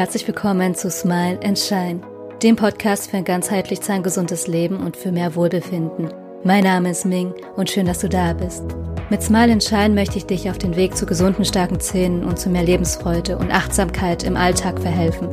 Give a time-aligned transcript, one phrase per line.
[0.00, 2.00] herzlich willkommen zu Smile and Shine,
[2.42, 6.08] dem Podcast für ein ganzheitlich gesundes Leben und für mehr Wohlbefinden.
[6.42, 8.64] Mein Name ist Ming und schön, dass du da bist.
[9.10, 12.38] Mit Smile and Shine möchte ich dich auf den Weg zu gesunden, starken Zähnen und
[12.38, 15.28] zu mehr Lebensfreude und Achtsamkeit im Alltag verhelfen.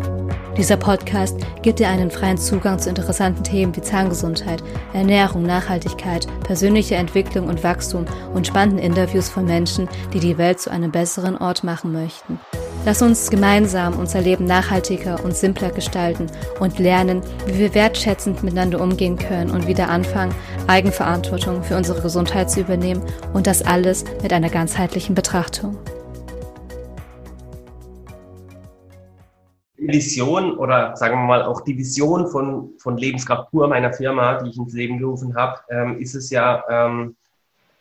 [0.58, 4.62] Dieser Podcast gibt dir einen freien Zugang zu interessanten Themen wie Zahngesundheit,
[4.92, 8.04] Ernährung, Nachhaltigkeit, persönliche Entwicklung und Wachstum
[8.34, 12.38] und spannenden Interviews von Menschen, die die Welt zu einem besseren Ort machen möchten.
[12.88, 16.28] Lass uns gemeinsam unser Leben nachhaltiger und simpler gestalten
[16.62, 20.34] und lernen, wie wir wertschätzend miteinander umgehen können und wieder anfangen,
[20.68, 25.78] Eigenverantwortung für unsere Gesundheit zu übernehmen und das alles mit einer ganzheitlichen Betrachtung.
[29.76, 34.52] Vision oder sagen wir mal auch die Vision von, von Lebenskraft pur meiner Firma, die
[34.52, 37.18] ich ins Leben gerufen habe, ähm, ist es ja, ähm,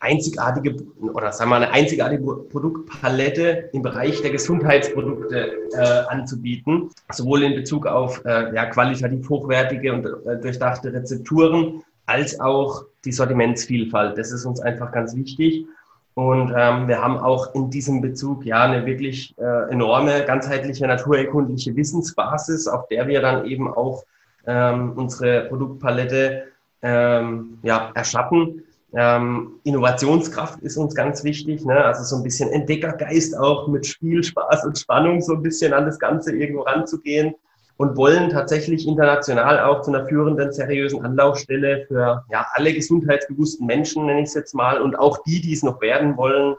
[0.00, 7.44] einzigartige oder sagen wir mal eine einzigartige Produktpalette im Bereich der Gesundheitsprodukte äh, anzubieten, sowohl
[7.44, 14.18] in Bezug auf äh, ja, qualitativ hochwertige und äh, durchdachte Rezepturen als auch die Sortimentsvielfalt.
[14.18, 15.66] Das ist uns einfach ganz wichtig.
[16.14, 21.76] Und ähm, wir haben auch in diesem Bezug ja eine wirklich äh, enorme ganzheitliche naturerkundliche
[21.76, 24.04] Wissensbasis, auf der wir dann eben auch
[24.46, 26.44] ähm, unsere Produktpalette
[26.80, 28.62] ähm, ja, erschaffen
[28.96, 31.84] ähm, Innovationskraft ist uns ganz wichtig, ne?
[31.84, 35.84] also so ein bisschen Entdeckergeist auch mit Spiel, Spaß und Spannung so ein bisschen an
[35.84, 37.34] das Ganze irgendwo ranzugehen
[37.76, 44.06] und wollen tatsächlich international auch zu einer führenden, seriösen Anlaufstelle für ja, alle gesundheitsbewussten Menschen,
[44.06, 46.56] nenne ich es jetzt mal, und auch die, die es noch werden wollen,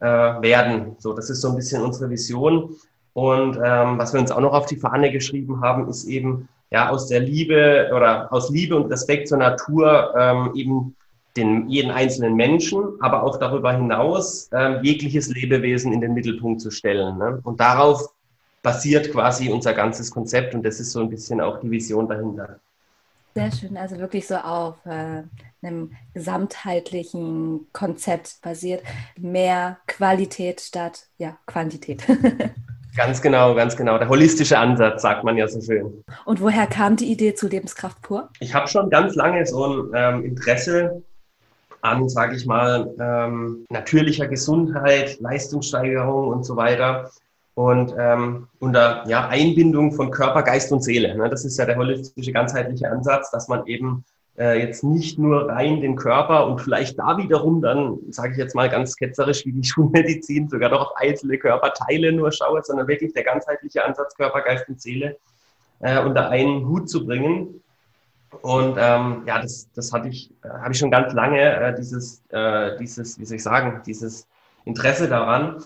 [0.00, 0.96] äh, werden.
[0.98, 2.74] So, das ist so ein bisschen unsere Vision.
[3.12, 6.90] Und ähm, was wir uns auch noch auf die Fahne geschrieben haben, ist eben ja
[6.90, 10.95] aus der Liebe oder aus Liebe und Respekt zur Natur ähm, eben
[11.36, 16.70] den, jeden einzelnen Menschen, aber auch darüber hinaus äh, jegliches Lebewesen in den Mittelpunkt zu
[16.70, 17.18] stellen.
[17.18, 17.40] Ne?
[17.44, 18.12] Und darauf
[18.62, 22.58] basiert quasi unser ganzes Konzept und das ist so ein bisschen auch die Vision dahinter.
[23.34, 25.22] Sehr schön, also wirklich so auf äh,
[25.62, 28.82] einem gesamtheitlichen Konzept basiert.
[29.18, 32.02] Mehr Qualität statt ja, Quantität.
[32.96, 33.98] ganz genau, ganz genau.
[33.98, 36.02] Der holistische Ansatz, sagt man ja so schön.
[36.24, 38.30] Und woher kam die Idee zu Lebenskraft pur?
[38.40, 41.02] Ich habe schon ganz lange so ein ähm, Interesse
[41.86, 47.10] an, sage ich mal, ähm, natürlicher Gesundheit, Leistungssteigerung und so weiter.
[47.54, 51.16] Und ähm, unter ja, Einbindung von Körper, Geist und Seele.
[51.16, 51.30] Ne?
[51.30, 54.04] Das ist ja der holistische, ganzheitliche Ansatz, dass man eben
[54.38, 58.54] äh, jetzt nicht nur rein den Körper und vielleicht da wiederum dann, sage ich jetzt
[58.54, 63.14] mal ganz ketzerisch wie die Schulmedizin, sogar doch auf einzelne Körperteile nur schaue, sondern wirklich
[63.14, 65.16] der ganzheitliche Ansatz Körper, Geist und Seele
[65.80, 67.62] äh, unter einen Hut zu bringen
[68.42, 72.22] und ähm, ja, das, das hatte ich, äh, habe ich schon ganz lange, äh, dieses,
[72.30, 74.26] äh, dieses, wie soll ich sagen, dieses
[74.64, 75.62] Interesse daran.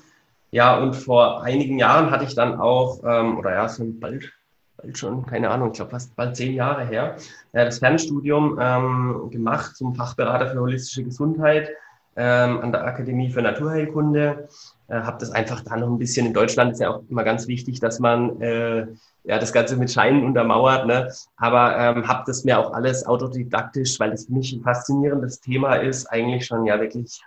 [0.51, 4.33] Ja, und vor einigen Jahren hatte ich dann auch, ähm, oder ja, schon bald,
[4.77, 7.17] bald schon, keine Ahnung, ich glaube fast bald zehn Jahre her,
[7.53, 11.71] ja, das Fernstudium ähm, gemacht zum Fachberater für holistische Gesundheit
[12.17, 14.49] ähm, an der Akademie für Naturheilkunde.
[14.89, 17.47] Äh, habe das einfach da noch ein bisschen, in Deutschland ist ja auch immer ganz
[17.47, 18.87] wichtig, dass man äh,
[19.25, 21.13] ja, das Ganze mit Scheinen untermauert, ne?
[21.37, 25.77] aber ähm, habe das mir auch alles autodidaktisch, weil das für mich ein faszinierendes Thema
[25.77, 27.23] ist, eigentlich schon ja wirklich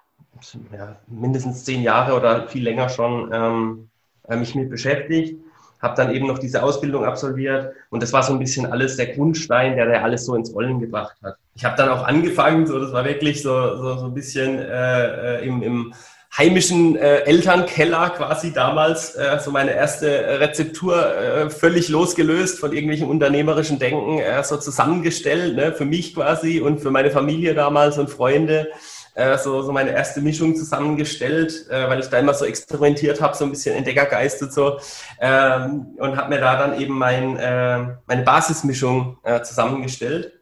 [0.74, 3.90] ja, mindestens zehn Jahre oder viel länger schon ähm,
[4.28, 5.40] äh, mich mit beschäftigt.
[5.84, 9.08] Habe dann eben noch diese Ausbildung absolviert und das war so ein bisschen alles der
[9.08, 11.36] Grundstein, der der alles so ins Rollen gebracht hat.
[11.56, 15.36] Ich habe dann auch angefangen, so das war wirklich so, so, so ein bisschen äh,
[15.38, 15.94] äh im, im
[16.36, 23.08] heimischen äh, Elternkeller quasi damals äh, so meine erste Rezeptur äh, völlig losgelöst von irgendwelchen
[23.08, 28.10] unternehmerischen Denken äh, so zusammengestellt, ne, für mich quasi und für meine Familie damals und
[28.10, 28.70] Freunde.
[29.16, 33.36] Äh, so, so meine erste Mischung zusammengestellt, äh, weil ich da immer so experimentiert habe,
[33.36, 34.80] so ein bisschen Entdeckergeist und so.
[35.20, 40.34] Ähm, und habe mir da dann eben mein, äh, meine Basismischung äh, zusammengestellt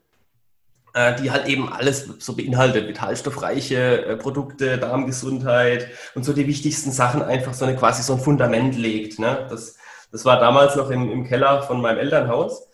[0.93, 6.91] äh, die halt eben alles so beinhaltet, vitalstoffreiche äh, Produkte, Darmgesundheit und so die wichtigsten
[6.91, 9.19] Sachen einfach so eine quasi so ein Fundament legt.
[9.19, 9.47] Ne?
[9.49, 9.77] Das,
[10.11, 12.67] das war damals noch im, im Keller von meinem Elternhaus.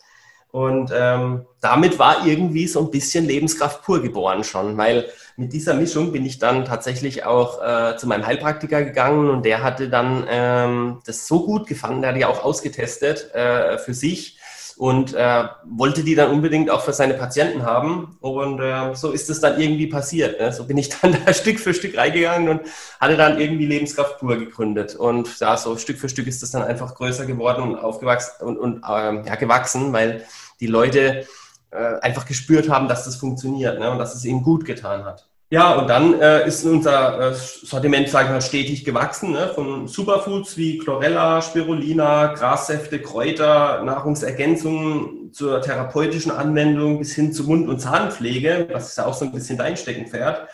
[0.50, 5.08] Und ähm, damit war irgendwie so ein bisschen Lebenskraft pur geboren schon, weil
[5.38, 9.62] mit dieser Mischung bin ich dann tatsächlich auch äh, zu meinem Heilpraktiker gegangen und der
[9.62, 14.38] hatte dann ähm, das so gut gefunden, der hat ja auch ausgetestet äh, für sich,
[14.78, 18.16] und äh, wollte die dann unbedingt auch für seine Patienten haben.
[18.20, 20.40] Und äh, so ist es dann irgendwie passiert.
[20.40, 20.52] Ne?
[20.52, 22.60] So bin ich dann da Stück für Stück reingegangen und
[23.00, 24.94] hatte dann irgendwie Lebenskraft pur gegründet.
[24.94, 28.56] Und ja, so Stück für Stück ist das dann einfach größer geworden und aufgewachsen und,
[28.56, 30.24] und ähm, ja, gewachsen, weil
[30.60, 31.26] die Leute
[31.70, 33.90] äh, einfach gespürt haben, dass das funktioniert ne?
[33.90, 35.28] und dass es ihnen gut getan hat.
[35.50, 39.50] Ja, und dann äh, ist unser äh, Sortiment, sage ich mal, stetig gewachsen, ne?
[39.54, 47.68] von Superfoods wie Chlorella, Spirulina, Grassäfte, Kräuter, Nahrungsergänzungen zur therapeutischen Anwendung bis hin zu Mund-
[47.68, 50.48] und Zahnpflege, was ist ja auch so ein bisschen dein Steckenpferd,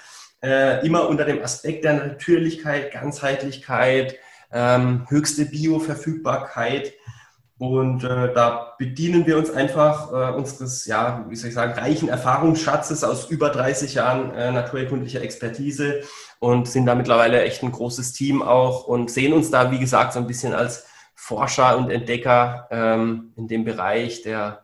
[0.44, 4.16] äh, immer unter dem Aspekt der Natürlichkeit, Ganzheitlichkeit,
[4.52, 6.92] ähm, höchste Bioverfügbarkeit
[7.58, 12.08] und äh, da bedienen wir uns einfach äh, unseres, ja, wie soll ich sagen, reichen
[12.08, 16.02] Erfahrungsschatzes aus über 30 Jahren äh, naturerkundlicher Expertise
[16.40, 20.14] und sind da mittlerweile echt ein großes Team auch und sehen uns da, wie gesagt,
[20.14, 24.62] so ein bisschen als Forscher und Entdecker ähm, in dem Bereich der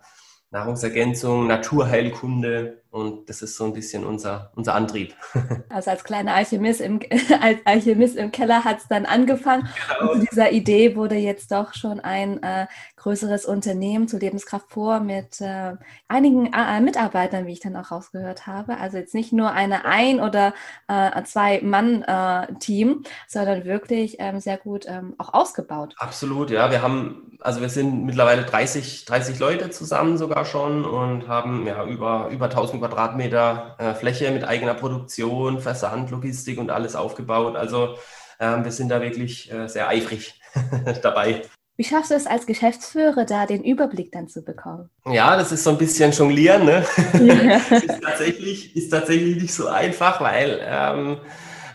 [0.50, 5.14] Nahrungsergänzung, Naturheilkunde und das ist so ein bisschen unser, unser Antrieb.
[5.68, 7.00] Also als kleiner Alchemist im,
[7.40, 9.68] als Alchemist im Keller hat es dann angefangen.
[9.98, 10.12] Genau.
[10.12, 12.66] Und zu dieser Idee wurde jetzt doch schon ein äh,
[12.96, 15.74] größeres Unternehmen zu Lebenskraft vor mit äh,
[16.08, 18.78] einigen äh, Mitarbeitern, wie ich dann auch rausgehört habe.
[18.78, 20.54] Also jetzt nicht nur eine Ein- oder
[20.88, 25.94] äh, Zwei-Mann-Team, sondern wirklich ähm, sehr gut ähm, auch ausgebaut.
[25.98, 26.70] Absolut, ja.
[26.70, 31.84] Wir haben, also wir sind mittlerweile 30, 30 Leute zusammen sogar schon und haben ja
[31.84, 37.56] über, über 1000 Quadratmeter äh, Fläche mit eigener Produktion, Versand, Logistik und alles aufgebaut.
[37.56, 37.96] Also
[38.40, 40.40] ähm, wir sind da wirklich äh, sehr eifrig
[41.02, 41.42] dabei.
[41.76, 44.90] Wie schaffst du es als Geschäftsführer, da den Überblick dann zu bekommen?
[45.06, 46.66] Ja, das ist so ein bisschen Jonglieren.
[46.66, 46.84] Ne?
[47.14, 47.56] Ja.
[47.76, 51.18] ist, tatsächlich, ist tatsächlich nicht so einfach, weil, ähm,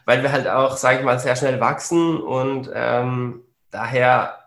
[0.05, 3.41] weil wir halt auch, sage ich mal, sehr schnell wachsen und ähm,
[3.71, 4.44] daher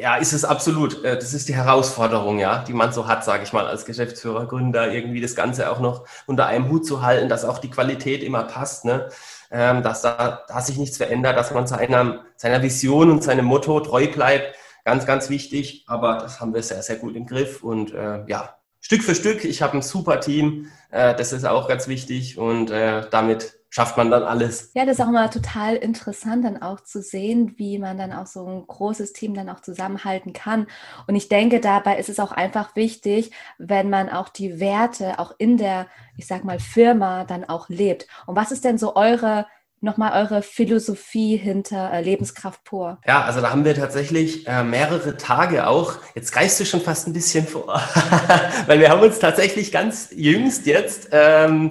[0.00, 1.04] ja, ist es absolut.
[1.04, 4.46] Äh, das ist die Herausforderung, ja, die man so hat, sage ich mal, als Geschäftsführer,
[4.46, 8.22] Gründer, irgendwie das Ganze auch noch unter einem Hut zu halten, dass auch die Qualität
[8.22, 9.08] immer passt, ne?
[9.50, 13.78] Ähm, dass da dass sich nichts verändert, dass man seiner, seiner Vision und seinem Motto
[13.80, 14.56] treu bleibt.
[14.84, 15.84] Ganz, ganz wichtig.
[15.86, 17.62] Aber das haben wir sehr, sehr gut im Griff.
[17.62, 19.44] Und äh, ja, Stück für Stück.
[19.44, 20.70] Ich habe ein super Team.
[20.90, 22.36] Äh, das ist auch ganz wichtig.
[22.36, 24.70] Und äh, damit schafft man dann alles.
[24.74, 28.28] Ja, das ist auch immer total interessant, dann auch zu sehen, wie man dann auch
[28.28, 30.68] so ein großes Team dann auch zusammenhalten kann.
[31.08, 35.34] Und ich denke, dabei ist es auch einfach wichtig, wenn man auch die Werte auch
[35.38, 38.06] in der, ich sag mal, Firma dann auch lebt.
[38.26, 39.46] Und was ist denn so eure
[39.80, 43.00] nochmal eure Philosophie hinter äh, Lebenskraft pur?
[43.06, 45.94] Ja, also da haben wir tatsächlich äh, mehrere Tage auch.
[46.14, 47.82] Jetzt greifst du schon fast ein bisschen vor,
[48.66, 51.70] weil wir haben uns tatsächlich ganz jüngst jetzt ähm,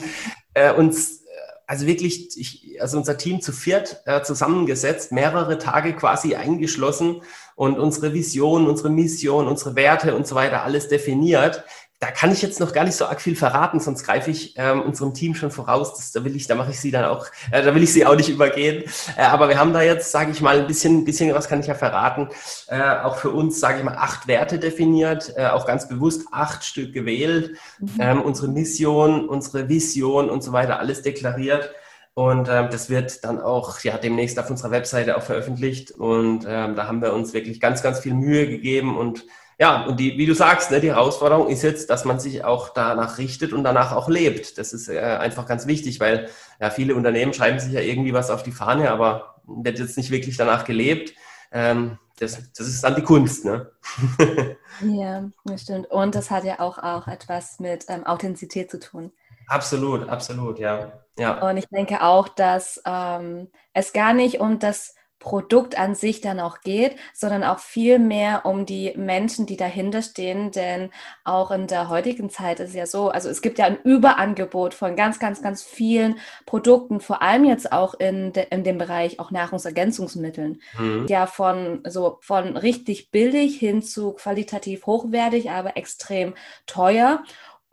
[0.54, 1.23] äh, uns
[1.66, 7.22] also wirklich, ich, also unser Team zu viert äh, zusammengesetzt, mehrere Tage quasi eingeschlossen
[7.56, 11.64] und unsere Vision, unsere Mission, unsere Werte und so weiter alles definiert.
[12.04, 14.82] Da kann ich jetzt noch gar nicht so arg viel verraten, sonst greife ich ähm,
[14.82, 15.94] unserem Team schon voraus.
[15.94, 18.06] Das, da will ich, da mache ich sie dann auch, äh, da will ich sie
[18.06, 18.84] auch nicht übergehen.
[19.16, 21.68] Äh, aber wir haben da jetzt, sage ich mal, ein bisschen, bisschen was kann ich
[21.68, 22.28] ja verraten.
[22.68, 26.66] Äh, auch für uns, sage ich mal, acht Werte definiert, äh, auch ganz bewusst acht
[26.66, 27.58] Stück gewählt.
[27.80, 27.90] Mhm.
[28.00, 31.72] Ähm, unsere Mission, unsere Vision und so weiter, alles deklariert.
[32.16, 35.92] Und ähm, das wird dann auch ja demnächst auf unserer Webseite auch veröffentlicht.
[35.92, 39.26] Und ähm, da haben wir uns wirklich ganz, ganz viel Mühe gegeben und
[39.64, 42.68] ja, und die, wie du sagst, ne, die Herausforderung ist jetzt, dass man sich auch
[42.68, 44.58] danach richtet und danach auch lebt.
[44.58, 46.28] Das ist äh, einfach ganz wichtig, weil
[46.60, 50.12] ja, viele Unternehmen schreiben sich ja irgendwie was auf die Fahne, aber wird jetzt nicht
[50.12, 51.14] wirklich danach gelebt.
[51.54, 53.72] Ähm, das, das ist dann die Kunst, ne?
[54.82, 55.90] ja, das stimmt.
[55.90, 59.14] Und das hat ja auch, auch etwas mit ähm, Authentizität zu tun.
[59.48, 60.92] Absolut, absolut, ja.
[61.18, 61.40] ja.
[61.40, 66.42] Und ich denke auch, dass ähm, es gar nicht um das Produkt an sich dann
[66.42, 70.52] auch geht, sondern auch viel mehr um die Menschen, die dahinter stehen.
[70.52, 70.92] Denn
[71.24, 74.74] auch in der heutigen Zeit ist es ja so, also es gibt ja ein Überangebot
[74.74, 79.20] von ganz, ganz, ganz vielen Produkten, vor allem jetzt auch in, de, in dem Bereich
[79.22, 80.62] auch Nahrungsergänzungsmitteln.
[80.78, 81.08] Mhm.
[81.08, 86.34] Ja, von so von richtig billig hin zu qualitativ hochwertig, aber extrem
[86.66, 87.24] teuer.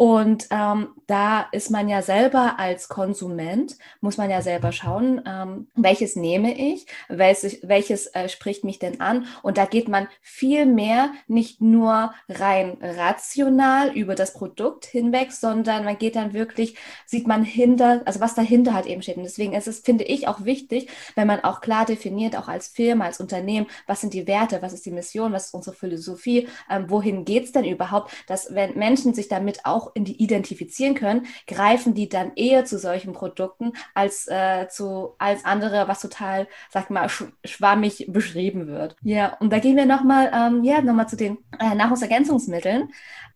[0.01, 5.69] Und ähm, da ist man ja selber als Konsument, muss man ja selber schauen, ähm,
[5.75, 9.27] welches nehme ich, welches, welches äh, spricht mich denn an.
[9.43, 15.85] Und da geht man viel mehr nicht nur rein rational über das Produkt hinweg, sondern
[15.85, 19.19] man geht dann wirklich, sieht man hinter, also was dahinter halt eben steht.
[19.19, 22.69] Und deswegen ist es, finde ich, auch wichtig, wenn man auch klar definiert, auch als
[22.69, 26.49] Firma, als Unternehmen, was sind die Werte, was ist die Mission, was ist unsere Philosophie,
[26.71, 31.27] ähm, wohin geht's denn überhaupt, dass wenn Menschen sich damit auch in die identifizieren können,
[31.47, 36.91] greifen die dann eher zu solchen Produkten als äh, zu als andere, was total, sag
[36.91, 38.97] mal, sch schwammig beschrieben wird.
[39.03, 42.91] Ja, und da gehen wir nochmal, ähm, ja, nochmal zu den äh, Nahrungsergänzungsmitteln.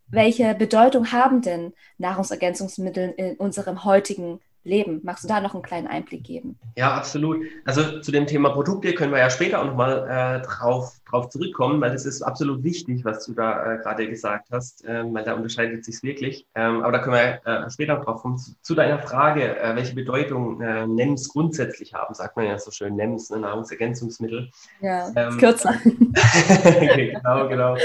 [0.07, 5.01] Welche Bedeutung haben denn Nahrungsergänzungsmittel in unserem heutigen leben?
[5.03, 6.59] Magst du da noch einen kleinen Einblick geben?
[6.77, 7.45] Ja, absolut.
[7.65, 11.81] Also zu dem Thema Produkte können wir ja später auch nochmal äh, drauf, drauf zurückkommen,
[11.81, 15.35] weil das ist absolut wichtig, was du da äh, gerade gesagt hast, äh, weil da
[15.35, 16.47] unterscheidet sich wirklich.
[16.55, 18.39] Ähm, aber da können wir äh, später drauf kommen.
[18.39, 22.71] Zu, zu deiner Frage, äh, welche Bedeutung äh, NEMS grundsätzlich haben, sagt man ja so
[22.71, 24.51] schön, NEMS, ne, Nahrungsergänzungsmittel.
[24.81, 25.75] Ja, ähm, kürzer.
[26.95, 27.77] genau, genau.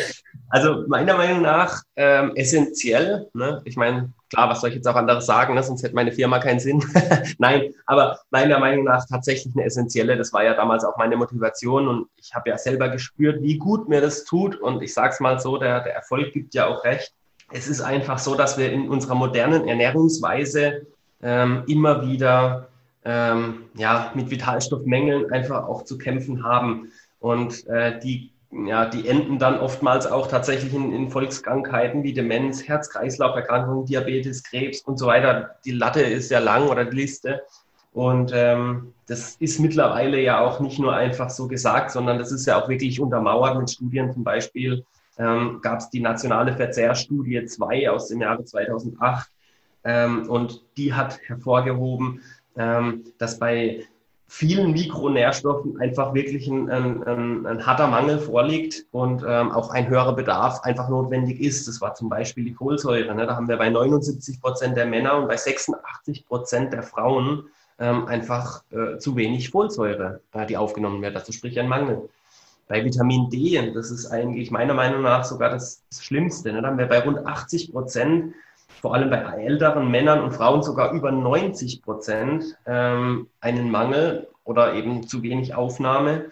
[0.50, 3.30] Also meiner Meinung nach ähm, essentiell.
[3.34, 3.62] Ne?
[3.66, 5.64] Ich meine, klar, was soll ich jetzt auch anderes sagen, ne?
[5.64, 6.84] sonst hätte meine Firma keinen Sinn.
[7.38, 10.18] Nein, aber meiner Meinung nach tatsächlich eine essentielle.
[10.18, 13.90] Das war ja damals auch meine Motivation und ich habe ja selber gespürt, wie gut
[13.90, 14.56] mir das tut.
[14.56, 17.14] Und ich sage es mal so, der, der Erfolg gibt ja auch recht.
[17.52, 20.86] Es ist einfach so, dass wir in unserer modernen Ernährungsweise
[21.22, 22.70] ähm, immer wieder
[23.04, 26.92] ähm, ja, mit Vitalstoffmängeln einfach auch zu kämpfen haben.
[27.20, 32.68] Und äh, die ja, die enden dann oftmals auch tatsächlich in, in Volkskrankheiten wie Demenz,
[32.68, 35.56] Herz-Kreislauf-Erkrankungen, Diabetes, Krebs und so weiter.
[35.66, 37.44] Die Latte ist ja lang oder die Liste.
[37.94, 42.46] Und ähm, das ist mittlerweile ja auch nicht nur einfach so gesagt, sondern das ist
[42.46, 44.12] ja auch wirklich untermauert mit Studien.
[44.14, 44.84] Zum Beispiel
[45.18, 49.30] ähm, gab es die nationale Verzehrstudie 2 aus dem Jahre 2008
[49.84, 52.22] ähm, und die hat hervorgehoben,
[52.58, 53.86] ähm, dass bei
[54.30, 59.90] vielen Mikronährstoffen einfach wirklich ein, ein, ein, ein harter Mangel vorliegt und ähm, auch ein
[59.90, 61.68] höherer Bedarf einfach notwendig ist.
[61.68, 63.14] Das war zum Beispiel die Folsäure.
[63.16, 63.26] Ne?
[63.26, 67.46] Da haben wir bei 79 Prozent der Männer und bei 86 Prozent der Frauen
[67.80, 71.16] ähm, einfach äh, zu wenig Folsäure, äh, die aufgenommen wird.
[71.16, 72.08] Also sprich ein Mangel.
[72.68, 76.54] Bei Vitamin D, das ist eigentlich meiner Meinung nach sogar das, das Schlimmste.
[76.54, 76.62] Ne?
[76.62, 78.36] Da haben wir bei rund 80 Prozent
[78.82, 84.74] vor allem bei älteren Männern und Frauen sogar über 90 Prozent ähm, einen Mangel oder
[84.74, 86.32] eben zu wenig Aufnahme.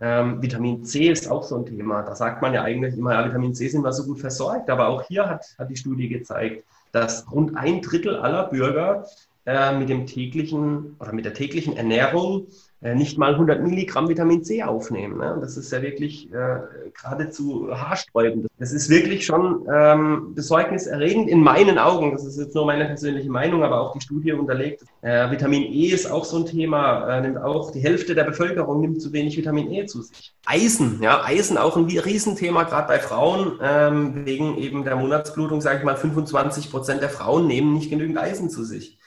[0.00, 2.02] Ähm, Vitamin C ist auch so ein Thema.
[2.02, 4.68] Da sagt man ja eigentlich immer, ja, Vitamin C sind wir so gut versorgt.
[4.68, 9.06] Aber auch hier hat, hat die Studie gezeigt, dass rund ein Drittel aller Bürger
[9.46, 14.44] äh, mit dem täglichen oder mit der täglichen Ernährung äh, nicht mal 100 Milligramm Vitamin
[14.44, 15.18] C aufnehmen.
[15.18, 15.38] Ne?
[15.40, 16.58] Das ist ja wirklich äh,
[17.00, 18.46] geradezu haarsträubend.
[18.58, 22.12] Das ist wirklich schon ähm, besorgniserregend in meinen Augen.
[22.12, 24.84] Das ist jetzt nur meine persönliche Meinung, aber auch die Studie unterlegt.
[25.00, 27.16] Äh, Vitamin E ist auch so ein Thema.
[27.16, 30.34] Äh, nimmt auch die Hälfte der Bevölkerung nimmt zu wenig Vitamin E zu sich.
[30.44, 35.60] Eisen, ja, Eisen auch ein Riesenthema gerade bei Frauen ähm, wegen eben der Monatsblutung.
[35.60, 38.98] Sage ich mal, 25 Prozent der Frauen nehmen nicht genügend Eisen zu sich.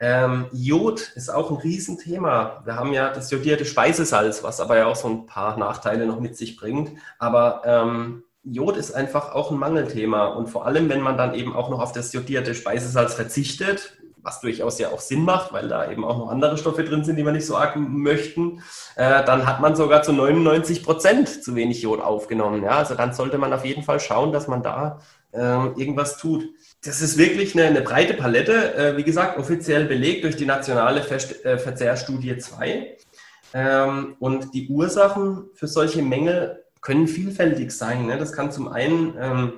[0.00, 2.62] Ähm, Jod ist auch ein Riesenthema.
[2.64, 6.20] Wir haben ja das jodierte Speisesalz, was aber ja auch so ein paar Nachteile noch
[6.20, 6.92] mit sich bringt.
[7.18, 10.26] Aber ähm, Jod ist einfach auch ein Mangelthema.
[10.26, 14.40] Und vor allem, wenn man dann eben auch noch auf das jodierte Speisesalz verzichtet, was
[14.40, 17.24] durchaus ja auch Sinn macht, weil da eben auch noch andere Stoffe drin sind, die
[17.24, 18.60] wir nicht so arg möchten,
[18.96, 22.64] äh, dann hat man sogar zu 99 Prozent zu wenig Jod aufgenommen.
[22.64, 22.78] Ja?
[22.78, 24.98] Also dann sollte man auf jeden Fall schauen, dass man da
[25.32, 25.38] äh,
[25.76, 26.44] irgendwas tut
[26.86, 31.02] das ist wirklich eine, eine breite Palette, äh, wie gesagt, offiziell belegt durch die nationale
[31.02, 32.96] Ver äh, Verzehrstudie 2.
[33.54, 38.06] Ähm, und die Ursachen für solche Mängel können vielfältig sein.
[38.06, 38.18] Ne?
[38.18, 39.52] Das kann zum einen ähm,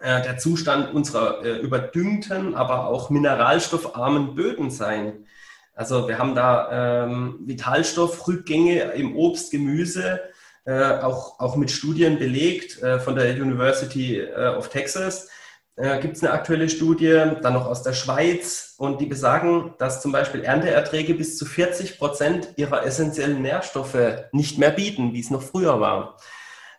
[0.00, 5.26] äh, der Zustand unserer äh, überdüngten, aber auch mineralstoffarmen Böden sein.
[5.74, 10.20] Also wir haben da ähm, Vitalstoffrückgänge im Obst, Gemüse,
[10.64, 14.22] äh, auch, auch mit Studien belegt äh, von der University
[14.56, 15.28] of Texas
[15.76, 20.02] äh, gibt es eine aktuelle Studie, dann noch aus der Schweiz, und die besagen, dass
[20.02, 23.96] zum Beispiel Ernteerträge bis zu 40 Prozent ihrer essentiellen Nährstoffe
[24.32, 26.18] nicht mehr bieten, wie es noch früher war.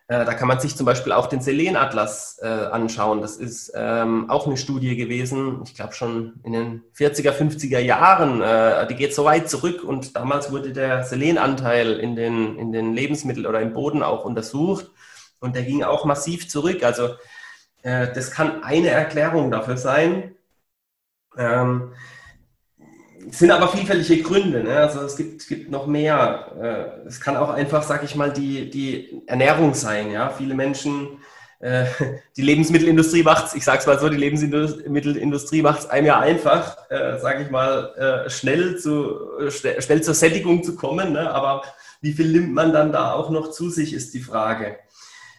[0.06, 3.20] Äh, da kann man sich zum Beispiel auch den Selenatlas äh, anschauen.
[3.20, 8.40] Das ist ähm, auch eine Studie gewesen, ich glaube schon in den 40er, 50er Jahren.
[8.40, 12.94] Äh, die geht so weit zurück und damals wurde der Selenanteil in den, in den
[12.94, 14.90] Lebensmitteln oder im Boden auch untersucht
[15.40, 16.84] und der ging auch massiv zurück.
[16.84, 17.10] Also
[17.82, 20.34] äh, das kann eine Erklärung dafür sein.
[21.36, 21.92] Ähm,
[23.30, 24.62] es sind aber vielfältige Gründe.
[24.62, 24.76] Ne?
[24.76, 26.52] Also es gibt, gibt noch mehr.
[27.04, 30.10] Äh, es kann auch einfach, sag ich mal, die, die Ernährung sein.
[30.10, 30.30] Ja?
[30.30, 31.18] Viele Menschen,
[31.60, 31.86] äh,
[32.36, 36.20] die Lebensmittelindustrie macht es, ich sage es mal so, die Lebensmittelindustrie macht es einem ja
[36.20, 39.18] einfach, äh, sage ich mal, äh, schnell, zu,
[39.50, 41.12] schnell zur Sättigung zu kommen.
[41.12, 41.30] Ne?
[41.30, 41.62] Aber
[42.00, 44.76] wie viel nimmt man dann da auch noch zu sich, ist die Frage.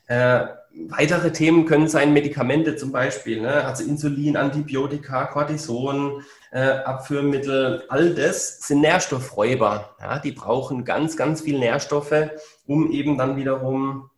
[0.07, 0.45] Äh,
[0.87, 3.65] weitere Themen können sein Medikamente zum Beispiel, ne?
[3.65, 9.95] also Insulin, Antibiotika, Cortison, äh, Abführmittel, all das sind Nährstoffräuber.
[9.99, 10.19] Ja?
[10.19, 12.29] Die brauchen ganz, ganz viel Nährstoffe,
[12.65, 14.09] um eben dann wiederum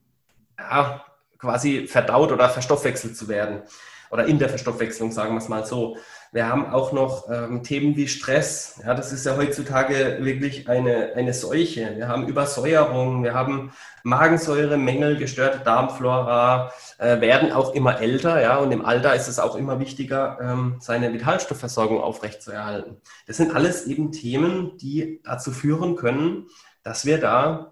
[0.58, 1.04] ja,
[1.38, 3.64] quasi verdaut oder verstoffwechselt zu werden.
[4.12, 5.98] Oder in der Verstoffwechslung, sagen wir es mal so.
[6.34, 8.80] Wir haben auch noch ähm, Themen wie Stress.
[8.86, 11.92] Ja, das ist ja heutzutage wirklich eine, eine Seuche.
[11.98, 13.74] Wir haben Übersäuerung, wir haben
[14.04, 18.42] Magensäuremängel, gestörte Darmflora, äh, werden auch immer älter.
[18.42, 23.02] Ja, und im Alter ist es auch immer wichtiger, ähm, seine Vitalstoffversorgung aufrechtzuerhalten.
[23.28, 26.48] Das sind alles eben Themen, die dazu führen können,
[26.82, 27.71] dass wir da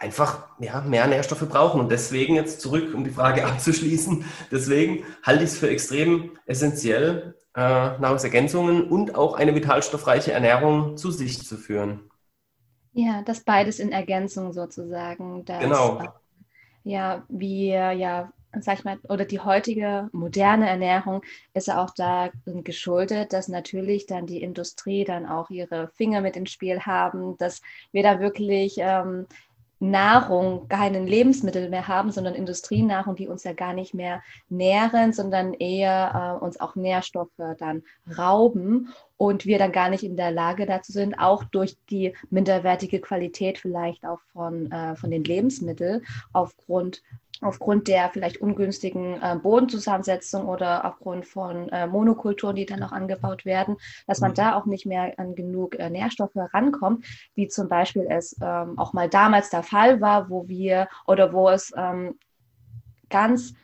[0.00, 1.80] einfach ja, mehr Nährstoffe brauchen.
[1.80, 7.36] Und deswegen jetzt zurück, um die Frage abzuschließen, deswegen halte ich es für extrem essentiell,
[7.54, 12.10] äh, Nahrungsergänzungen und auch eine vitalstoffreiche Ernährung zu sich zu führen.
[12.92, 15.44] Ja, das beides in Ergänzung sozusagen.
[15.44, 16.02] Dass, genau.
[16.82, 21.22] Ja, wir ja sag ich mal, oder die heutige moderne Ernährung
[21.54, 26.36] ist ja auch da geschuldet, dass natürlich dann die Industrie dann auch ihre Finger mit
[26.36, 29.26] ins Spiel haben, dass wir da wirklich ähm,
[29.80, 35.54] Nahrung, keine Lebensmittel mehr haben, sondern Industrienahrung, die uns ja gar nicht mehr nähren, sondern
[35.54, 37.82] eher äh, uns auch Nährstoffe dann
[38.16, 43.00] rauben und wir dann gar nicht in der Lage dazu sind, auch durch die minderwertige
[43.00, 46.02] Qualität vielleicht auch von, äh, von den Lebensmitteln
[46.34, 47.02] aufgrund
[47.40, 53.44] aufgrund der vielleicht ungünstigen äh, Bodenzusammensetzung oder aufgrund von äh, Monokulturen, die dann auch angebaut
[53.44, 54.36] werden, dass man mhm.
[54.36, 57.04] da auch nicht mehr an genug äh, Nährstoffe rankommt,
[57.34, 61.48] wie zum Beispiel es ähm, auch mal damals der Fall war, wo wir oder wo
[61.48, 62.18] es ähm,
[63.08, 63.54] ganz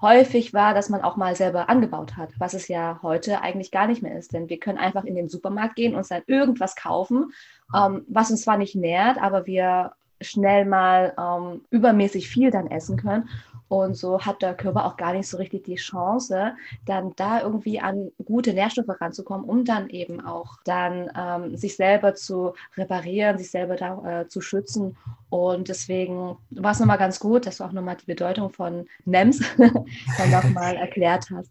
[0.00, 3.86] häufig war, dass man auch mal selber angebaut hat, was es ja heute eigentlich gar
[3.86, 4.32] nicht mehr ist.
[4.32, 7.32] Denn wir können einfach in den Supermarkt gehen und dann irgendwas kaufen,
[7.74, 12.96] ähm, was uns zwar nicht nährt, aber wir schnell mal ähm, übermäßig viel dann essen
[12.96, 13.28] können.
[13.68, 16.54] Und so hat der Körper auch gar nicht so richtig die Chance,
[16.86, 22.14] dann da irgendwie an gute Nährstoffe ranzukommen, um dann eben auch dann ähm, sich selber
[22.14, 24.96] zu reparieren, sich selber da äh, zu schützen.
[25.28, 29.40] Und deswegen war es nochmal ganz gut, dass du auch nochmal die Bedeutung von NEMS
[29.58, 31.50] dann nochmal erklärt hast.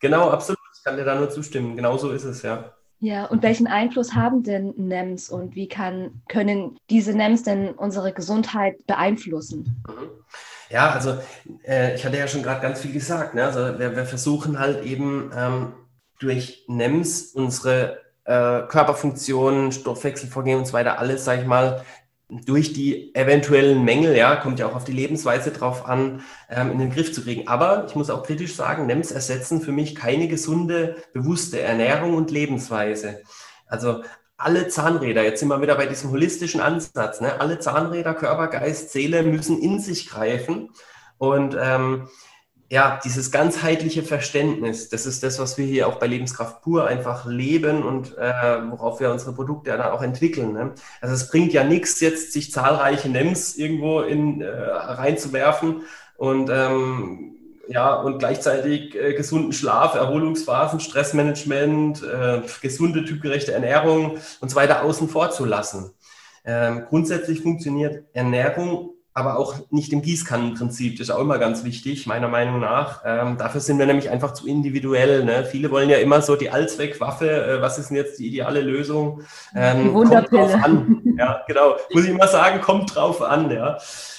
[0.00, 0.58] Genau, absolut.
[0.74, 1.76] Ich kann dir da nur zustimmen.
[1.76, 2.74] Genau so ist es, ja.
[3.00, 8.12] Ja, und welchen Einfluss haben denn NEMs und wie kann, können diese NEMs denn unsere
[8.12, 9.82] Gesundheit beeinflussen?
[9.88, 10.10] Mhm.
[10.68, 11.18] Ja, also
[11.66, 13.34] äh, ich hatte ja schon gerade ganz viel gesagt.
[13.34, 13.44] Ne?
[13.44, 15.72] Also wir, wir, versuchen halt eben ähm,
[16.20, 21.82] durch NEMs unsere äh, Körperfunktionen, Stoffwechselvorgehen und so weiter alles, sage ich mal,
[22.30, 26.78] durch die eventuellen Mängel, ja, kommt ja auch auf die Lebensweise drauf an, ähm, in
[26.78, 27.48] den Griff zu kriegen.
[27.48, 32.30] Aber ich muss auch kritisch sagen, NEMS ersetzen für mich keine gesunde, bewusste Ernährung und
[32.30, 33.22] Lebensweise.
[33.66, 34.02] Also
[34.36, 37.40] alle Zahnräder, jetzt sind wir wieder bei diesem holistischen Ansatz, ne?
[37.40, 40.70] alle Zahnräder, Körper, Geist, Seele müssen in sich greifen.
[41.18, 42.08] Und ähm,
[42.70, 47.26] ja, dieses ganzheitliche Verständnis, das ist das, was wir hier auch bei Lebenskraft pur einfach
[47.26, 50.52] leben und äh, worauf wir unsere Produkte dann auch entwickeln.
[50.52, 50.74] Ne?
[51.00, 55.82] Also es bringt ja nichts, jetzt sich zahlreiche NEMs irgendwo in, äh, reinzuwerfen
[56.16, 64.48] und ähm, ja, und gleichzeitig äh, gesunden Schlaf, Erholungsphasen, Stressmanagement, äh, gesunde, typgerechte Ernährung und
[64.48, 65.90] so weiter außen vor zu lassen.
[66.44, 70.96] Ähm, grundsätzlich funktioniert Ernährung aber auch nicht im Gießkannenprinzip.
[70.96, 73.02] Das ist auch immer ganz wichtig, meiner Meinung nach.
[73.04, 75.24] Ähm, dafür sind wir nämlich einfach zu individuell.
[75.24, 75.44] Ne?
[75.44, 77.28] Viele wollen ja immer so die Allzweckwaffe.
[77.28, 79.22] Äh, was ist denn jetzt die ideale Lösung?
[79.54, 80.42] Ähm, die Wunderpille.
[80.42, 81.02] Kommt drauf an.
[81.18, 81.76] Ja, genau.
[81.92, 83.50] Muss ich immer sagen, kommt drauf an.
[83.50, 83.78] Ja.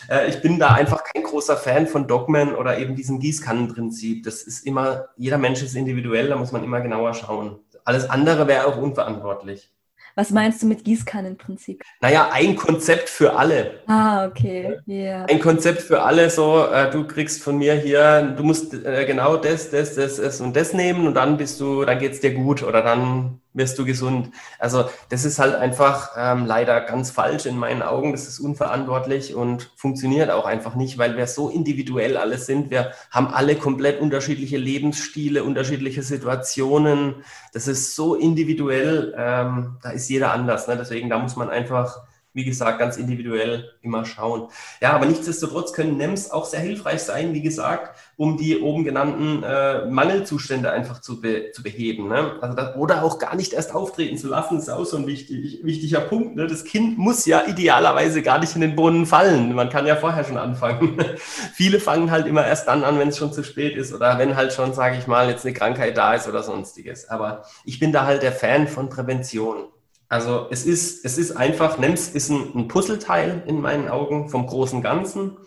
[0.10, 4.24] Äh, ich bin da einfach kein großer Fan von Dogmen oder eben diesem Gießkannenprinzip.
[4.24, 7.60] Das ist immer, jeder Mensch ist individuell, da muss man immer genauer schauen.
[7.86, 9.72] Alles andere wäre auch unverantwortlich.
[10.16, 11.84] Was meinst du mit Gießkannenprinzip?
[12.02, 13.82] Naja, ein Konzept für alle.
[13.88, 14.80] Ah, okay.
[14.88, 15.26] Yeah.
[15.26, 19.38] Ein Konzept für alle, so, äh, du kriegst von mir hier, du musst äh, genau
[19.38, 22.64] das, das, das, das und das nehmen und dann bist du, dann geht's dir gut
[22.64, 24.32] oder dann wirst du gesund.
[24.60, 28.12] Also das ist halt einfach ähm, leider ganz falsch in meinen Augen.
[28.12, 32.70] Das ist unverantwortlich und funktioniert auch einfach nicht, weil wir so individuell alles sind.
[32.70, 37.24] Wir haben alle komplett unterschiedliche Lebensstile, unterschiedliche Situationen.
[37.54, 39.14] Das ist so individuell.
[39.18, 40.68] Ähm, da ist jeder anders.
[40.68, 40.78] Ne?
[40.78, 42.02] Deswegen, da muss man einfach
[42.34, 44.48] wie gesagt, ganz individuell immer schauen.
[44.80, 49.42] Ja, aber nichtsdestotrotz können NEMs auch sehr hilfreich sein, wie gesagt, um die oben genannten
[49.42, 52.08] äh, Mangelzustände einfach zu, be zu beheben.
[52.08, 52.38] Ne?
[52.40, 55.62] Also das, oder auch gar nicht erst auftreten zu lassen, ist auch so ein wichtig,
[55.64, 56.36] wichtiger Punkt.
[56.36, 56.46] Ne?
[56.46, 59.56] Das Kind muss ja idealerweise gar nicht in den Boden fallen.
[59.56, 61.04] Man kann ja vorher schon anfangen.
[61.56, 64.36] Viele fangen halt immer erst dann an, wenn es schon zu spät ist oder wenn
[64.36, 67.10] halt schon, sage ich mal, jetzt eine Krankheit da ist oder sonstiges.
[67.10, 69.64] Aber ich bin da halt der Fan von Prävention.
[70.10, 74.46] Also es ist, es ist einfach, NEMS ist ein, ein Puzzleteil in meinen Augen vom
[74.46, 75.38] großen Ganzen.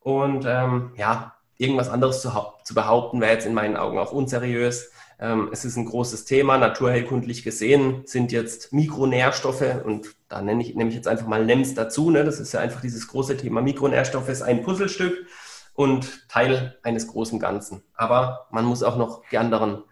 [0.00, 2.30] Und ähm, ja, irgendwas anderes zu,
[2.64, 4.90] zu behaupten, wäre jetzt in meinen Augen auch unseriös.
[5.20, 10.74] Ähm, es ist ein großes Thema, naturheilkundlich gesehen sind jetzt Mikronährstoffe und da nenne ich,
[10.74, 12.10] nehme ich jetzt einfach mal NEMS dazu.
[12.10, 12.24] Ne?
[12.24, 15.26] Das ist ja einfach dieses große Thema Mikronährstoffe, ist ein Puzzlestück
[15.74, 17.82] und Teil eines großen Ganzen.
[17.94, 19.84] Aber man muss auch noch die anderen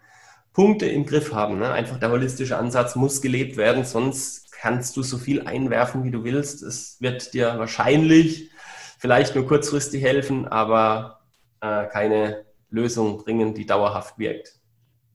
[0.51, 1.59] Punkte im Griff haben.
[1.59, 1.71] Ne?
[1.71, 6.23] Einfach der holistische Ansatz muss gelebt werden, sonst kannst du so viel einwerfen, wie du
[6.23, 6.63] willst.
[6.63, 8.51] Es wird dir wahrscheinlich
[8.97, 11.22] vielleicht nur kurzfristig helfen, aber
[11.63, 14.59] äh, keine Lösung bringen, die dauerhaft wirkt.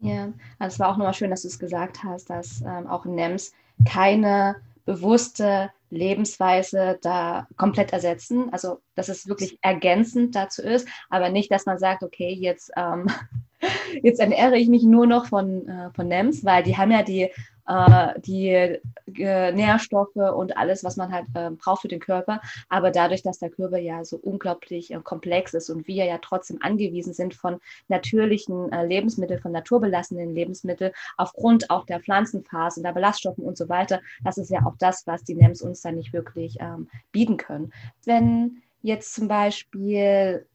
[0.00, 3.04] Ja, also es war auch nochmal schön, dass du es gesagt hast, dass ähm, auch
[3.04, 3.52] NEMS
[3.84, 4.56] keine
[4.86, 8.52] bewusste Lebensweise da komplett ersetzen.
[8.52, 13.08] Also, dass es wirklich ergänzend dazu ist, aber nicht, dass man sagt, okay, jetzt, ähm,
[14.02, 17.30] jetzt ernähre ich mich nur noch von, äh, von NEMS, weil die haben ja die
[17.68, 22.40] äh, die äh, Nährstoffe und alles, was man halt äh, braucht für den Körper.
[22.68, 26.58] Aber dadurch, dass der Körper ja so unglaublich äh, komplex ist und wir ja trotzdem
[26.62, 33.44] angewiesen sind von natürlichen äh, Lebensmitteln, von naturbelassenen Lebensmitteln, aufgrund auch der Pflanzenphasen, der Ballaststoffen
[33.44, 36.56] und so weiter, das ist ja auch das, was die NEMS uns dann nicht wirklich
[36.60, 37.72] ähm, bieten können.
[38.04, 40.46] Wenn jetzt zum Beispiel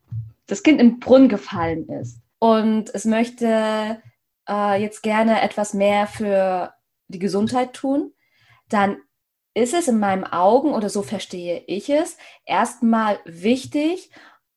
[0.47, 4.01] das Kind im Brunnen gefallen ist und es möchte
[4.49, 6.73] äh, jetzt gerne etwas mehr für
[7.13, 8.13] die Gesundheit tun,
[8.69, 8.97] dann
[9.53, 14.09] ist es in meinen Augen, oder so verstehe ich es, erstmal wichtig,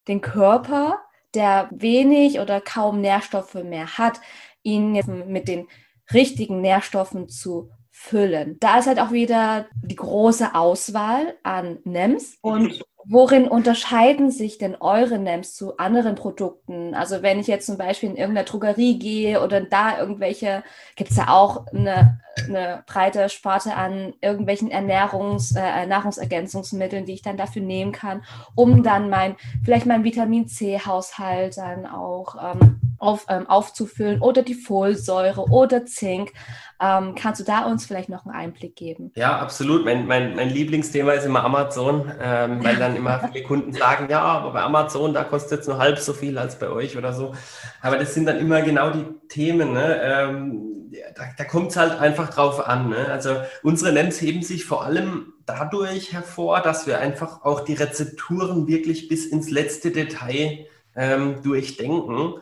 [0.08, 1.00] den Körper,
[1.34, 4.20] der wenig oder kaum Nährstoffe mehr hat,
[4.62, 5.68] ihn jetzt mit den
[6.12, 8.58] richtigen Nährstoffen zu füllen.
[8.60, 14.74] Da ist halt auch wieder die große Auswahl an NEMs und Worin unterscheiden sich denn
[14.80, 16.92] eure NEMs zu anderen Produkten?
[16.92, 20.64] Also wenn ich jetzt zum Beispiel in irgendeiner Drogerie gehe oder da irgendwelche,
[20.96, 27.22] gibt es da auch eine, eine breite Sparte an irgendwelchen Ernährungs-, äh, Nahrungsergänzungsmitteln, die ich
[27.22, 28.24] dann dafür nehmen kann,
[28.56, 34.54] um dann mein, vielleicht mein Vitamin C-Haushalt dann auch ähm, auf, ähm, aufzufüllen oder die
[34.54, 36.32] Folsäure oder Zink.
[36.80, 39.10] Ähm, kannst du da uns vielleicht noch einen Einblick geben?
[39.16, 39.84] Ja, absolut.
[39.84, 44.20] Mein, mein, mein Lieblingsthema ist immer Amazon, ähm, weil dann immer viele Kunden sagen, ja,
[44.20, 47.34] aber bei Amazon, da kostet es nur halb so viel als bei euch oder so.
[47.80, 49.72] Aber das sind dann immer genau die Themen.
[49.72, 50.00] Ne?
[50.02, 50.76] Ähm,
[51.14, 52.90] da da kommt es halt einfach drauf an.
[52.90, 53.08] Ne?
[53.10, 58.66] Also unsere NEMs heben sich vor allem dadurch hervor, dass wir einfach auch die Rezepturen
[58.66, 62.34] wirklich bis ins letzte Detail ähm, durchdenken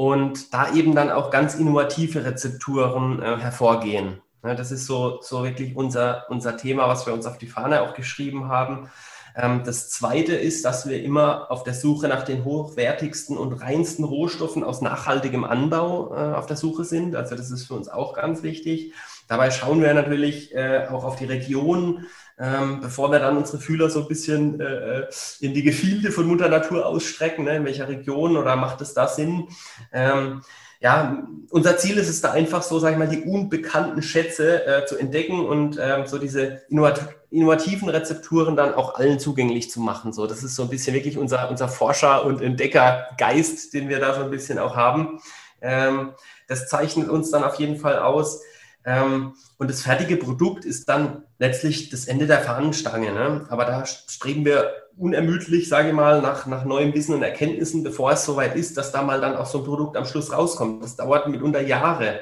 [0.00, 4.22] und da eben dann auch ganz innovative Rezepturen äh, hervorgehen.
[4.42, 7.82] Ja, das ist so, so wirklich unser, unser Thema, was wir uns auf die Fahne
[7.82, 8.88] auch geschrieben haben.
[9.36, 14.06] Ähm, das zweite ist, dass wir immer auf der Suche nach den hochwertigsten und reinsten
[14.06, 17.14] Rohstoffen aus nachhaltigem Anbau äh, auf der Suche sind.
[17.14, 18.94] Also das ist für uns auch ganz wichtig.
[19.28, 22.06] Dabei schauen wir natürlich äh, auch auf die Region,
[22.40, 25.06] ähm, bevor wir dann unsere Fühler so ein bisschen äh,
[25.40, 27.56] in die Gefilde von Mutter Natur ausstrecken, ne?
[27.56, 29.48] in welcher Region oder macht es da Sinn?
[29.92, 30.40] Ähm,
[30.80, 34.86] ja, unser Ziel ist es da einfach so, sag ich mal, die unbekannten Schätze äh,
[34.86, 40.12] zu entdecken und ähm, so diese innovat innovativen Rezepturen dann auch allen zugänglich zu machen.
[40.12, 44.14] So, das ist so ein bisschen wirklich unser, unser Forscher- und Entdeckergeist, den wir da
[44.14, 45.20] so ein bisschen auch haben.
[45.60, 46.12] Ähm,
[46.48, 48.42] das zeichnet uns dann auf jeden Fall aus.
[48.84, 53.12] Ähm, und das fertige Produkt ist dann letztlich das Ende der Fahnenstange.
[53.12, 53.46] Ne?
[53.48, 58.12] Aber da streben wir unermüdlich, sage ich mal, nach, nach neuem Wissen und Erkenntnissen, bevor
[58.12, 60.82] es soweit ist, dass da mal dann auch so ein Produkt am Schluss rauskommt.
[60.82, 62.20] Das dauert mitunter Jahre.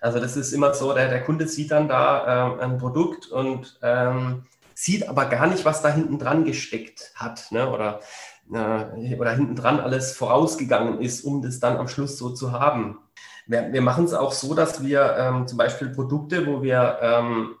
[0.00, 3.78] Also das ist immer so, der, der Kunde sieht dann da ähm, ein Produkt und
[3.82, 4.44] ähm,
[4.74, 7.68] sieht aber gar nicht, was da hinten dran gesteckt hat ne?
[7.70, 8.00] oder,
[8.52, 12.98] äh, oder hinten dran alles vorausgegangen ist, um das dann am Schluss so zu haben.
[13.48, 17.56] Wir, wir machen es auch so, dass wir ähm, zum Beispiel Produkte, wo wir, ähm,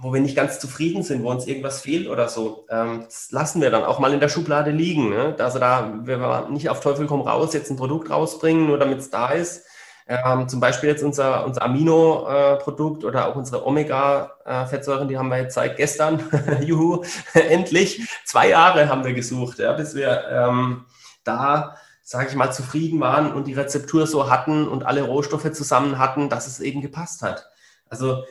[0.00, 3.60] wo wir nicht ganz zufrieden sind, wo uns irgendwas fehlt oder so, ähm, das lassen
[3.60, 5.10] wir dann auch mal in der Schublade liegen.
[5.10, 5.36] Ne?
[5.38, 9.10] Also da, wir nicht auf Teufel komm raus jetzt ein Produkt rausbringen, nur damit es
[9.10, 9.66] da ist.
[10.08, 15.38] Ähm, zum Beispiel jetzt unser, unser Amino-Produkt äh, oder auch unsere Omega-Fettsäuren, die haben wir
[15.38, 16.20] jetzt seit gestern,
[16.62, 17.04] juhu,
[17.34, 20.86] endlich, zwei Jahre haben wir gesucht, ja, bis wir ähm,
[21.22, 21.76] da
[22.10, 26.28] sage ich mal, zufrieden waren und die Rezeptur so hatten und alle Rohstoffe zusammen hatten,
[26.28, 27.48] dass es eben gepasst hat.
[27.88, 28.24] Also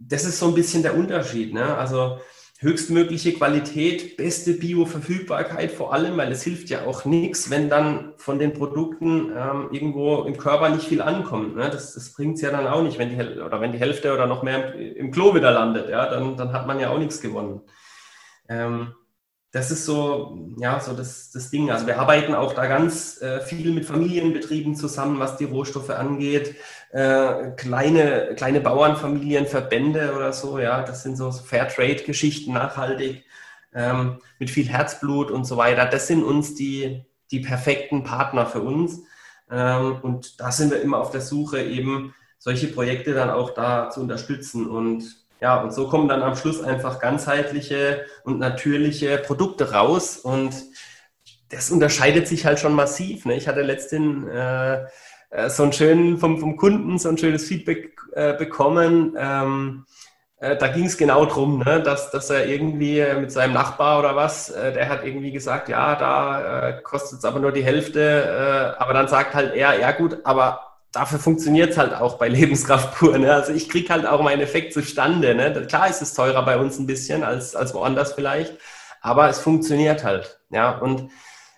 [0.00, 1.54] das ist so ein bisschen der Unterschied.
[1.54, 1.76] Ne?
[1.76, 2.18] Also
[2.58, 8.40] höchstmögliche Qualität, beste Bioverfügbarkeit vor allem, weil es hilft ja auch nichts, wenn dann von
[8.40, 11.54] den Produkten ähm, irgendwo im Körper nicht viel ankommt.
[11.54, 11.70] Ne?
[11.70, 14.26] Das, das bringt es ja dann auch nicht, wenn die, oder wenn die Hälfte oder
[14.26, 15.88] noch mehr im, Klo wieder landet.
[15.88, 16.10] Ja?
[16.10, 17.60] Dann, dann hat man ja auch nichts gewonnen.
[18.48, 18.92] Ähm,
[19.54, 21.70] das ist so, ja, so das, das Ding.
[21.70, 26.56] Also wir arbeiten auch da ganz äh, viel mit Familienbetrieben zusammen, was die Rohstoffe angeht.
[26.90, 33.22] Äh, kleine, kleine Bauernfamilien, Verbände oder so, ja, das sind so Fairtrade-Geschichten, nachhaltig,
[33.72, 35.86] ähm, mit viel Herzblut und so weiter.
[35.86, 39.02] Das sind uns die, die perfekten Partner für uns.
[39.48, 43.88] Ähm, und da sind wir immer auf der Suche, eben solche Projekte dann auch da
[43.88, 49.72] zu unterstützen und ja, und so kommen dann am Schluss einfach ganzheitliche und natürliche Produkte
[49.72, 50.54] raus und
[51.50, 53.26] das unterscheidet sich halt schon massiv.
[53.26, 53.36] Ne?
[53.36, 54.84] Ich hatte letztens äh,
[55.28, 59.16] äh, so ein schön vom, vom Kunden so ein schönes Feedback äh, bekommen.
[59.18, 59.84] Ähm,
[60.38, 61.82] äh, da ging es genau drum, ne?
[61.82, 65.94] dass, dass er irgendwie mit seinem Nachbar oder was, äh, der hat irgendwie gesagt, ja,
[65.94, 70.20] da äh, kostet es aber nur die Hälfte, aber dann sagt halt er, ja gut,
[70.24, 73.18] aber dafür funktioniert es halt auch bei Lebenskraft pur.
[73.18, 73.32] Ne?
[73.32, 75.34] Also ich kriege halt auch meinen Effekt zustande.
[75.34, 75.52] Ne?
[75.66, 78.56] Klar ist es teurer bei uns ein bisschen als, als woanders vielleicht,
[79.00, 80.40] aber es funktioniert halt.
[80.50, 81.10] Ja, und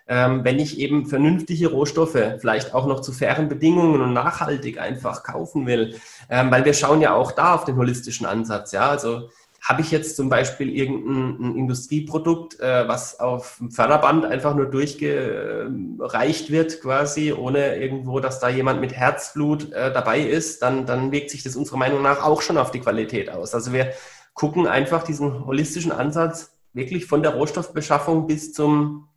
[0.09, 5.23] ähm, wenn ich eben vernünftige Rohstoffe vielleicht auch noch zu fairen Bedingungen und nachhaltig einfach
[5.23, 5.99] kaufen will,
[6.31, 8.73] ähm, weil wir schauen ja auch da auf den holistischen Ansatz.
[8.73, 9.31] Ja, also
[9.67, 16.53] habe ich jetzt zum Beispiel irgendein Industrieprodukt, äh, was auf dem Förderband einfach nur durchgereicht
[16.53, 21.31] wird, quasi, ohne irgendwo, dass da jemand mit Herzblut äh, dabei ist, dann, dann wirkt
[21.31, 23.55] sich das unserer Meinung nach auch schon auf die Qualität aus.
[23.55, 23.93] Also wir
[24.35, 29.09] gucken einfach diesen holistischen Ansatz wirklich von der Rohstoffbeschaffung bis zum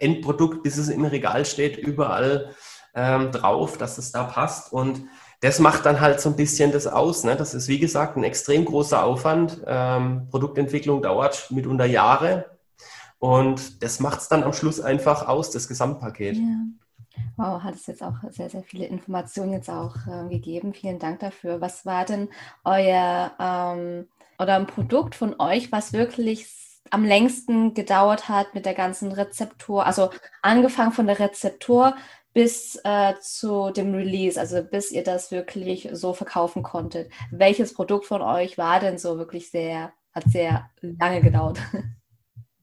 [0.00, 2.50] Endprodukt, bis es im Regal steht, überall
[2.96, 4.72] ähm, drauf, dass es da passt.
[4.72, 5.02] Und
[5.44, 7.22] das macht dann halt so ein bisschen das aus.
[7.22, 7.36] Ne?
[7.36, 9.60] Das ist, wie gesagt, ein extrem großer Aufwand.
[9.66, 12.46] Ähm, Produktentwicklung dauert mitunter Jahre.
[13.18, 16.36] Und das macht es dann am Schluss einfach aus, das Gesamtpaket.
[16.36, 16.64] Ja.
[17.36, 20.72] Wow, hat es jetzt auch sehr, sehr viele Informationen jetzt auch äh, gegeben.
[20.72, 21.60] Vielen Dank dafür.
[21.60, 22.30] Was war denn
[22.64, 26.48] euer ähm, oder ein Produkt von euch, was wirklich
[26.90, 29.84] am längsten gedauert hat mit der ganzen Rezeptur?
[29.84, 30.08] Also
[30.40, 31.94] angefangen von der Rezeptur
[32.34, 37.10] bis äh, zu dem Release, also bis ihr das wirklich so verkaufen konntet?
[37.30, 41.58] Welches Produkt von euch war denn so wirklich sehr, hat sehr lange gedauert?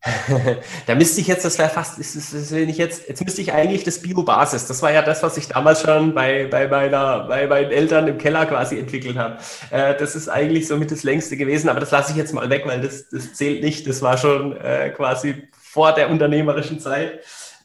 [0.88, 3.54] da müsste ich jetzt, das wäre fast, das, das, wenn ich jetzt, jetzt müsste ich
[3.54, 7.46] eigentlich das Bio-Basis, das war ja das, was ich damals schon bei, bei, meiner, bei
[7.46, 9.38] meinen Eltern im Keller quasi entwickelt habe.
[9.70, 12.64] Äh, das ist eigentlich somit das längste gewesen, aber das lasse ich jetzt mal weg,
[12.66, 13.88] weil das, das zählt nicht.
[13.88, 17.20] Das war schon äh, quasi vor der unternehmerischen Zeit.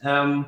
[0.04, 0.44] Ähm,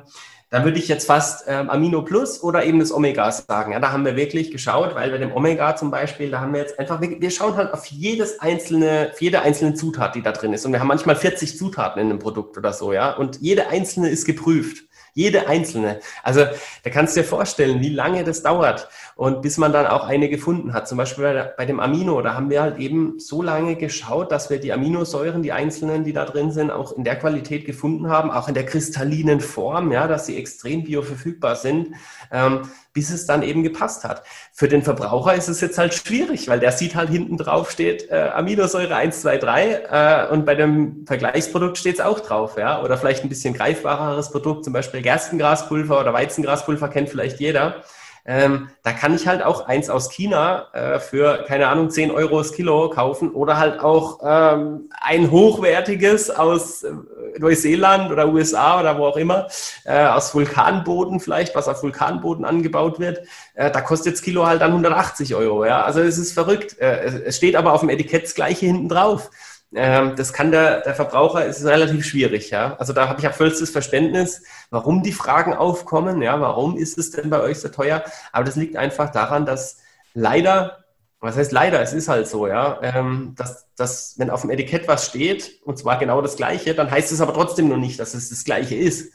[0.49, 3.71] da würde ich jetzt fast ähm, Amino Plus oder eben das Omega sagen.
[3.73, 6.61] Ja, da haben wir wirklich geschaut, weil bei dem Omega zum Beispiel, da haben wir
[6.61, 10.31] jetzt einfach, wir, wir schauen halt auf jedes einzelne, auf jede einzelne Zutat, die da
[10.31, 10.65] drin ist.
[10.65, 13.11] Und wir haben manchmal 40 Zutaten in einem Produkt oder so, ja.
[13.11, 14.85] Und jede einzelne ist geprüft.
[15.13, 15.99] Jede einzelne.
[16.23, 16.45] Also
[16.83, 18.87] da kannst du dir vorstellen, wie lange das dauert
[19.19, 20.87] und bis man dann auch eine gefunden hat.
[20.87, 24.49] Zum Beispiel bei, bei, dem Amino, da haben wir halt eben so lange geschaut, dass
[24.49, 28.31] wir die Aminosäuren, die einzelnen, die da drin sind, auch in der Qualität gefunden haben,
[28.31, 31.95] auch in der kristallinen Form, ja, dass sie extrem bioverfügbar sind.
[32.31, 32.61] Ähm,
[32.93, 34.23] bis es dann eben gepasst hat.
[34.53, 38.09] Für den Verbraucher ist es jetzt halt schwierig, weil der sieht halt hinten drauf steht
[38.09, 42.81] äh, Aminosäure 1, 2, 3 äh, und bei dem Vergleichsprodukt steht es auch drauf, ja.
[42.81, 47.83] Oder vielleicht ein bisschen greifbareres Produkt, zum Beispiel Gerstengraspulver oder Weizengraspulver kennt vielleicht jeder.
[48.25, 52.37] Ähm, da kann ich halt auch eins aus China äh, für, keine Ahnung, 10 Euro
[52.39, 56.91] das Kilo kaufen oder halt auch ähm, ein hochwertiges aus äh,
[57.37, 59.47] Neuseeland oder USA oder wo auch immer,
[59.85, 63.21] äh, aus Vulkanboden vielleicht, was auf Vulkanboden angebaut wird.
[63.53, 65.65] Äh, da kostet das Kilo halt dann 180 Euro.
[65.65, 65.83] Ja?
[65.83, 66.77] Also es ist verrückt.
[66.79, 69.31] Äh, es steht aber auf dem Etikett das gleiche hinten drauf.
[69.75, 72.75] Ähm, das kann der, der Verbraucher, ist relativ schwierig, ja.
[72.77, 77.11] Also da habe ich auch vollstes Verständnis, warum die Fragen aufkommen, ja, warum ist es
[77.11, 78.03] denn bei euch so teuer?
[78.31, 79.77] Aber das liegt einfach daran, dass
[80.15, 80.85] leider,
[81.19, 84.87] was heißt leider, es ist halt so, ja, ähm, dass, dass wenn auf dem Etikett
[84.87, 88.15] was steht, und zwar genau das Gleiche, dann heißt es aber trotzdem noch nicht, dass
[88.15, 89.13] es das Gleiche ist.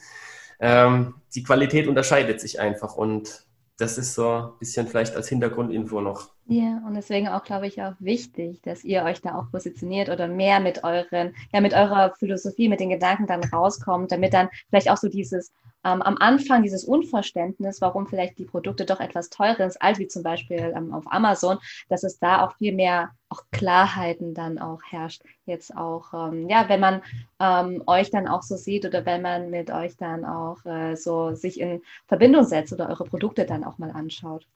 [0.61, 3.45] Ähm, die Qualität unterscheidet sich einfach und
[3.77, 6.31] das ist so ein bisschen vielleicht als Hintergrundinfo noch.
[6.47, 10.29] Ja, und deswegen auch, glaube ich, auch wichtig, dass ihr euch da auch positioniert oder
[10.29, 14.91] mehr mit euren, ja, mit eurer Philosophie, mit den Gedanken dann rauskommt, damit dann vielleicht
[14.91, 15.53] auch so dieses
[15.85, 20.09] ähm, am Anfang dieses Unverständnis, warum vielleicht die Produkte doch etwas teurer sind, als wie
[20.09, 24.81] zum Beispiel ähm, auf Amazon, dass es da auch viel mehr auch Klarheiten dann auch
[24.83, 25.23] herrscht.
[25.47, 27.03] Jetzt auch, ähm, ja, wenn man
[27.40, 31.35] ähm, euch dann auch so sieht oder wenn man mit euch dann auch äh, so
[31.35, 34.47] sich in Verbindung setzt oder eure Produkte dann auch mal anschaut,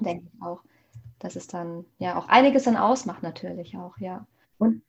[0.00, 0.60] denke ich auch,
[1.18, 4.26] dass es dann ja auch einiges dann ausmacht natürlich auch, ja.
[4.58, 4.82] Und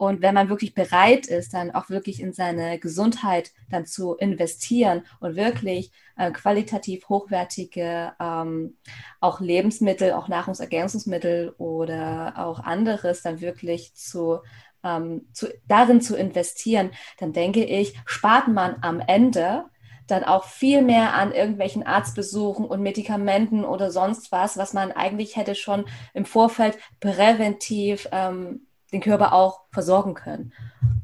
[0.00, 5.02] und wenn man wirklich bereit ist, dann auch wirklich in seine Gesundheit dann zu investieren
[5.20, 8.78] und wirklich äh, qualitativ hochwertige ähm,
[9.20, 14.38] auch Lebensmittel, auch Nahrungsergänzungsmittel oder auch anderes dann wirklich zu,
[14.82, 19.66] ähm, zu darin zu investieren, dann denke ich, spart man am Ende
[20.06, 25.36] dann auch viel mehr an irgendwelchen Arztbesuchen und Medikamenten oder sonst was, was man eigentlich
[25.36, 25.84] hätte schon
[26.14, 30.52] im Vorfeld präventiv ähm, den Körper auch versorgen können.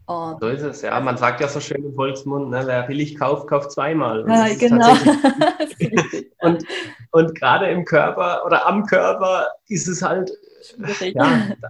[0.06, 0.98] Und so ist es, ja.
[1.00, 4.22] Man sagt ja so schön im Volksmund, ne, wer billig kauft, kauft zweimal.
[4.22, 4.92] Und ja, genau.
[6.40, 6.64] und,
[7.10, 10.30] und gerade im Körper oder am Körper ist es halt,
[10.62, 11.16] Schwierig.
[11.16, 11.68] ja, da,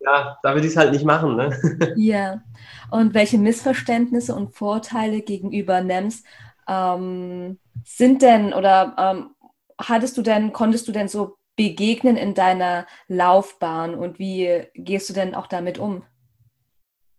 [0.00, 1.36] ja, da würde ich es halt nicht machen.
[1.36, 1.94] Ne?
[1.96, 2.42] Ja.
[2.90, 6.24] Und welche Missverständnisse und Vorteile gegenüber NEMS
[6.68, 9.30] ähm, sind denn oder ähm,
[9.78, 15.12] hattest du denn, konntest du denn so begegnen in deiner Laufbahn und wie gehst du
[15.12, 16.04] denn auch damit um?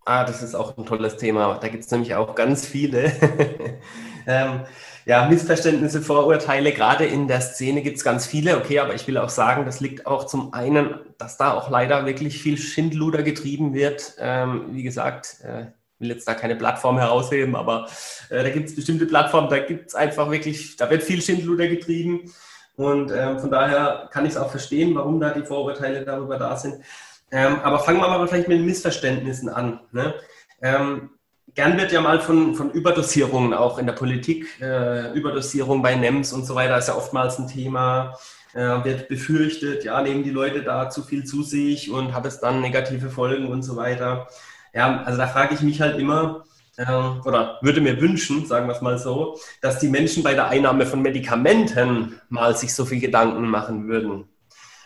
[0.04, 1.60] Ah, das ist auch ein tolles Thema.
[1.62, 3.12] Da gibt es nämlich auch ganz viele.
[4.28, 4.62] ähm,
[5.06, 8.58] ja, Missverständnisse, Vorurteile, gerade in der Szene gibt es ganz viele.
[8.58, 12.08] Okay, aber ich will auch sagen, das liegt auch zum einen, dass da auch leider
[12.08, 14.16] wirklich viel Schindluder getrieben wird.
[14.18, 15.68] Ähm, wie gesagt, äh,
[16.00, 17.88] will jetzt da keine Plattform herausheben, aber
[18.32, 21.68] äh, da gibt es bestimmte Plattformen, da gibt es einfach wirklich, da wird viel Schindluder
[21.68, 22.32] getrieben.
[22.82, 26.58] Und ähm, von daher kann ich es auch verstehen, warum da die Vorurteile darüber da
[26.58, 26.84] sind.
[27.32, 29.82] Ähm, aber fangen wir mal vielleicht mit Missverständnissen an.
[29.92, 30.16] Ne?
[30.64, 31.12] Ähm,
[31.54, 36.34] gern wird ja mal von, von Überdosierungen auch in der Politik, äh, Überdosierung bei NEMS
[36.34, 38.18] und so weiter ist ja oftmals ein Thema,
[38.56, 42.40] äh, wird befürchtet, ja, nehmen die Leute da zu viel zu sich und hat es
[42.40, 44.28] dann negative Folgen und so weiter.
[44.74, 46.46] Ja, also da frage ich mich halt immer,
[46.88, 50.48] äh, oder würde mir wünschen, sagen wir es mal so, dass die Menschen bei der
[50.48, 54.26] Einnahme von Medikamenten mal sich so viel Gedanken machen würden.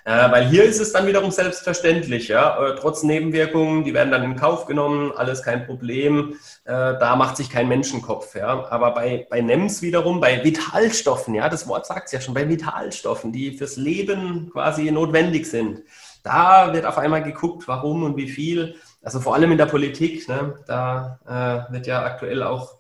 [0.08, 4.24] Äh, weil hier ist es dann wiederum selbstverständlich, ja, äh, trotz Nebenwirkungen, die werden dann
[4.24, 8.68] in Kauf genommen, alles kein Problem, äh, da macht sich kein Menschenkopf, ja.
[8.70, 12.48] Aber bei, bei NEMS wiederum, bei Vitalstoffen, ja, das Wort sagt es ja schon, bei
[12.48, 15.82] Vitalstoffen, die fürs Leben quasi notwendig sind,
[16.22, 18.76] da wird auf einmal geguckt, warum und wie viel.
[19.06, 22.80] Also vor allem in der Politik, ne, da äh, wird ja aktuell auch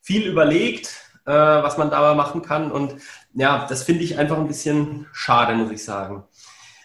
[0.00, 0.88] viel überlegt,
[1.26, 2.70] äh, was man da machen kann.
[2.70, 2.94] Und
[3.34, 6.22] ja, das finde ich einfach ein bisschen schade, muss ich sagen.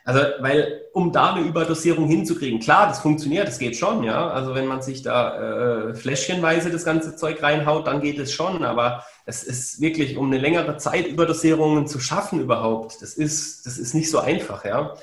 [0.05, 4.27] Also, weil, um da eine Überdosierung hinzukriegen, klar, das funktioniert, das geht schon, ja.
[4.31, 8.65] Also, wenn man sich da äh, fläschchenweise das ganze Zeug reinhaut, dann geht es schon.
[8.65, 13.77] Aber es ist wirklich, um eine längere Zeit Überdosierungen zu schaffen überhaupt, das ist, das
[13.77, 14.95] ist nicht so einfach, ja.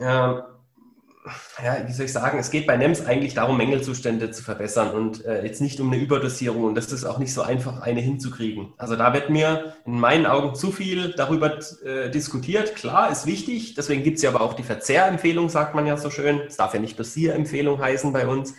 [0.00, 0.42] Ähm,
[1.62, 5.24] ja, wie soll ich sagen, es geht bei NEMS eigentlich darum, Mängelzustände zu verbessern und
[5.24, 8.72] äh, jetzt nicht um eine Überdosierung und das ist auch nicht so einfach, eine hinzukriegen.
[8.76, 12.76] Also da wird mir in meinen Augen zu viel darüber äh, diskutiert.
[12.76, 16.10] Klar, ist wichtig, deswegen gibt es ja aber auch die Verzehrempfehlung, sagt man ja so
[16.10, 16.40] schön.
[16.46, 18.54] Es darf ja nicht Dosierempfehlung heißen bei uns,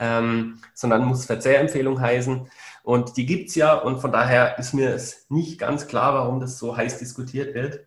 [0.00, 2.48] ähm, sondern muss Verzehrempfehlung heißen.
[2.82, 6.40] Und die gibt es ja und von daher ist mir es nicht ganz klar, warum
[6.40, 7.80] das so heiß diskutiert wird,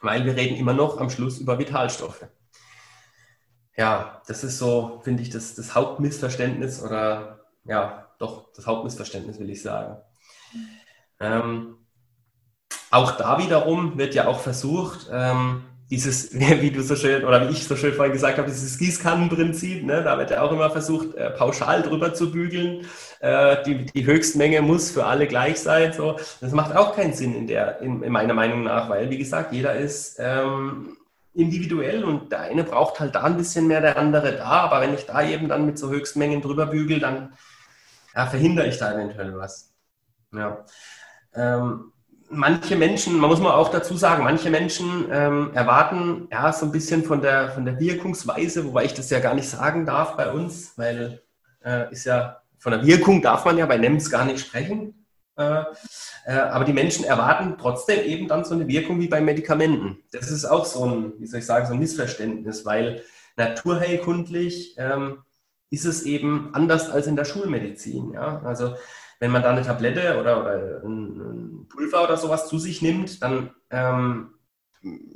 [0.00, 2.24] weil wir reden immer noch am Schluss über Vitalstoffe
[3.80, 9.48] ja, das ist so, finde ich, das, das Hauptmissverständnis oder ja, doch, das Hauptmissverständnis will
[9.48, 9.96] ich sagen.
[11.18, 11.78] Ähm,
[12.90, 17.52] auch da wiederum wird ja auch versucht, ähm, dieses, wie du so schön oder wie
[17.52, 21.14] ich so schön vorhin gesagt habe, dieses Gießkannenprinzip, ne, da wird ja auch immer versucht,
[21.14, 22.84] äh, pauschal drüber zu bügeln.
[23.20, 25.94] Äh, die, die Höchstmenge muss für alle gleich sein.
[25.94, 26.18] So.
[26.42, 29.54] Das macht auch keinen Sinn in, der, in, in meiner Meinung nach, weil, wie gesagt,
[29.54, 30.98] jeder ist ähm,
[31.34, 34.44] individuell und der eine braucht halt da ein bisschen mehr, der andere da.
[34.44, 37.32] Aber wenn ich da eben dann mit so Höchstmengen drüber bügel, dann
[38.14, 39.72] ja, verhindere ich da eventuell was.
[40.32, 40.64] Ja.
[41.34, 41.92] Ähm,
[42.28, 46.72] manche Menschen, man muss mal auch dazu sagen, manche Menschen ähm, erwarten ja so ein
[46.72, 50.30] bisschen von der, von der Wirkungsweise, wobei ich das ja gar nicht sagen darf bei
[50.32, 51.22] uns, weil
[51.64, 55.06] äh, ist ja von der Wirkung darf man ja bei NEMS gar nicht sprechen.
[55.36, 55.64] Äh,
[56.26, 60.02] äh, aber die Menschen erwarten trotzdem eben dann so eine Wirkung wie bei Medikamenten.
[60.12, 63.02] Das ist auch so ein, wie soll ich sagen, so ein Missverständnis, weil
[63.36, 65.22] naturheilkundlich ähm,
[65.70, 68.12] ist es eben anders als in der Schulmedizin.
[68.12, 68.42] Ja?
[68.44, 68.74] Also
[69.20, 73.50] wenn man da eine Tablette oder, oder ein Pulver oder sowas zu sich nimmt, dann
[73.70, 74.34] ähm,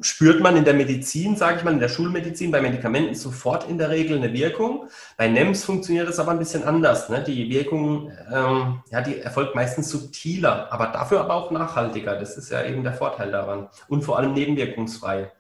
[0.01, 3.79] spürt man in der Medizin, sage ich mal, in der Schulmedizin, bei Medikamenten sofort in
[3.79, 4.89] der Regel eine Wirkung.
[5.17, 7.09] Bei NEMS funktioniert das aber ein bisschen anders.
[7.09, 7.25] Ne?
[7.25, 12.17] Die Wirkung, ähm, ja, die erfolgt meistens subtiler, aber dafür aber auch nachhaltiger.
[12.17, 13.69] Das ist ja eben der Vorteil daran.
[13.89, 15.33] Und vor allem nebenwirkungsfrei.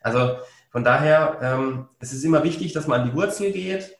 [0.00, 0.36] Also
[0.70, 3.96] von daher, ähm, es ist immer wichtig, dass man an die Wurzel geht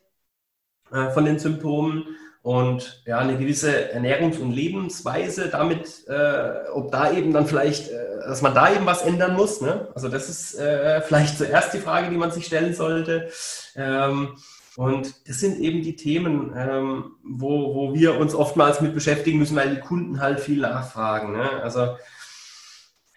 [0.92, 2.04] äh, von den Symptomen
[2.46, 8.20] und ja, eine gewisse Ernährungs- und Lebensweise damit, äh, ob da eben dann vielleicht, äh,
[8.20, 9.60] dass man da eben was ändern muss.
[9.60, 9.88] Ne?
[9.96, 13.30] Also das ist äh, vielleicht zuerst die Frage, die man sich stellen sollte.
[13.74, 14.36] Ähm,
[14.76, 19.56] und das sind eben die Themen, ähm, wo, wo wir uns oftmals mit beschäftigen müssen,
[19.56, 21.32] weil die Kunden halt viel nachfragen.
[21.32, 21.50] Ne?
[21.64, 21.96] Also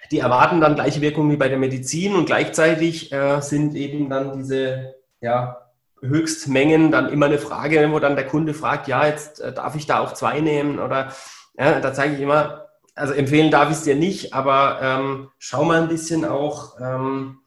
[0.10, 4.40] die erwarten dann gleiche Wirkung wie bei der Medizin und gleichzeitig äh, sind eben dann
[4.40, 5.69] diese ja,
[6.02, 9.86] Höchstmengen dann immer eine Frage, wo dann der Kunde fragt, ja, jetzt äh, darf ich
[9.86, 11.12] da auch zwei nehmen oder
[11.58, 15.64] ja, da zeige ich immer, also empfehlen darf ich es dir nicht, aber ähm, schau
[15.64, 17.40] mal ein bisschen auch, ähm,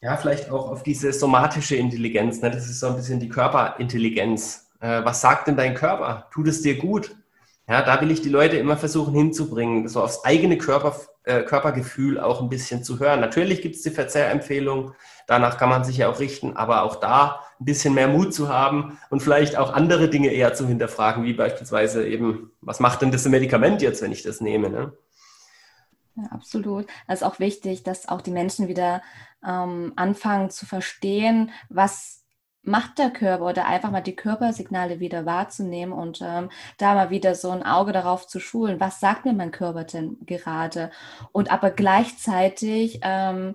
[0.00, 2.42] ja, vielleicht auch auf diese somatische Intelligenz.
[2.42, 2.50] Ne?
[2.50, 4.70] Das ist so ein bisschen die Körperintelligenz.
[4.80, 6.28] Äh, was sagt denn dein Körper?
[6.32, 7.16] Tut es dir gut?
[7.66, 12.20] Ja, da will ich die Leute immer versuchen hinzubringen, so aufs eigene Körper, äh, Körpergefühl
[12.20, 13.20] auch ein bisschen zu hören.
[13.20, 14.92] Natürlich gibt es die Verzehrempfehlung,
[15.26, 18.48] danach kann man sich ja auch richten, aber auch da ein bisschen mehr Mut zu
[18.48, 23.12] haben und vielleicht auch andere Dinge eher zu hinterfragen, wie beispielsweise eben, was macht denn
[23.12, 24.70] das Medikament jetzt, wenn ich das nehme?
[24.70, 24.92] Ne?
[26.16, 26.86] Ja, absolut.
[27.06, 29.02] Es ist auch wichtig, dass auch die Menschen wieder
[29.46, 32.24] ähm, anfangen zu verstehen, was
[32.64, 37.34] macht der Körper oder einfach mal die Körpersignale wieder wahrzunehmen und ähm, da mal wieder
[37.34, 40.90] so ein Auge darauf zu schulen, was sagt mir mein Körper denn gerade?
[41.32, 43.54] Und aber gleichzeitig ähm,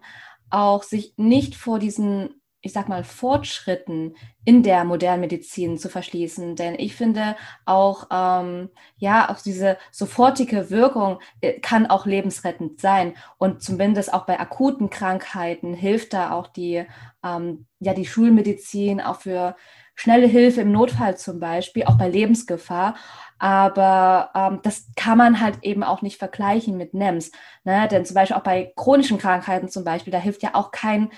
[0.52, 6.55] auch sich nicht vor diesen ich sag mal, Fortschritten in der modernen Medizin zu verschließen.
[6.55, 7.36] Denn ich finde
[7.66, 13.16] auch, ähm, ja, auch diese sofortige Wirkung äh, kann auch lebensrettend sein.
[13.38, 16.86] Und zumindest auch bei akuten Krankheiten hilft da auch die,
[17.24, 19.55] ähm, ja, die Schulmedizin auch für
[19.95, 22.95] schnelle Hilfe im Notfall zum Beispiel, auch bei Lebensgefahr.
[23.38, 27.32] Aber ähm, das kann man halt eben auch nicht vergleichen mit NEMS.
[27.64, 27.88] Ne?
[27.89, 31.10] Denn zum Beispiel auch bei chronischen Krankheiten zum Beispiel, da hilft ja auch kein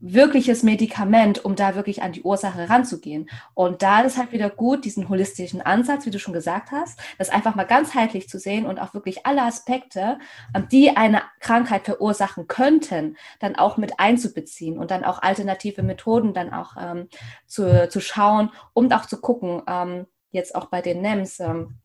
[0.00, 3.28] wirkliches Medikament, um da wirklich an die Ursache ranzugehen.
[3.54, 7.30] Und da ist halt wieder gut, diesen holistischen Ansatz, wie du schon gesagt hast, das
[7.30, 10.18] einfach mal ganzheitlich zu sehen und auch wirklich alle Aspekte,
[10.54, 16.32] ähm, die eine Krankheit verursachen könnten, dann auch mit einzubeziehen und dann auch alternative Methoden
[16.32, 17.08] dann auch ähm,
[17.46, 21.78] zu, zu schauen und auch zu gucken, ähm, jetzt auch bei den NEMS, ähm,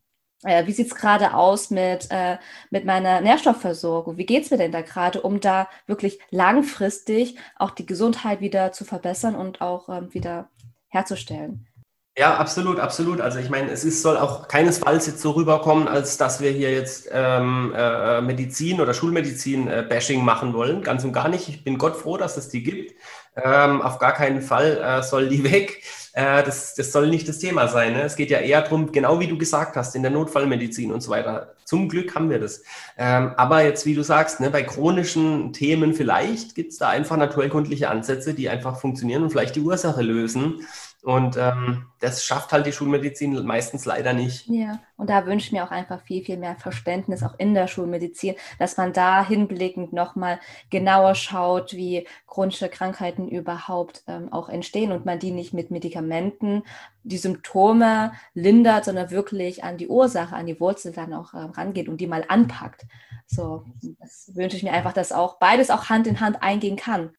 [0.44, 2.38] äh, wie sieht es gerade aus mit, äh,
[2.70, 4.18] mit meiner Nährstoffversorgung?
[4.18, 8.72] Wie geht es mir denn da gerade, um da wirklich langfristig auch die Gesundheit wieder
[8.72, 10.50] zu verbessern und auch ähm, wieder
[10.88, 11.68] herzustellen?
[12.16, 13.22] Ja, absolut, absolut.
[13.22, 16.72] Also ich meine, es ist, soll auch keinesfalls jetzt so rüberkommen, als dass wir hier
[16.72, 20.84] jetzt ähm, äh, Medizin oder Schulmedizin-Bashing äh, machen wollen.
[20.84, 21.50] Ganz und gar nicht.
[21.50, 22.94] Ich bin Gott froh, dass es die gibt.
[23.36, 25.82] Ähm, auf gar keinen Fall äh, soll die weg.
[26.14, 27.94] Äh, das, das soll nicht das Thema sein.
[27.94, 28.04] Ne?
[28.04, 31.10] Es geht ja eher darum, genau wie du gesagt hast, in der Notfallmedizin und so
[31.10, 31.54] weiter.
[31.66, 32.62] Zum Glück haben wir das.
[32.98, 37.18] Ähm, aber jetzt, wie du sagst, ne, bei chronischen Themen vielleicht gibt es da einfach
[37.18, 40.68] naturheilkundliche Ansätze, die einfach funktionieren und vielleicht die Ursache lösen.
[41.04, 44.48] Und ähm, das schafft halt die Schulmedizin meistens leider nicht.
[44.48, 47.68] Ja, und da wünsche ich mir auch einfach viel, viel mehr Verständnis auch in der
[47.68, 50.40] Schulmedizin, dass man da hinblickend nochmal
[50.70, 56.64] genauer schaut, wie chronische Krankheiten überhaupt ähm, auch entstehen und man die nicht mit Medikamenten
[57.04, 61.90] die Symptome lindert, sondern wirklich an die Ursache, an die Wurzel dann auch äh, rangeht
[61.90, 62.86] und die mal anpackt.
[63.28, 63.66] So,
[64.00, 67.14] das wünsche ich mir einfach, dass auch beides auch Hand in Hand eingehen kann.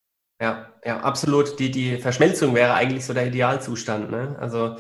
[0.45, 1.59] Ja, ja, absolut.
[1.59, 4.11] Die, die Verschmelzung wäre eigentlich so der Idealzustand.
[4.11, 4.36] Ne?
[4.38, 4.76] Also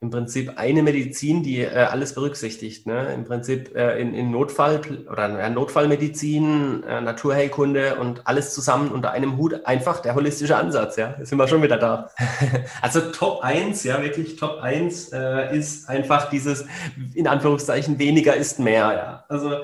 [0.00, 2.88] im Prinzip eine Medizin, die äh, alles berücksichtigt.
[2.88, 3.14] Ne?
[3.14, 9.36] Im Prinzip äh, in, in Notfall oder äh, Notfallmedizin, Naturheilkunde und alles zusammen unter einem
[9.36, 9.64] Hut.
[9.66, 10.96] Einfach der holistische Ansatz.
[10.96, 12.10] Ja, jetzt sind wir schon wieder da.
[12.82, 16.66] also Top 1, ja, wirklich Top 1 äh, ist einfach dieses,
[17.14, 18.92] in Anführungszeichen, weniger ist mehr.
[18.92, 19.58] Ja, also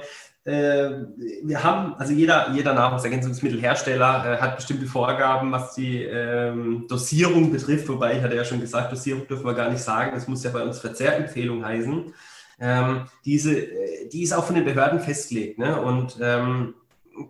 [0.45, 7.89] wir haben, also jeder, jeder Nahrungsergänzungsmittelhersteller äh, hat bestimmte Vorgaben, was die ähm, Dosierung betrifft,
[7.89, 10.51] wobei ich hatte ja schon gesagt, Dosierung dürfen wir gar nicht sagen, das muss ja
[10.51, 12.15] bei uns Verzehrempfehlung heißen.
[12.59, 15.81] Ähm, diese, äh, die ist auch von den Behörden festgelegt ne?
[15.81, 16.75] und ähm,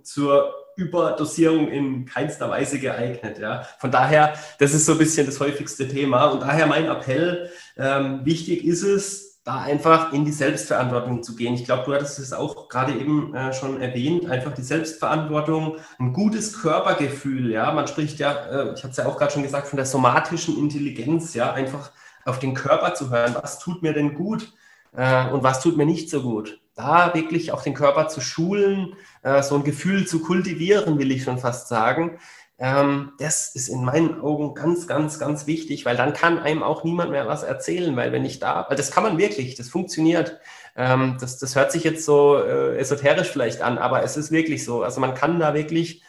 [0.02, 3.38] zur Überdosierung in keinster Weise geeignet.
[3.38, 3.66] Ja?
[3.78, 8.24] Von daher, das ist so ein bisschen das häufigste Thema und daher mein Appell, ähm,
[8.24, 11.54] wichtig ist es, da einfach in die Selbstverantwortung zu gehen.
[11.54, 16.12] Ich glaube, du hattest es auch gerade eben äh, schon erwähnt, einfach die Selbstverantwortung, ein
[16.12, 19.68] gutes Körpergefühl, ja, man spricht ja, äh, ich habe es ja auch gerade schon gesagt,
[19.68, 21.90] von der somatischen Intelligenz, ja, einfach
[22.26, 24.52] auf den Körper zu hören, was tut mir denn gut
[24.92, 26.60] äh, und was tut mir nicht so gut.
[26.74, 31.24] Da wirklich auch den Körper zu schulen, äh, so ein Gefühl zu kultivieren, will ich
[31.24, 32.18] schon fast sagen,
[32.60, 36.84] ähm, das ist in meinen Augen ganz, ganz, ganz wichtig, weil dann kann einem auch
[36.84, 40.38] niemand mehr was erzählen, weil wenn ich da, weil das kann man wirklich, das funktioniert.
[40.76, 44.62] Ähm, das, das hört sich jetzt so äh, esoterisch vielleicht an, aber es ist wirklich
[44.62, 44.82] so.
[44.82, 46.02] Also man kann da wirklich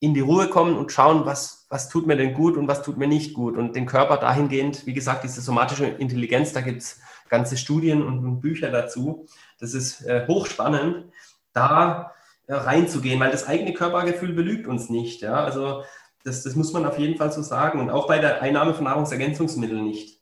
[0.00, 2.96] in die Ruhe kommen und schauen, was, was tut mir denn gut und was tut
[2.96, 3.58] mir nicht gut.
[3.58, 8.40] Und den Körper dahingehend, wie gesagt, diese somatische Intelligenz, da gibt es ganze Studien und
[8.40, 9.26] Bücher dazu.
[9.60, 11.12] Das ist äh, hochspannend.
[11.52, 12.12] Da
[12.48, 15.22] reinzugehen, weil das eigene Körpergefühl belügt uns nicht.
[15.22, 15.44] Ja?
[15.44, 15.84] Also
[16.24, 17.80] das, das muss man auf jeden Fall so sagen.
[17.80, 20.20] Und auch bei der Einnahme von Nahrungsergänzungsmitteln nicht.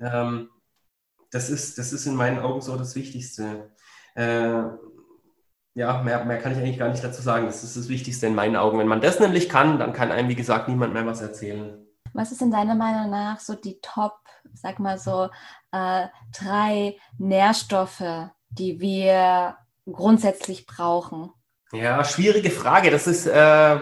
[0.00, 0.48] Ähm,
[1.30, 3.70] das, ist, das ist in meinen Augen so das Wichtigste.
[4.14, 4.62] Äh,
[5.74, 7.46] ja, mehr, mehr kann ich eigentlich gar nicht dazu sagen.
[7.46, 8.78] Das ist das Wichtigste in meinen Augen.
[8.78, 11.86] Wenn man das nämlich kann, dann kann einem, wie gesagt, niemand mehr was erzählen.
[12.12, 14.18] Was ist in deiner Meinung nach so die Top,
[14.52, 15.30] sag mal so,
[15.72, 16.08] äh,
[16.38, 19.56] drei Nährstoffe, die wir
[19.90, 21.30] grundsätzlich brauchen?
[21.72, 22.90] Ja, schwierige Frage.
[22.90, 23.76] Das ist, äh,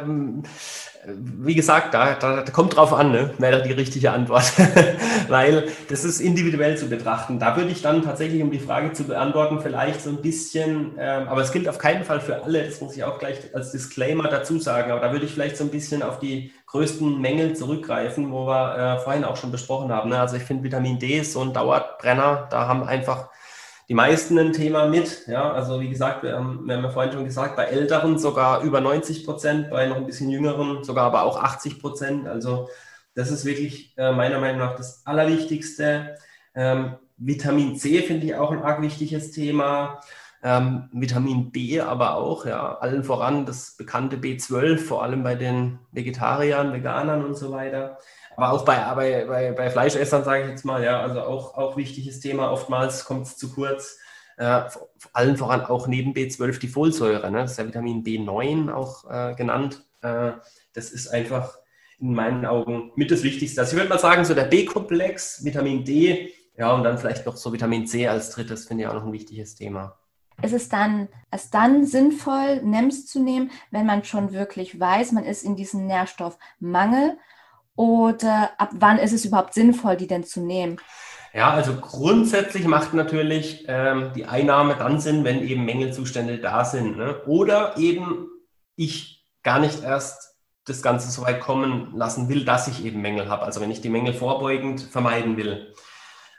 [1.07, 3.35] wie gesagt, da, da, da kommt drauf an, ne?
[3.39, 4.45] wäre die richtige Antwort.
[5.29, 7.41] Weil das ist individuell zu betrachten.
[7.41, 11.25] Da würde ich dann tatsächlich, um die Frage zu beantworten, vielleicht so ein bisschen, äh,
[11.27, 14.29] aber es gilt auf keinen Fall für alle, das muss ich auch gleich als Disclaimer
[14.29, 18.31] dazu sagen, aber da würde ich vielleicht so ein bisschen auf die größten Mängel zurückgreifen,
[18.31, 20.11] wo wir äh, vorhin auch schon besprochen haben.
[20.11, 20.21] Ne?
[20.21, 22.47] Also ich finde, Vitamin D ist so ein Dauerbrenner.
[22.51, 23.31] Da haben einfach
[23.91, 25.27] die meisten ein Thema mit.
[25.27, 28.63] Ja, also wie gesagt, wir haben, wir haben ja vorhin schon gesagt, bei Älteren sogar
[28.63, 32.29] über 90 Prozent, bei noch ein bisschen Jüngeren sogar aber auch 80 Prozent.
[32.29, 32.69] Also
[33.17, 36.15] das ist wirklich äh, meiner Meinung nach das Allerwichtigste.
[36.55, 40.01] Ähm, Vitamin C finde ich auch ein arg wichtiges Thema.
[40.45, 45.81] Ähm, Vitamin B aber auch, ja, allen voran das bekannte B12, vor allem bei den
[45.91, 47.99] Vegetariern, Veganern und so weiter.
[48.41, 51.77] Aber auch bei, bei, bei, bei Fleischessern, sage ich jetzt mal, ja, also auch, auch
[51.77, 52.51] wichtiges Thema.
[52.51, 53.99] Oftmals kommt es zu kurz.
[54.39, 54.63] Äh,
[55.13, 57.43] allen voran auch neben B12 die Folsäure, ne?
[57.43, 59.85] das ist ja Vitamin B9 auch äh, genannt.
[60.01, 60.33] Äh,
[60.73, 61.59] das ist einfach
[61.99, 63.61] in meinen Augen mit das Wichtigste.
[63.61, 67.37] Also ich würde mal sagen, so der B-Komplex, Vitamin D, ja, und dann vielleicht noch
[67.37, 69.99] so Vitamin C als drittes, finde ich auch noch ein wichtiges Thema.
[70.41, 75.25] Ist es dann, ist dann sinnvoll, NEMS zu nehmen, wenn man schon wirklich weiß, man
[75.25, 77.19] ist in diesem Nährstoffmangel?
[77.81, 80.77] Oder ab wann ist es überhaupt sinnvoll, die denn zu nehmen?
[81.33, 86.99] Ja, also grundsätzlich macht natürlich ähm, die Einnahme dann Sinn, wenn eben Mängelzustände da sind.
[86.99, 87.23] Ne?
[87.25, 88.29] Oder eben
[88.77, 93.31] ich gar nicht erst das Ganze so weit kommen lassen will, dass ich eben Mängel
[93.31, 93.45] habe.
[93.45, 95.73] Also wenn ich die Mängel vorbeugend vermeiden will.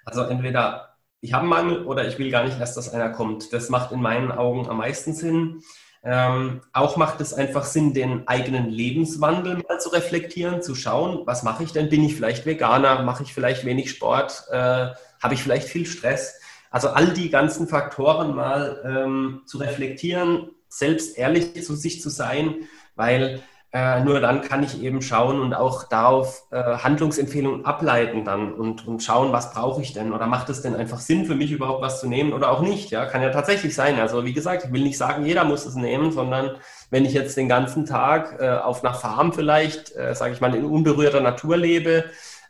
[0.06, 3.52] Also entweder ich habe einen Mangel oder ich will gar nicht erst, dass einer kommt.
[3.52, 5.64] Das macht in meinen Augen am meisten Sinn.
[6.04, 11.44] Ähm, auch macht es einfach Sinn, den eigenen Lebenswandel mal zu reflektieren, zu schauen, was
[11.44, 11.90] mache ich denn?
[11.90, 13.04] Bin ich vielleicht Veganer?
[13.04, 14.46] Mache ich vielleicht wenig Sport?
[14.50, 14.88] Äh,
[15.22, 16.40] Habe ich vielleicht viel Stress?
[16.72, 22.68] Also all die ganzen Faktoren mal ähm, zu reflektieren, selbst ehrlich zu sich zu sein,
[22.96, 23.44] weil
[23.74, 28.86] äh, nur dann kann ich eben schauen und auch darauf äh, Handlungsempfehlungen ableiten dann und,
[28.86, 31.82] und schauen, was brauche ich denn oder macht es denn einfach Sinn für mich überhaupt
[31.82, 32.92] was zu nehmen oder auch nicht.
[32.92, 33.98] Ja, kann ja tatsächlich sein.
[33.98, 36.58] Also wie gesagt, ich will nicht sagen, jeder muss es nehmen, sondern
[36.90, 40.54] wenn ich jetzt den ganzen Tag äh, auf einer Farm vielleicht, äh, sage ich mal,
[40.54, 42.04] in unberührter Natur lebe,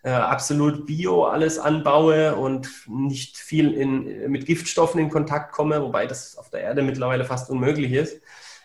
[0.04, 6.08] äh, absolut bio alles anbaue und nicht viel in, mit Giftstoffen in Kontakt komme, wobei
[6.08, 8.22] das auf der Erde mittlerweile fast unmöglich ist.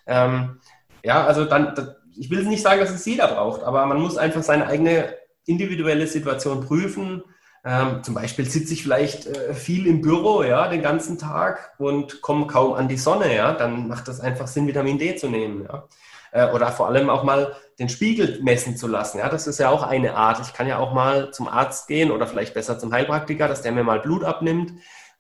[0.06, 0.60] Ähm,
[1.04, 1.74] ja, also dann,
[2.18, 5.14] ich will nicht sagen, dass es jeder braucht, aber man muss einfach seine eigene
[5.44, 7.22] individuelle Situation prüfen.
[7.64, 12.22] Ähm, zum Beispiel sitze ich vielleicht äh, viel im Büro, ja, den ganzen Tag und
[12.22, 15.64] komme kaum an die Sonne, ja, dann macht das einfach Sinn, Vitamin D zu nehmen,
[15.64, 15.88] ja.
[16.30, 19.68] Äh, oder vor allem auch mal den Spiegel messen zu lassen, ja, das ist ja
[19.70, 20.40] auch eine Art.
[20.40, 23.72] Ich kann ja auch mal zum Arzt gehen oder vielleicht besser zum Heilpraktiker, dass der
[23.72, 24.72] mir mal Blut abnimmt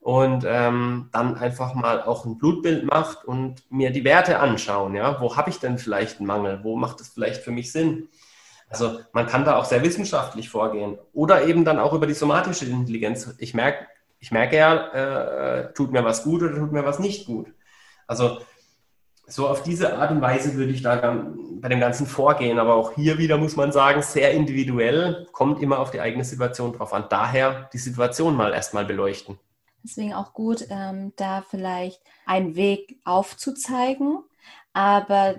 [0.06, 4.94] und ähm, dann einfach mal auch ein Blutbild macht und mir die Werte anschauen.
[4.94, 6.60] Ja, wo habe ich denn vielleicht einen Mangel?
[6.62, 8.06] Wo macht es vielleicht für mich Sinn?
[8.70, 12.66] Also man kann da auch sehr wissenschaftlich vorgehen oder eben dann auch über die somatische
[12.66, 13.34] Intelligenz.
[13.38, 13.88] Ich merke,
[14.20, 17.48] ich merke ja, äh, tut mir was gut oder tut mir was nicht gut.
[18.06, 18.38] Also
[19.26, 21.26] so auf diese Art und Weise würde ich da
[21.60, 22.60] bei dem Ganzen vorgehen.
[22.60, 26.74] Aber auch hier wieder muss man sagen, sehr individuell, kommt immer auf die eigene Situation
[26.74, 27.06] drauf an.
[27.10, 29.40] Daher die Situation mal erstmal beleuchten.
[29.86, 34.18] Deswegen auch gut, ähm, da vielleicht einen Weg aufzuzeigen,
[34.72, 35.36] aber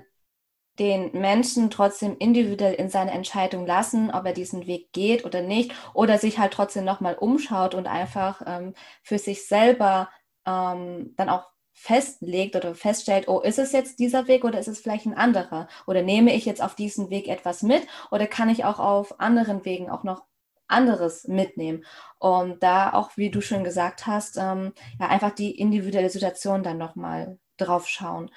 [0.80, 5.74] den Menschen trotzdem individuell in seine Entscheidung lassen, ob er diesen Weg geht oder nicht,
[5.94, 8.74] oder sich halt trotzdem nochmal umschaut und einfach ähm,
[9.04, 10.10] für sich selber
[10.46, 14.80] ähm, dann auch festlegt oder feststellt, oh, ist es jetzt dieser Weg oder ist es
[14.80, 15.68] vielleicht ein anderer?
[15.88, 19.66] Oder nehme ich jetzt auf diesen Weg etwas mit oder kann ich auch auf anderen
[19.66, 20.24] Wegen auch noch
[20.68, 21.86] anderes mitnehmen.
[22.20, 26.78] Und da auch, wie du schon gesagt hast, ähm, ja, einfach die individuelle Situation dann
[26.78, 28.32] nochmal drauf schauen.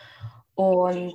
[0.55, 1.15] Und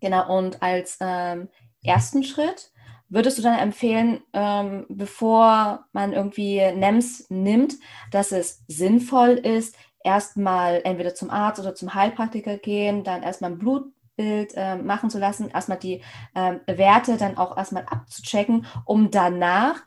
[0.00, 1.48] genau, und als ähm,
[1.82, 2.72] ersten Schritt
[3.08, 7.74] würdest du dann empfehlen, ähm, bevor man irgendwie NEMS nimmt,
[8.10, 13.58] dass es sinnvoll ist, erstmal entweder zum Arzt oder zum Heilpraktiker gehen, dann erstmal ein
[13.58, 16.02] Blutbild äh, machen zu lassen, erstmal die
[16.34, 19.82] äh, Werte dann auch erstmal abzuchecken, um danach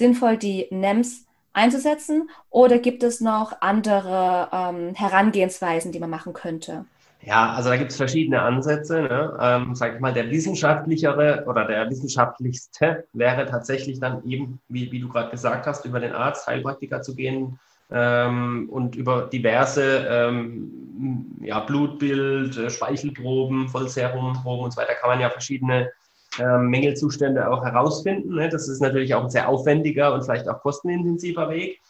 [0.00, 6.84] sinnvoll, die NEMS einzusetzen oder gibt es noch andere ähm, Herangehensweisen, die man machen könnte?
[7.22, 9.02] Ja, also da gibt es verschiedene Ansätze.
[9.02, 9.38] Ne?
[9.40, 15.00] Ähm, sag ich mal, der wissenschaftlichere oder der wissenschaftlichste wäre tatsächlich dann eben, wie, wie
[15.00, 17.58] du gerade gesagt hast, über den Arzt, Heilpraktiker zu gehen
[17.90, 25.20] ähm, und über diverse ähm, ja, Blutbild, äh, Speichelproben, Vollserumproben und so weiter kann man
[25.20, 25.90] ja verschiedene
[26.38, 28.34] ähm, Mängelzustände auch herausfinden.
[28.34, 28.48] Ne?
[28.48, 31.80] Das ist natürlich auch ein sehr aufwendiger und vielleicht auch kostenintensiver Weg.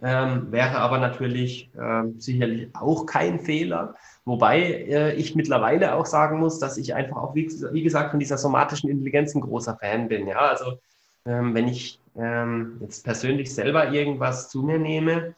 [0.00, 3.94] Ähm, wäre aber natürlich äh, sicherlich auch kein Fehler.
[4.24, 8.20] Wobei äh, ich mittlerweile auch sagen muss, dass ich einfach auch, wie, wie, gesagt, von
[8.20, 10.28] dieser somatischen Intelligenz ein großer Fan bin.
[10.28, 10.78] Ja, also
[11.26, 15.34] ähm, wenn ich ähm, jetzt persönlich selber irgendwas zu mir nehme,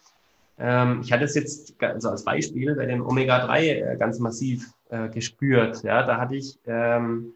[0.59, 5.09] ähm, ich hatte es jetzt also als Beispiel bei dem Omega-3 äh, ganz massiv äh,
[5.09, 5.83] gespürt.
[5.85, 7.33] Ja, da hatte ich ähm,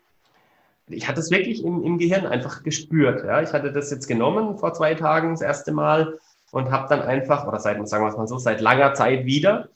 [0.88, 3.24] ich hatte es wirklich im, im Gehirn einfach gespürt.
[3.24, 3.40] Ja.
[3.42, 6.18] Ich hatte das jetzt genommen vor zwei Tagen das erste Mal
[6.52, 9.68] und habe dann einfach, oder seit, sagen wir es mal so, seit langer Zeit wieder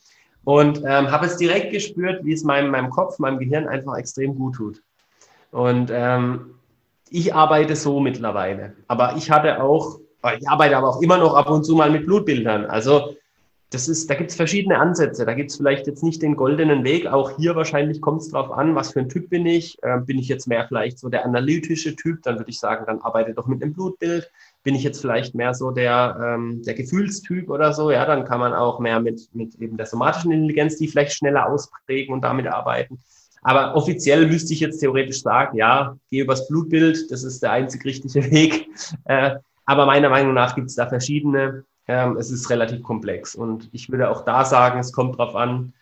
[0.44, 4.34] Und ähm, habe es direkt gespürt, wie es meinem, meinem Kopf, meinem Gehirn einfach extrem
[4.34, 4.82] gut tut.
[5.50, 6.54] Und ähm,
[7.11, 8.74] ich arbeite so mittlerweile.
[8.86, 9.98] Aber ich hatte auch,
[10.38, 12.66] ich arbeite aber auch immer noch ab und zu mal mit Blutbildern.
[12.66, 13.16] Also
[13.70, 15.26] das ist, da gibt es verschiedene Ansätze.
[15.26, 17.06] Da gibt es vielleicht jetzt nicht den goldenen Weg.
[17.06, 19.76] Auch hier wahrscheinlich kommt es darauf an, was für ein Typ bin ich.
[19.82, 23.02] Äh, bin ich jetzt mehr vielleicht so der analytische Typ, dann würde ich sagen, dann
[23.02, 24.30] arbeite doch mit einem Blutbild.
[24.62, 28.40] Bin ich jetzt vielleicht mehr so der, ähm, der Gefühlstyp oder so, ja, dann kann
[28.40, 32.46] man auch mehr mit, mit eben der somatischen Intelligenz die vielleicht schneller ausprägen und damit
[32.46, 32.98] arbeiten.
[33.42, 37.84] Aber offiziell müsste ich jetzt theoretisch sagen, ja, gehe übers Blutbild, das ist der einzig
[37.84, 38.68] richtige Weg.
[39.04, 43.34] Äh, aber meiner Meinung nach gibt es da verschiedene ähm, es ist relativ komplex.
[43.34, 45.72] Und ich würde auch da sagen, es kommt darauf an,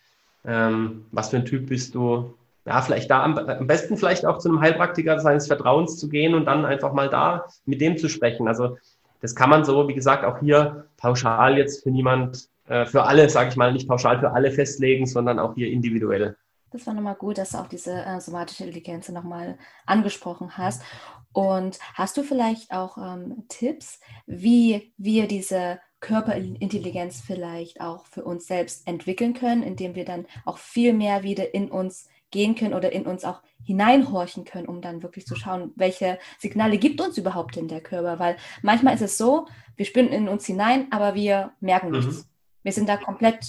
[0.45, 2.33] ähm, was für ein Typ bist du.
[2.65, 6.33] Ja, vielleicht da am, am, besten vielleicht auch zu einem Heilpraktiker seines Vertrauens zu gehen
[6.33, 8.47] und dann einfach mal da mit dem zu sprechen.
[8.47, 8.77] Also
[9.21, 13.29] das kann man so, wie gesagt, auch hier pauschal jetzt für niemand, äh, für alle,
[13.29, 16.35] sage ich mal, nicht pauschal für alle festlegen, sondern auch hier individuell.
[16.71, 20.83] Das war nochmal gut, dass du auch diese äh, somatische Intelligenz nochmal angesprochen hast.
[21.31, 28.47] Und hast du vielleicht auch ähm, Tipps, wie wir diese Körperintelligenz vielleicht auch für uns
[28.47, 32.93] selbst entwickeln können, indem wir dann auch viel mehr wieder in uns gehen können oder
[32.93, 37.57] in uns auch hineinhorchen können, um dann wirklich zu schauen, welche Signale gibt uns überhaupt
[37.57, 38.19] denn der Körper.
[38.19, 41.97] Weil manchmal ist es so, wir spüren in uns hinein, aber wir merken mhm.
[41.97, 42.29] nichts.
[42.63, 43.45] Wir sind da komplett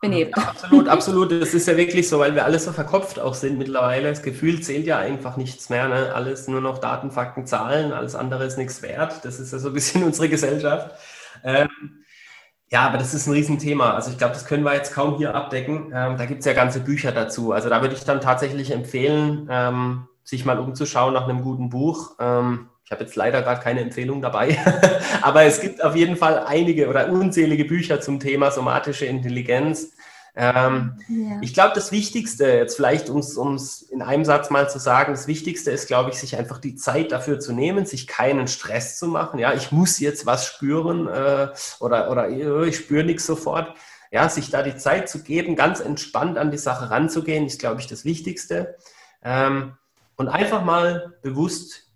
[0.00, 0.34] benebelt.
[0.38, 1.32] Ja, absolut, absolut.
[1.32, 4.08] Das ist ja wirklich so, weil wir alle so verkopft auch sind mittlerweile.
[4.08, 5.88] Das Gefühl zählt ja einfach nichts mehr.
[5.88, 6.14] Ne?
[6.14, 9.22] Alles nur noch Daten, Fakten, Zahlen, alles andere ist nichts wert.
[9.26, 10.94] Das ist ja so ein bisschen unsere Gesellschaft.
[11.44, 11.68] Ähm,
[12.70, 13.94] ja, aber das ist ein Riesenthema.
[13.94, 15.92] Also ich glaube, das können wir jetzt kaum hier abdecken.
[15.94, 17.52] Ähm, da gibt es ja ganze Bücher dazu.
[17.52, 22.16] Also da würde ich dann tatsächlich empfehlen, ähm, sich mal umzuschauen nach einem guten Buch.
[22.20, 24.58] Ähm, ich habe jetzt leider gerade keine Empfehlung dabei,
[25.22, 29.92] aber es gibt auf jeden Fall einige oder unzählige Bücher zum Thema somatische Intelligenz.
[30.40, 31.38] Ähm, ja.
[31.40, 35.26] Ich glaube, das Wichtigste, jetzt vielleicht um es in einem Satz mal zu sagen, das
[35.26, 39.08] Wichtigste ist, glaube ich, sich einfach die Zeit dafür zu nehmen, sich keinen Stress zu
[39.08, 39.40] machen.
[39.40, 41.48] Ja, ich muss jetzt was spüren äh,
[41.80, 43.76] oder, oder ich spüre nichts sofort.
[44.12, 47.80] Ja, sich da die Zeit zu geben, ganz entspannt an die Sache ranzugehen, ist, glaube
[47.80, 48.76] ich, das Wichtigste.
[49.24, 49.72] Ähm,
[50.14, 51.90] und einfach mal bewusst,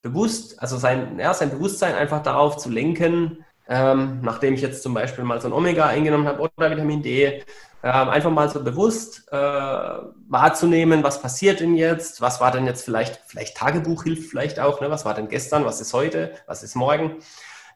[0.00, 4.94] bewusst, also sein, ja, sein Bewusstsein einfach darauf zu lenken, ähm, nachdem ich jetzt zum
[4.94, 7.42] Beispiel mal so ein Omega eingenommen habe oder Vitamin D,
[7.82, 12.84] ähm, einfach mal so bewusst äh, wahrzunehmen, was passiert denn jetzt, was war denn jetzt
[12.84, 14.90] vielleicht, vielleicht Tagebuch hilft vielleicht auch, ne?
[14.90, 17.16] was war denn gestern, was ist heute, was ist morgen.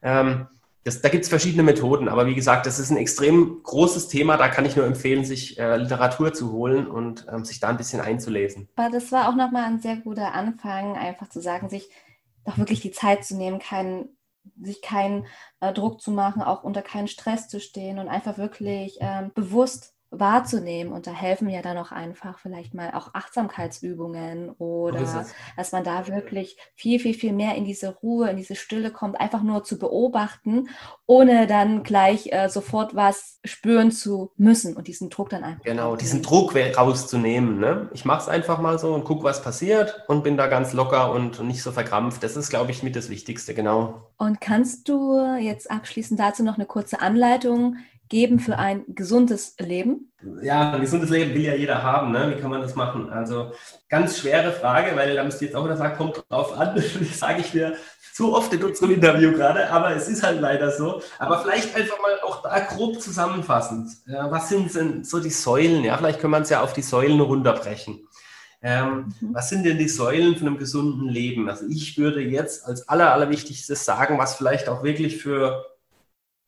[0.03, 0.47] Ähm,
[0.85, 4.39] das, da gibt es verschiedene Methoden, aber wie gesagt, das ist ein extrem großes Thema.
[4.39, 7.77] Da kann ich nur empfehlen, sich äh, Literatur zu holen und ähm, sich da ein
[7.77, 8.69] bisschen einzulesen.
[8.77, 11.91] Aber das war auch nochmal ein sehr guter Anfang, einfach zu sagen, sich
[12.47, 14.09] doch wirklich die Zeit zu nehmen, keinen
[14.61, 15.27] sich keinen
[15.61, 19.95] äh, Druck zu machen, auch unter keinen Stress zu stehen und einfach wirklich ähm, bewusst
[20.11, 20.93] wahrzunehmen.
[20.93, 26.07] Und da helfen ja dann auch einfach vielleicht mal auch Achtsamkeitsübungen oder dass man da
[26.07, 29.79] wirklich viel, viel, viel mehr in diese Ruhe, in diese Stille kommt, einfach nur zu
[29.79, 30.69] beobachten,
[31.07, 35.65] ohne dann gleich äh, sofort was spüren zu müssen und diesen Druck dann einfach.
[35.65, 37.59] Genau, diesen Druck rauszunehmen.
[37.59, 37.89] Ne?
[37.93, 41.13] Ich mache es einfach mal so und gucke, was passiert und bin da ganz locker
[41.13, 42.23] und nicht so verkrampft.
[42.23, 44.11] Das ist, glaube ich, mit das Wichtigste, genau.
[44.17, 47.77] Und kannst du jetzt abschließend dazu noch eine kurze Anleitung
[48.09, 50.13] geben für ein gesundes Leben?
[50.43, 52.13] Ja, ein gesundes Leben will ja jeder haben.
[52.13, 52.35] Ne?
[52.35, 53.11] Wie kann man das machen?
[53.11, 53.53] Also
[53.89, 56.75] ganz schwere Frage, weil da müsst ihr jetzt auch wieder sagen, kommt drauf an.
[56.99, 57.77] Das sage ich mir
[58.13, 61.01] zu oft in unserem Interview gerade, aber es ist halt leider so.
[61.19, 63.91] Aber vielleicht einfach mal auch da grob zusammenfassend.
[64.07, 65.85] Was sind denn so die Säulen?
[65.85, 68.09] Ja, vielleicht können wir es ja auf die Säulen runterbrechen.
[68.61, 69.35] Ähm, mhm.
[69.35, 71.49] Was sind denn die Säulen von einem gesunden Leben?
[71.49, 75.65] Also ich würde jetzt als aller, allerwichtigstes sagen, was vielleicht auch wirklich für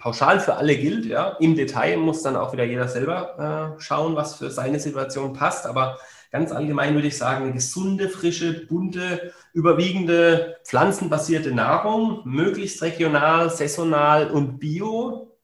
[0.00, 1.06] pauschal für alle gilt.
[1.06, 1.36] Ja.
[1.38, 5.66] Im Detail muss dann auch wieder jeder selber äh, schauen, was für seine Situation passt.
[5.66, 5.98] Aber
[6.32, 14.30] ganz allgemein würde ich sagen, eine gesunde, frische, bunte, überwiegende pflanzenbasierte Nahrung, möglichst regional, saisonal
[14.30, 15.36] und bio.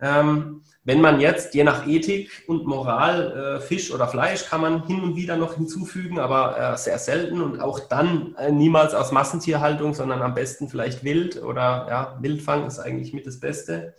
[0.00, 4.86] Ähm, wenn man jetzt, je nach Ethik und Moral, äh, Fisch oder Fleisch kann man
[4.86, 9.10] hin und wieder noch hinzufügen, aber äh, sehr selten und auch dann äh, niemals aus
[9.10, 13.96] Massentierhaltung, sondern am besten vielleicht wild oder ja, Wildfang ist eigentlich mit das Beste.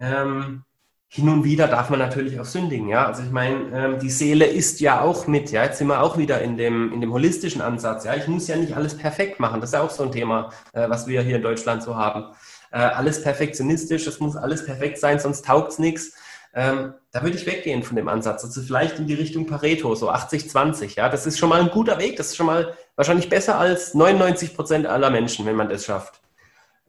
[0.00, 0.64] Ähm,
[1.06, 3.06] hin und wieder darf man natürlich auch sündigen, ja.
[3.06, 5.62] Also ich meine, ähm, die Seele ist ja auch mit, ja.
[5.62, 8.16] Jetzt sind wir auch wieder in dem, in dem holistischen Ansatz, ja.
[8.16, 9.60] Ich muss ja nicht alles perfekt machen.
[9.60, 12.34] Das ist ja auch so ein Thema, äh, was wir hier in Deutschland so haben
[12.70, 16.12] äh, alles perfektionistisch, es muss alles perfekt sein, sonst taugt es nichts.
[16.52, 18.44] Ähm, da würde ich weggehen von dem Ansatz.
[18.44, 20.96] Also vielleicht in die Richtung Pareto, so 80-20.
[20.96, 22.16] Ja, das ist schon mal ein guter Weg.
[22.16, 26.20] Das ist schon mal wahrscheinlich besser als 99 Prozent aller Menschen, wenn man das schafft.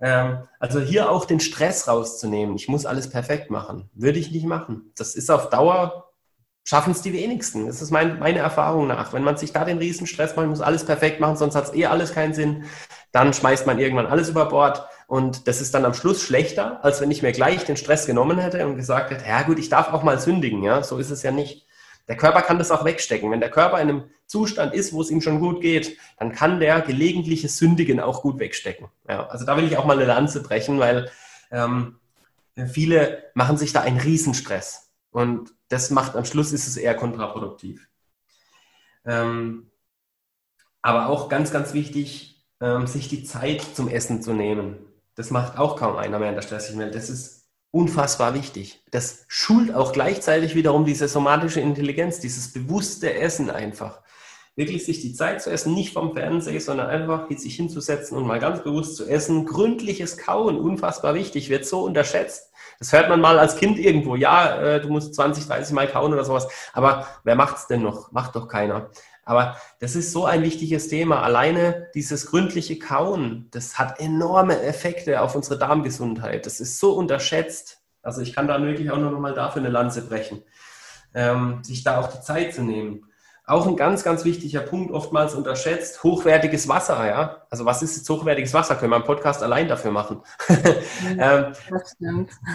[0.01, 2.55] Ähm, also hier auch den Stress rauszunehmen.
[2.55, 3.89] Ich muss alles perfekt machen.
[3.93, 4.91] Würde ich nicht machen.
[4.97, 6.11] Das ist auf Dauer,
[6.63, 7.67] schaffen es die wenigsten.
[7.67, 9.13] Das ist mein, meine Erfahrung nach.
[9.13, 11.85] Wenn man sich da den Riesenstress macht, muss alles perfekt machen, sonst hat es eh
[11.85, 12.65] alles keinen Sinn.
[13.11, 14.83] Dann schmeißt man irgendwann alles über Bord.
[15.11, 18.37] Und das ist dann am Schluss schlechter, als wenn ich mir gleich den Stress genommen
[18.37, 20.63] hätte und gesagt hätte, ja gut, ich darf auch mal sündigen.
[20.63, 21.67] Ja, so ist es ja nicht.
[22.07, 23.29] Der Körper kann das auch wegstecken.
[23.29, 26.61] Wenn der Körper in einem Zustand ist, wo es ihm schon gut geht, dann kann
[26.61, 28.87] der gelegentliche Sündigen auch gut wegstecken.
[29.05, 31.11] Ja, also da will ich auch mal eine Lanze brechen, weil
[31.51, 31.99] ähm,
[32.71, 34.93] viele machen sich da einen Riesenstress.
[35.11, 37.85] Und das macht am Schluss ist es eher kontraproduktiv.
[39.03, 39.71] Ähm,
[40.81, 44.87] aber auch ganz, ganz wichtig, ähm, sich die Zeit zum Essen zu nehmen.
[45.15, 46.95] Das macht auch kaum einer mehr in der stressigen Welt.
[46.95, 47.41] Das ist
[47.71, 48.83] unfassbar wichtig.
[48.91, 54.01] Das schult auch gleichzeitig wiederum diese somatische Intelligenz, dieses bewusste Essen einfach.
[54.55, 58.39] Wirklich sich die Zeit zu essen, nicht vom Fernseher, sondern einfach sich hinzusetzen und mal
[58.39, 59.45] ganz bewusst zu essen.
[59.45, 62.51] Gründliches Kauen, unfassbar wichtig, wird so unterschätzt.
[62.77, 64.15] Das hört man mal als Kind irgendwo.
[64.15, 66.47] Ja, äh, du musst 20, 30 Mal kauen oder sowas.
[66.73, 68.11] Aber wer macht's denn noch?
[68.11, 68.89] Macht doch keiner.
[69.23, 71.21] Aber das ist so ein wichtiges Thema.
[71.21, 76.45] Alleine dieses gründliche Kauen, das hat enorme Effekte auf unsere Darmgesundheit.
[76.45, 77.81] Das ist so unterschätzt.
[78.01, 80.41] Also ich kann da wirklich auch noch mal dafür eine Lanze brechen,
[81.13, 83.10] ähm, sich da auch die Zeit zu nehmen.
[83.51, 87.41] Auch ein ganz, ganz wichtiger Punkt, oftmals unterschätzt, hochwertiges Wasser, ja.
[87.49, 88.75] Also was ist jetzt hochwertiges Wasser?
[88.75, 90.21] Können wir einen Podcast allein dafür machen.
[91.19, 91.53] ähm,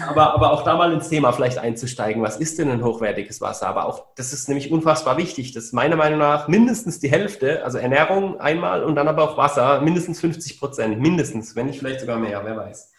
[0.07, 3.67] aber, aber auch da mal ins Thema vielleicht einzusteigen, was ist denn ein hochwertiges Wasser?
[3.67, 5.51] Aber auch, das ist nämlich unfassbar wichtig.
[5.51, 9.37] Das ist meiner Meinung nach mindestens die Hälfte, also Ernährung einmal und dann aber auch
[9.37, 12.91] Wasser, mindestens 50 Prozent, mindestens, wenn nicht vielleicht sogar mehr, wer weiß.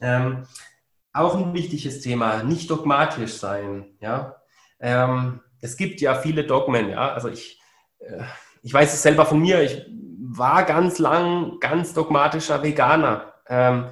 [0.00, 0.48] Ähm,
[1.12, 4.34] auch ein wichtiges Thema, nicht dogmatisch sein, ja.
[4.80, 7.12] Ähm, es gibt ja viele Dogmen, ja.
[7.12, 7.60] Also ich,
[7.98, 8.22] äh,
[8.62, 9.86] ich weiß es selber von mir, ich
[10.18, 13.34] war ganz lang ganz dogmatischer Veganer.
[13.48, 13.86] Ähm,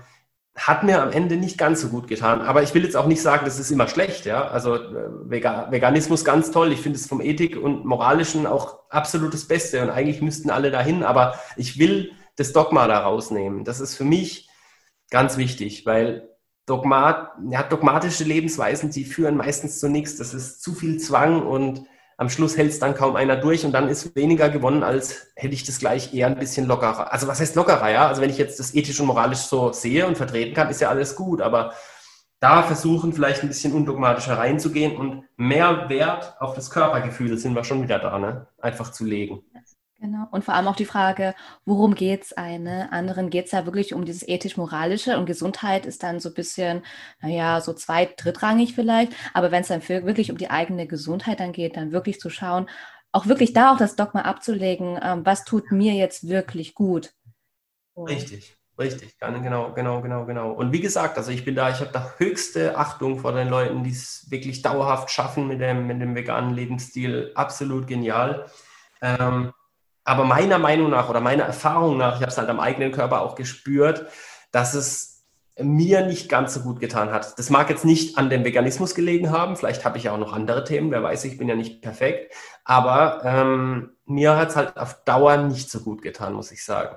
[0.57, 2.41] hat mir am Ende nicht ganz so gut getan.
[2.41, 4.47] Aber ich will jetzt auch nicht sagen, das ist immer schlecht, ja.
[4.47, 6.73] Also äh, Veganismus ganz toll.
[6.73, 10.71] Ich finde es vom Ethik und Moralischen auch absolut das Beste und eigentlich müssten alle
[10.71, 11.03] dahin.
[11.03, 13.65] Aber ich will das Dogma da rausnehmen.
[13.65, 14.49] Das ist für mich
[15.11, 16.29] ganz wichtig, weil
[16.67, 20.17] Dogmat, ja, dogmatische Lebensweisen, die führen meistens zu nichts.
[20.17, 21.85] Das ist zu viel Zwang und
[22.17, 25.55] am Schluss hält es dann kaum einer durch und dann ist weniger gewonnen, als hätte
[25.55, 27.13] ich das gleich eher ein bisschen lockerer.
[27.13, 28.07] Also was heißt lockerer, ja?
[28.07, 30.89] Also wenn ich jetzt das ethisch und moralisch so sehe und vertreten kann, ist ja
[30.89, 31.75] alles gut, aber
[32.41, 37.65] da versuchen vielleicht ein bisschen undogmatischer reinzugehen und mehr Wert auf das Körpergefühl, sind wir
[37.65, 38.47] schon wieder da, ne?
[38.61, 39.43] Einfach zu legen.
[40.05, 40.29] Genau.
[40.33, 41.35] Und vor allem auch die Frage,
[41.65, 42.93] worum geht es eine?
[42.93, 46.83] Anderen geht es ja wirklich um dieses ethisch-moralische und Gesundheit ist dann so ein bisschen,
[47.23, 49.15] naja, so zweit-, drittrangig vielleicht.
[49.33, 52.69] Aber wenn es dann wirklich um die eigene Gesundheit dann geht, dann wirklich zu schauen,
[53.13, 57.15] auch wirklich da auch das Dogma abzulegen, ähm, was tut mir jetzt wirklich gut.
[57.95, 60.51] Und richtig, richtig, genau, genau, genau, genau.
[60.53, 63.83] Und wie gesagt, also ich bin da, ich habe da höchste Achtung vor den Leuten,
[63.83, 67.33] die es wirklich dauerhaft schaffen mit dem, mit dem veganen Lebensstil.
[67.35, 68.45] Absolut genial.
[69.01, 69.55] Ähm,
[70.05, 73.23] aber meiner Meinung nach oder meiner Erfahrung nach, ich habe es halt am eigenen Körper
[73.23, 74.07] auch gespürt,
[74.53, 75.25] dass es
[75.59, 77.39] mir nicht ganz so gut getan hat.
[77.39, 80.33] Das mag jetzt nicht an dem Veganismus gelegen haben, vielleicht habe ich ja auch noch
[80.33, 82.35] andere Themen, wer weiß, ich bin ja nicht perfekt,
[82.65, 86.97] aber ähm, mir hat es halt auf Dauer nicht so gut getan, muss ich sagen.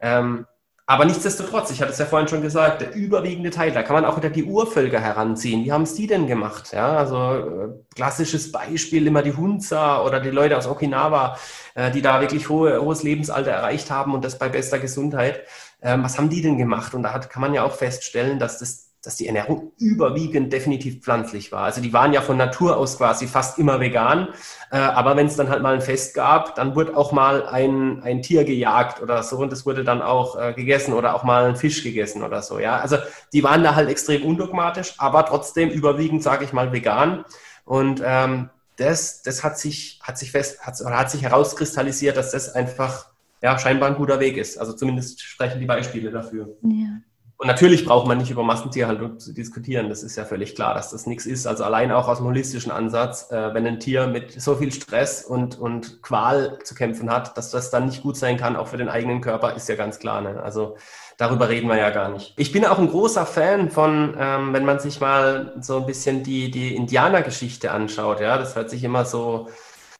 [0.00, 0.46] Ähm,
[0.88, 4.04] aber nichtsdestotrotz, ich hatte es ja vorhin schon gesagt, der überwiegende Teil, da kann man
[4.04, 5.64] auch wieder die Urvölker heranziehen.
[5.64, 6.72] Wie haben es die denn gemacht?
[6.72, 11.36] Ja, also äh, klassisches Beispiel immer die Hunza oder die Leute aus Okinawa,
[11.74, 15.40] äh, die da wirklich hohe, hohes Lebensalter erreicht haben und das bei bester Gesundheit.
[15.82, 16.94] Ähm, was haben die denn gemacht?
[16.94, 21.00] Und da hat, kann man ja auch feststellen, dass das dass die Ernährung überwiegend definitiv
[21.00, 21.62] pflanzlich war.
[21.62, 24.28] Also die waren ja von Natur aus quasi fast immer vegan,
[24.72, 28.02] äh, aber wenn es dann halt mal ein Fest gab, dann wurde auch mal ein,
[28.02, 31.44] ein Tier gejagt oder so und es wurde dann auch äh, gegessen oder auch mal
[31.44, 32.58] ein Fisch gegessen oder so.
[32.58, 32.96] Ja, also
[33.32, 37.24] die waren da halt extrem undogmatisch, aber trotzdem überwiegend, sage ich mal, vegan.
[37.64, 42.32] Und ähm, das, das hat sich, hat sich fest, hat, oder hat sich herauskristallisiert, dass
[42.32, 43.06] das einfach
[43.40, 44.58] ja, scheinbar ein guter Weg ist.
[44.58, 46.56] Also zumindest sprechen die Beispiele dafür.
[46.62, 46.98] Ja.
[47.38, 49.90] Und natürlich braucht man nicht über Massentierhaltung zu diskutieren.
[49.90, 51.46] Das ist ja völlig klar, dass das nichts ist.
[51.46, 55.22] Also allein auch aus dem holistischen Ansatz, äh, wenn ein Tier mit so viel Stress
[55.22, 58.78] und, und Qual zu kämpfen hat, dass das dann nicht gut sein kann, auch für
[58.78, 60.22] den eigenen Körper, ist ja ganz klar.
[60.22, 60.42] Ne?
[60.42, 60.76] Also
[61.18, 62.32] darüber reden wir ja gar nicht.
[62.38, 66.22] Ich bin auch ein großer Fan von, ähm, wenn man sich mal so ein bisschen
[66.22, 68.20] die, die Indianergeschichte anschaut.
[68.20, 69.48] Ja, das hört sich immer so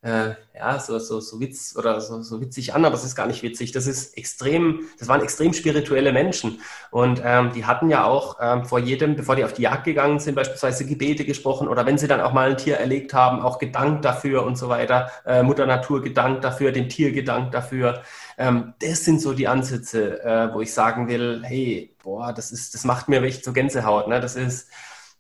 [0.07, 3.27] äh, ja, so, so, so Witz oder so, so witzig an, aber es ist gar
[3.27, 3.73] nicht witzig.
[3.73, 6.61] Das ist extrem, das waren extrem spirituelle Menschen.
[6.93, 10.21] Und ähm, die hatten ja auch ähm, vor jedem, bevor die auf die Jagd gegangen
[10.21, 13.59] sind, beispielsweise Gebete gesprochen oder wenn sie dann auch mal ein Tier erlegt haben, auch
[13.59, 15.11] gedankt dafür und so weiter.
[15.27, 18.03] Äh, Mutter Natur gedankt dafür, dem Tier gedankt dafür.
[18.39, 22.75] Ähm, das sind so die Ansätze, äh, wo ich sagen will, hey, boah, das ist,
[22.75, 24.07] das macht mir echt so Gänsehaut.
[24.07, 24.21] Ne?
[24.21, 24.71] Das ist,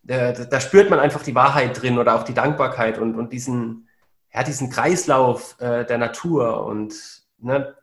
[0.07, 3.86] äh, da spürt man einfach die Wahrheit drin oder auch die Dankbarkeit und, und diesen,
[4.37, 6.95] ja, diesen Kreislauf äh, der Natur und
[7.39, 7.75] ne,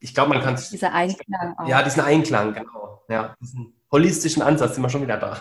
[0.00, 0.68] ich glaube, man kann es.
[0.68, 1.68] Dieser Einklang auch.
[1.68, 3.02] Ja, diesen Einklang, genau.
[3.08, 5.38] Ja, diesen holistischen Ansatz sind wir schon wieder da.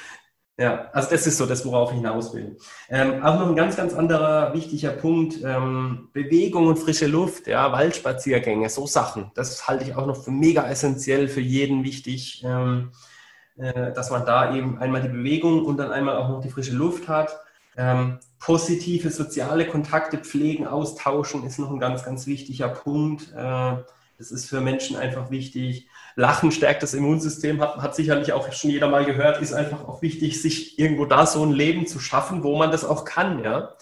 [0.58, 2.56] ja, also das ist so das, worauf ich hinaus will.
[2.88, 7.70] Ähm, auch noch ein ganz, ganz anderer wichtiger Punkt, ähm, Bewegung und frische Luft, ja,
[7.70, 9.30] Waldspaziergänge, so Sachen.
[9.34, 12.42] Das halte ich auch noch für mega essentiell, für jeden wichtig.
[12.46, 12.92] Ähm,
[13.58, 16.72] äh, dass man da eben einmal die Bewegung und dann einmal auch noch die frische
[16.72, 17.38] Luft hat.
[17.76, 23.32] Ähm, positive soziale Kontakte pflegen, austauschen ist noch ein ganz, ganz wichtiger Punkt.
[23.32, 23.76] Äh,
[24.18, 25.88] das ist für Menschen einfach wichtig.
[26.16, 30.02] Lachen stärkt das Immunsystem, hat, hat sicherlich auch schon jeder mal gehört, ist einfach auch
[30.02, 33.74] wichtig, sich irgendwo da so ein Leben zu schaffen, wo man das auch kann, ja.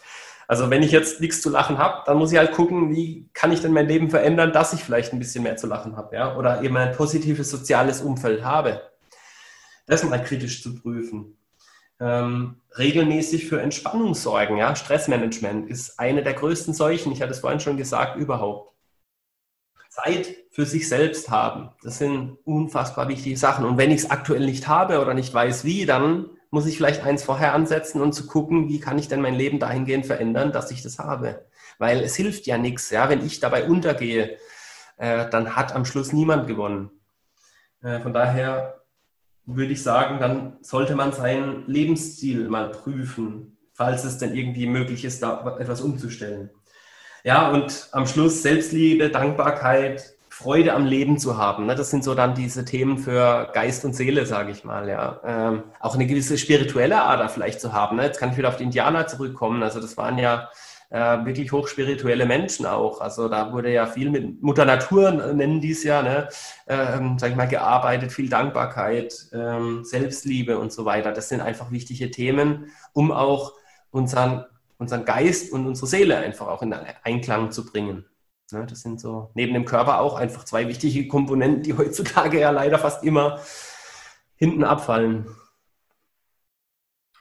[0.46, 3.52] Also wenn ich jetzt nichts zu lachen habe, dann muss ich halt gucken, wie kann
[3.52, 6.36] ich denn mein Leben verändern, dass ich vielleicht ein bisschen mehr zu lachen habe, ja,
[6.36, 8.82] oder eben ein positives soziales Umfeld habe
[9.90, 11.36] das mal kritisch zu prüfen.
[12.01, 14.57] Ähm, regelmäßig für Entspannung sorgen.
[14.57, 14.74] Ja?
[14.74, 18.70] Stressmanagement ist eine der größten Seuchen, ich hatte es vorhin schon gesagt, überhaupt.
[19.90, 23.64] Zeit für sich selbst haben, das sind unfassbar wichtige Sachen.
[23.64, 27.05] Und wenn ich es aktuell nicht habe oder nicht weiß wie, dann muss ich vielleicht
[27.05, 30.70] eins vorher ansetzen und zu gucken, wie kann ich denn mein Leben dahingehend verändern, dass
[30.70, 31.46] ich das habe.
[31.78, 33.09] Weil es hilft ja nichts, ja?
[33.09, 34.38] wenn ich dabei untergehe,
[34.96, 36.90] äh, dann hat am Schluss niemand gewonnen.
[37.82, 38.79] Äh, von daher
[39.57, 45.05] würde ich sagen, dann sollte man seinen Lebensstil mal prüfen, falls es denn irgendwie möglich
[45.05, 46.51] ist, da etwas umzustellen.
[47.24, 51.66] Ja, und am Schluss Selbstliebe, Dankbarkeit, Freude am Leben zu haben.
[51.66, 51.74] Ne?
[51.74, 54.88] Das sind so dann diese Themen für Geist und Seele, sage ich mal.
[54.88, 55.20] Ja.
[55.22, 57.96] Ähm, auch eine gewisse spirituelle Ader vielleicht zu haben.
[57.96, 58.05] Ne?
[58.05, 59.62] Jetzt kann ich wieder auf die Indianer zurückkommen.
[59.62, 60.48] Also das waren ja
[60.91, 63.01] äh, wirklich hochspirituelle Menschen auch.
[63.01, 66.28] Also da wurde ja viel mit Mutter Natur, nennen die es ja, ne?
[66.66, 71.12] ähm, sag ich mal, gearbeitet, viel Dankbarkeit, ähm, Selbstliebe und so weiter.
[71.12, 73.53] Das sind einfach wichtige Themen, um auch
[73.91, 74.45] unseren,
[74.78, 78.05] unseren Geist und unsere Seele einfach auch in Einklang zu bringen.
[78.53, 78.66] Ne?
[78.66, 82.78] Das sind so neben dem Körper auch einfach zwei wichtige Komponenten, die heutzutage ja leider
[82.78, 83.41] fast immer
[84.34, 85.26] hinten abfallen.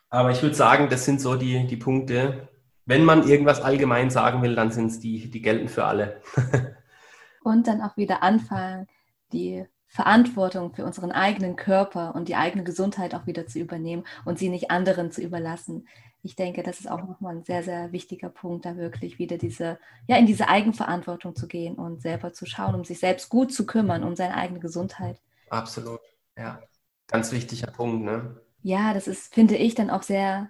[0.10, 2.50] Aber ich würde sagen, das sind so die, die Punkte,
[2.90, 6.22] wenn man irgendwas allgemein sagen will, dann sind es die, die gelten für alle.
[7.44, 8.88] und dann auch wieder anfangen,
[9.32, 14.40] die Verantwortung für unseren eigenen Körper und die eigene Gesundheit auch wieder zu übernehmen und
[14.40, 15.88] sie nicht anderen zu überlassen.
[16.24, 19.78] Ich denke, das ist auch nochmal ein sehr, sehr wichtiger Punkt, da wirklich wieder diese,
[20.08, 23.68] ja, in diese Eigenverantwortung zu gehen und selber zu schauen, um sich selbst gut zu
[23.68, 25.22] kümmern, um seine eigene Gesundheit.
[25.52, 26.02] Absolut,
[26.36, 26.60] ja.
[27.06, 28.42] Ganz wichtiger Punkt, ne?
[28.64, 30.50] Ja, das ist, finde ich, dann auch sehr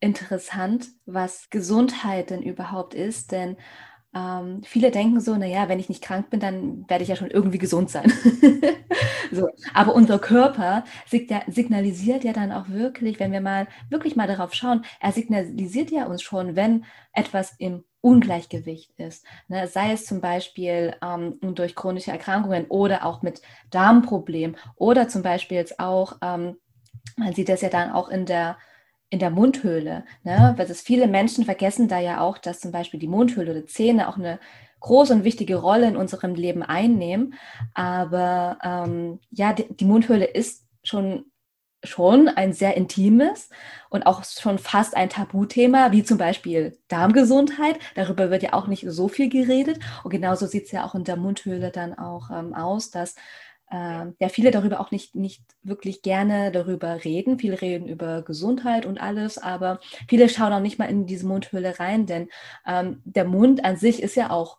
[0.00, 3.56] interessant, was Gesundheit denn überhaupt ist, denn
[4.14, 7.30] ähm, viele denken so, naja, wenn ich nicht krank bin, dann werde ich ja schon
[7.30, 8.10] irgendwie gesund sein.
[9.32, 9.48] so.
[9.74, 14.84] Aber unser Körper signalisiert ja dann auch wirklich, wenn wir mal wirklich mal darauf schauen,
[15.00, 19.26] er signalisiert ja uns schon, wenn etwas im Ungleichgewicht ist.
[19.48, 19.66] Ne?
[19.66, 25.58] Sei es zum Beispiel ähm, durch chronische Erkrankungen oder auch mit Darmproblemen oder zum Beispiel
[25.58, 26.56] jetzt auch, ähm,
[27.16, 28.56] man sieht das ja dann auch in der
[29.10, 30.04] in der Mundhöhle.
[30.22, 30.54] Ne?
[30.56, 34.08] Weil das viele Menschen vergessen da ja auch, dass zum Beispiel die Mundhöhle oder Zähne
[34.08, 34.38] auch eine
[34.80, 37.34] große und wichtige Rolle in unserem Leben einnehmen.
[37.74, 41.24] Aber ähm, ja, die, die Mundhöhle ist schon
[41.84, 43.50] schon ein sehr intimes
[43.88, 47.78] und auch schon fast ein Tabuthema, wie zum Beispiel Darmgesundheit.
[47.94, 49.78] Darüber wird ja auch nicht so viel geredet.
[50.02, 53.14] Und genauso sieht es ja auch in der Mundhöhle dann auch ähm, aus, dass
[53.70, 57.38] äh, ja viele darüber auch nicht, nicht wirklich gerne darüber reden.
[57.38, 61.78] Viele reden über Gesundheit und alles, aber viele schauen auch nicht mal in diese Mundhöhle
[61.78, 62.28] rein, denn
[62.66, 64.58] ähm, der Mund an sich ist ja auch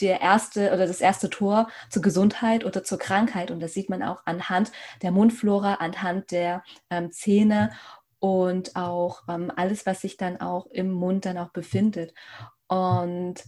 [0.00, 3.50] der erste oder das erste Tor zur Gesundheit oder zur Krankheit.
[3.50, 4.70] Und das sieht man auch anhand
[5.00, 7.70] der Mundflora, anhand der ähm, Zähne
[8.18, 12.14] und auch ähm, alles, was sich dann auch im Mund dann auch befindet.
[12.68, 13.42] Und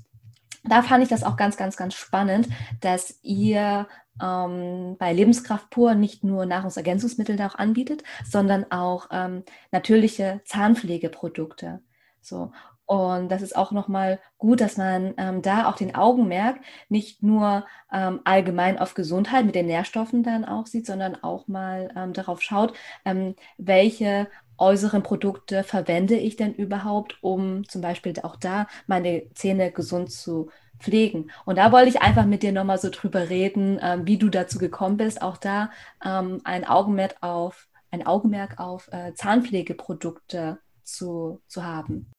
[0.65, 2.49] da fand ich das auch ganz, ganz, ganz spannend,
[2.81, 3.87] dass ihr
[4.23, 11.81] ähm, bei Lebenskraft pur nicht nur Nahrungsergänzungsmittel da auch anbietet, sondern auch ähm, natürliche Zahnpflegeprodukte.
[12.21, 12.53] So.
[12.87, 16.61] Und das ist auch nochmal gut, dass man ähm, da auch den Augenmerk
[16.91, 21.91] nicht nur ähm, allgemein auf Gesundheit mit den Nährstoffen dann auch sieht, sondern auch mal
[21.97, 22.75] ähm, darauf schaut,
[23.07, 29.73] ähm, welche äußeren Produkte verwende ich denn überhaupt, um zum Beispiel auch da meine Zähne
[29.73, 31.31] gesund zu pflegen.
[31.45, 34.59] Und da wollte ich einfach mit dir nochmal so drüber reden, ähm, wie du dazu
[34.59, 35.71] gekommen bist, auch da
[36.05, 42.14] ähm, ein Augenmerk auf, ein Augenmerk auf äh, Zahnpflegeprodukte zu, zu haben.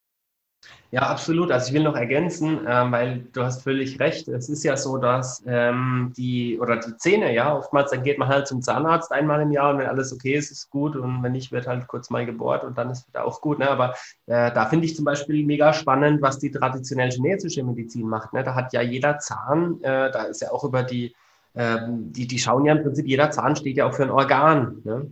[0.91, 1.51] Ja, absolut.
[1.51, 4.29] Also ich will noch ergänzen, ähm, weil du hast völlig recht.
[4.29, 8.29] Es ist ja so, dass ähm, die oder die Zähne, ja, oftmals dann geht man
[8.29, 11.33] halt zum Zahnarzt einmal im Jahr und wenn alles okay ist, ist gut und wenn
[11.33, 13.59] nicht, wird halt kurz mal gebohrt und dann ist wieder auch gut.
[13.59, 13.69] Ne?
[13.69, 13.95] Aber
[14.27, 18.31] äh, da finde ich zum Beispiel mega spannend, was die traditionelle chinesische Medizin macht.
[18.31, 18.43] Ne?
[18.43, 21.13] Da hat ja jeder Zahn, äh, da ist ja auch über die,
[21.55, 24.81] äh, die, die schauen ja im Prinzip, jeder Zahn steht ja auch für ein Organ.
[24.85, 25.11] Ne?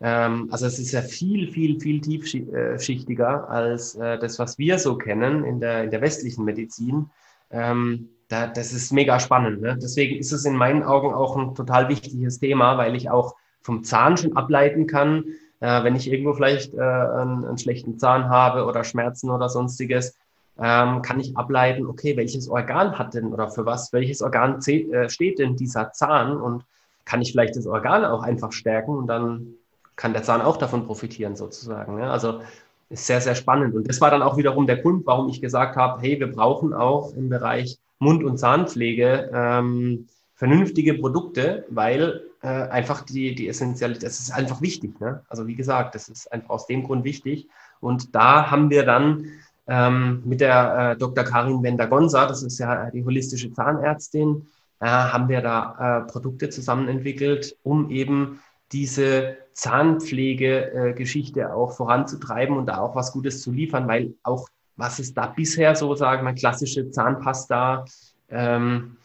[0.00, 4.96] Ähm, also es ist ja viel, viel, viel tiefschichtiger als äh, das, was wir so
[4.96, 7.10] kennen in der, in der westlichen Medizin.
[7.50, 9.62] Ähm, da, das ist mega spannend.
[9.62, 9.78] Ne?
[9.80, 13.84] Deswegen ist es in meinen Augen auch ein total wichtiges Thema, weil ich auch vom
[13.84, 15.24] Zahn schon ableiten kann,
[15.60, 20.16] äh, wenn ich irgendwo vielleicht äh, einen, einen, schlechten Zahn habe oder Schmerzen oder sonstiges,
[20.60, 25.08] ähm, kann ich ableiten, okay, welches Organ hat denn oder für was, welches Organ äh,
[25.08, 26.64] steht denn dieser Zahn und
[27.04, 29.54] kann ich vielleicht das Organ auch einfach stärken und dann
[29.98, 31.98] kann der Zahn auch davon profitieren sozusagen.
[31.98, 32.10] Ja?
[32.10, 32.40] Also
[32.88, 33.74] ist sehr, sehr spannend.
[33.74, 36.72] Und das war dann auch wiederum der Grund, warum ich gesagt habe, hey, wir brauchen
[36.72, 44.04] auch im Bereich Mund- und Zahnpflege ähm, vernünftige Produkte, weil äh, einfach die, die Essentialität,
[44.04, 44.98] das ist einfach wichtig.
[45.00, 45.20] Ne?
[45.28, 47.48] Also wie gesagt, das ist einfach aus dem Grund wichtig.
[47.80, 49.26] Und da haben wir dann
[49.66, 51.24] ähm, mit der äh, Dr.
[51.24, 54.46] Karin Wendagonza, das ist ja die holistische Zahnärztin,
[54.80, 58.38] äh, haben wir da äh, Produkte zusammen entwickelt, um eben
[58.70, 65.18] diese Zahnpflegegeschichte auch voranzutreiben und da auch was Gutes zu liefern, weil auch was ist
[65.18, 67.84] da bisher so, sagen wir, klassische Zahnpasta,
[68.30, 68.96] ähm,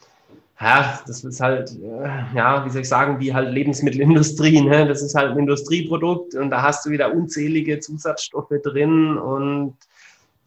[0.62, 4.88] ja, das ist halt, äh, ja, wie soll ich sagen, wie halt Lebensmittelindustrie, ne?
[4.88, 9.76] Das ist halt ein Industrieprodukt und da hast du wieder unzählige Zusatzstoffe drin und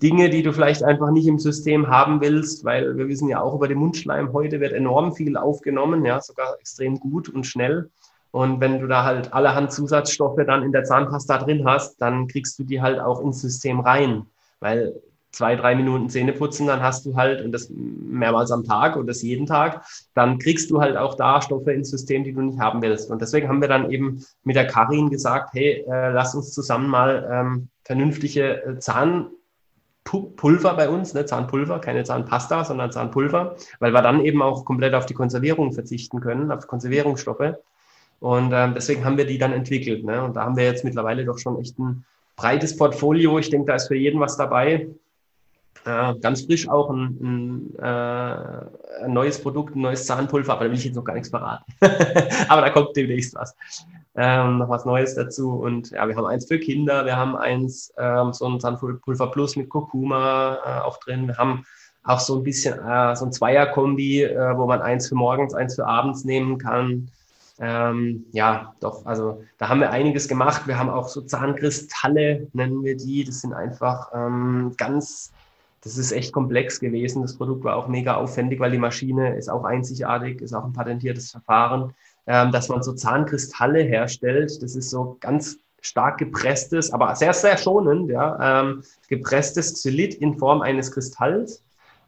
[0.00, 3.54] Dinge, die du vielleicht einfach nicht im System haben willst, weil wir wissen ja auch
[3.56, 7.90] über den Mundschleim, heute wird enorm viel aufgenommen, ja, sogar extrem gut und schnell.
[8.36, 12.58] Und wenn du da halt allerhand Zusatzstoffe dann in der Zahnpasta drin hast, dann kriegst
[12.58, 14.26] du die halt auch ins System rein.
[14.60, 14.92] Weil
[15.30, 19.06] zwei, drei Minuten Zähne putzen, dann hast du halt, und das mehrmals am Tag und
[19.06, 22.60] das jeden Tag, dann kriegst du halt auch da Stoffe ins System, die du nicht
[22.60, 23.10] haben willst.
[23.10, 26.90] Und deswegen haben wir dann eben mit der Karin gesagt, hey, äh, lass uns zusammen
[26.90, 34.02] mal ähm, vernünftige äh, Zahnpulver bei uns, ne, Zahnpulver, keine Zahnpasta, sondern Zahnpulver, weil wir
[34.02, 37.54] dann eben auch komplett auf die Konservierung verzichten können, auf Konservierungsstoffe.
[38.20, 40.04] Und ähm, deswegen haben wir die dann entwickelt.
[40.04, 40.22] Ne?
[40.22, 42.04] Und da haben wir jetzt mittlerweile doch schon echt ein
[42.36, 43.38] breites Portfolio.
[43.38, 44.88] Ich denke, da ist für jeden was dabei.
[45.84, 50.70] Äh, ganz frisch auch ein, ein, äh, ein, neues Produkt, ein neues Zahnpulver, aber da
[50.70, 51.64] will ich jetzt noch gar nichts verraten.
[52.48, 53.54] aber da kommt demnächst was.
[54.16, 55.52] Ähm, noch was Neues dazu.
[55.52, 59.56] Und ja, wir haben eins für Kinder, wir haben eins, ähm, so ein Zahnpulver Plus
[59.56, 61.28] mit Kurkuma äh, auch drin.
[61.28, 61.64] Wir haben
[62.02, 65.74] auch so ein bisschen äh, so ein Zweierkombi, äh, wo man eins für morgens, eins
[65.74, 67.10] für abends nehmen kann.
[67.58, 70.66] Ähm, ja, doch, also da haben wir einiges gemacht.
[70.66, 73.24] Wir haben auch so Zahnkristalle, nennen wir die.
[73.24, 75.32] Das sind einfach ähm, ganz,
[75.82, 77.22] das ist echt komplex gewesen.
[77.22, 80.72] Das Produkt war auch mega aufwendig, weil die Maschine ist auch einzigartig, ist auch ein
[80.72, 81.94] patentiertes Verfahren,
[82.26, 84.62] ähm, dass man so Zahnkristalle herstellt.
[84.62, 90.36] Das ist so ganz stark gepresstes, aber sehr, sehr schonend, ja, ähm, gepresstes Xylit in
[90.36, 91.62] Form eines Kristalls.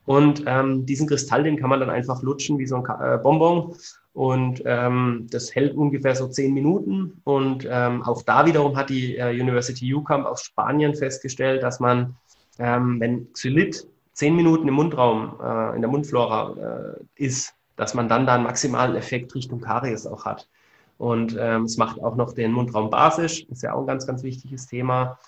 [0.08, 3.74] Und ähm, diesen Kristall, den kann man dann einfach lutschen wie so ein äh, Bonbon.
[4.14, 7.20] Und ähm, das hält ungefähr so zehn Minuten.
[7.24, 12.16] Und ähm, auch da wiederum hat die äh, University UCamp aus Spanien festgestellt, dass man,
[12.58, 18.08] ähm, wenn Xylit zehn Minuten im Mundraum, äh, in der Mundflora äh, ist, dass man
[18.08, 20.48] dann da einen maximalen Effekt Richtung Karies auch hat.
[20.96, 24.22] Und ähm, es macht auch noch den Mundraum basisch, ist ja auch ein ganz, ganz
[24.22, 25.18] wichtiges Thema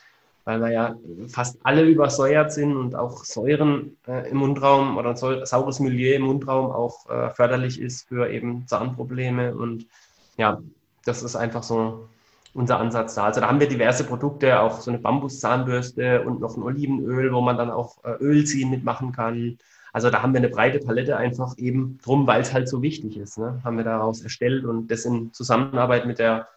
[0.45, 0.97] weil wir ja
[1.29, 6.23] fast alle übersäuert sind und auch Säuren äh, im Mundraum oder ein saures Milieu im
[6.23, 9.55] Mundraum auch äh, förderlich ist für eben Zahnprobleme.
[9.55, 9.87] Und
[10.37, 10.61] ja,
[11.05, 12.09] das ist einfach so
[12.55, 13.25] unser Ansatz da.
[13.25, 17.41] Also da haben wir diverse Produkte, auch so eine Bambuszahnbürste und noch ein Olivenöl, wo
[17.41, 19.59] man dann auch äh, Ölziehen mitmachen kann.
[19.93, 23.17] Also da haben wir eine breite Palette einfach eben drum, weil es halt so wichtig
[23.17, 23.39] ist.
[23.39, 23.61] Ne?
[23.65, 26.49] Haben wir daraus erstellt und das in Zusammenarbeit mit der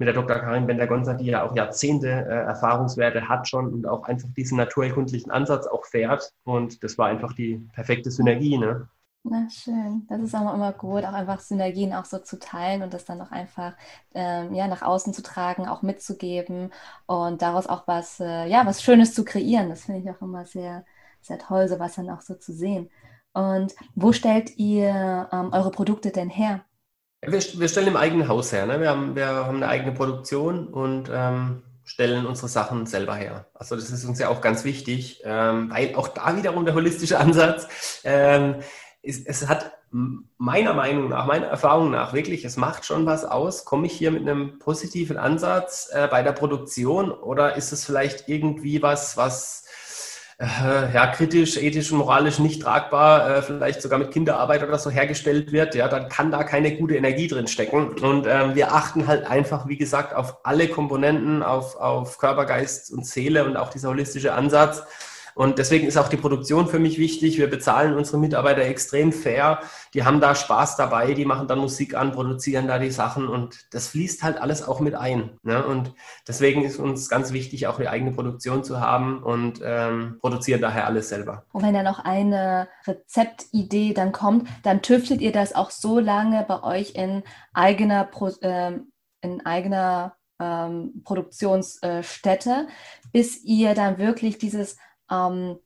[0.00, 0.38] mit der Dr.
[0.38, 5.30] Karin Bender-Gonza, die ja auch Jahrzehnte äh, Erfahrungswerte hat schon und auch einfach diesen naturerkundlichen
[5.30, 6.32] Ansatz auch fährt.
[6.44, 8.56] Und das war einfach die perfekte Synergie.
[8.56, 8.88] Ne?
[9.24, 10.06] Na schön.
[10.08, 13.20] Das ist auch immer gut, auch einfach Synergien auch so zu teilen und das dann
[13.20, 13.74] auch einfach
[14.14, 16.70] ähm, ja, nach außen zu tragen, auch mitzugeben
[17.04, 19.68] und daraus auch was, äh, ja, was Schönes zu kreieren.
[19.68, 20.86] Das finde ich auch immer sehr,
[21.20, 22.88] sehr toll, sowas dann auch so zu sehen.
[23.34, 26.62] Und wo stellt ihr ähm, eure Produkte denn her?
[27.22, 28.66] Wir, wir, stellen im eigenen Haus her.
[28.66, 28.80] Ne?
[28.80, 33.46] Wir, haben, wir haben eine eigene Produktion und ähm, stellen unsere Sachen selber her.
[33.52, 37.18] Also das ist uns ja auch ganz wichtig, ähm, weil auch da wiederum der holistische
[37.18, 37.68] Ansatz
[38.04, 38.56] ähm,
[39.02, 43.64] ist, es hat meiner Meinung nach, meiner Erfahrung nach wirklich, es macht schon was aus.
[43.64, 48.28] Komme ich hier mit einem positiven Ansatz äh, bei der Produktion oder ist es vielleicht
[48.28, 49.64] irgendwie was, was
[50.40, 54.90] äh, ja, kritisch, ethisch und moralisch nicht tragbar, äh, vielleicht sogar mit Kinderarbeit oder so
[54.90, 57.88] hergestellt wird, ja, dann kann da keine gute Energie drin stecken.
[58.00, 62.90] Und ähm, wir achten halt einfach, wie gesagt, auf alle Komponenten, auf, auf Körper, Geist
[62.90, 64.82] und Seele und auch dieser holistische Ansatz.
[65.34, 67.38] Und deswegen ist auch die Produktion für mich wichtig.
[67.38, 69.60] Wir bezahlen unsere Mitarbeiter extrem fair.
[69.94, 73.66] Die haben da Spaß dabei, die machen dann Musik an, produzieren da die Sachen und
[73.72, 75.38] das fließt halt alles auch mit ein.
[75.42, 75.64] Ne?
[75.64, 75.94] Und
[76.26, 80.86] deswegen ist uns ganz wichtig, auch eine eigene Produktion zu haben und ähm, produzieren daher
[80.86, 81.44] alles selber.
[81.52, 86.44] Und wenn da noch eine Rezeptidee dann kommt, dann tüftelt ihr das auch so lange
[86.46, 87.22] bei euch in
[87.52, 92.68] eigener, Pro ähm, in eigener ähm, Produktionsstätte,
[93.12, 94.76] bis ihr dann wirklich dieses
[95.10, 95.58] ähm,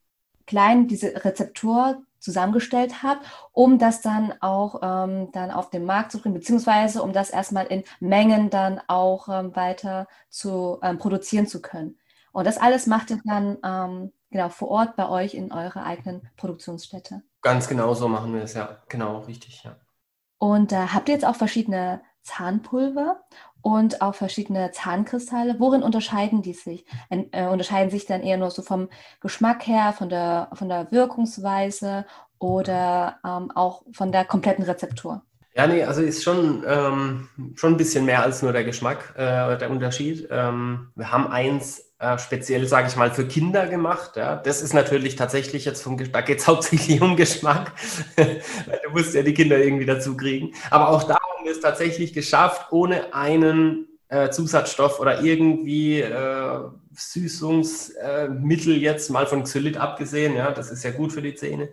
[0.47, 3.21] klein diese Rezeptur zusammengestellt habe,
[3.53, 7.67] um das dann auch ähm, dann auf den Markt zu bringen, beziehungsweise um das erstmal
[7.67, 11.99] in Mengen dann auch ähm, weiter zu ähm, produzieren zu können.
[12.33, 16.29] Und das alles macht ihr dann ähm, genau vor Ort bei euch in eurer eigenen
[16.37, 17.23] Produktionsstätte.
[17.43, 18.83] Ganz genau so machen wir es, ja.
[18.89, 19.77] Genau, richtig, ja.
[20.39, 23.21] Und äh, habt ihr jetzt auch verschiedene Zahnpulver
[23.63, 25.57] und auch verschiedene Zahnkristalle.
[25.59, 26.85] Worin unterscheiden die sich?
[27.09, 28.89] Äh, unterscheiden sich dann eher nur so vom
[29.21, 32.05] Geschmack her, von der, von der Wirkungsweise
[32.39, 35.23] oder ähm, auch von der kompletten Rezeptur?
[35.57, 39.57] Ja, nee, also ist schon, ähm, schon ein bisschen mehr als nur der Geschmack, äh,
[39.57, 40.27] der Unterschied.
[40.31, 44.17] Ähm, wir haben eins äh, speziell, sage ich mal, für Kinder gemacht.
[44.17, 44.37] Ja.
[44.37, 47.73] Das ist natürlich tatsächlich jetzt vom da geht es hauptsächlich um Geschmack,
[48.17, 50.53] weil du musst ja die Kinder irgendwie dazu kriegen.
[50.71, 56.61] Aber auch da haben wir es tatsächlich geschafft, ohne einen äh, Zusatzstoff oder irgendwie äh,
[56.93, 61.71] Süßungsmittel jetzt mal von Xylit abgesehen, ja, das ist ja gut für die Zähne,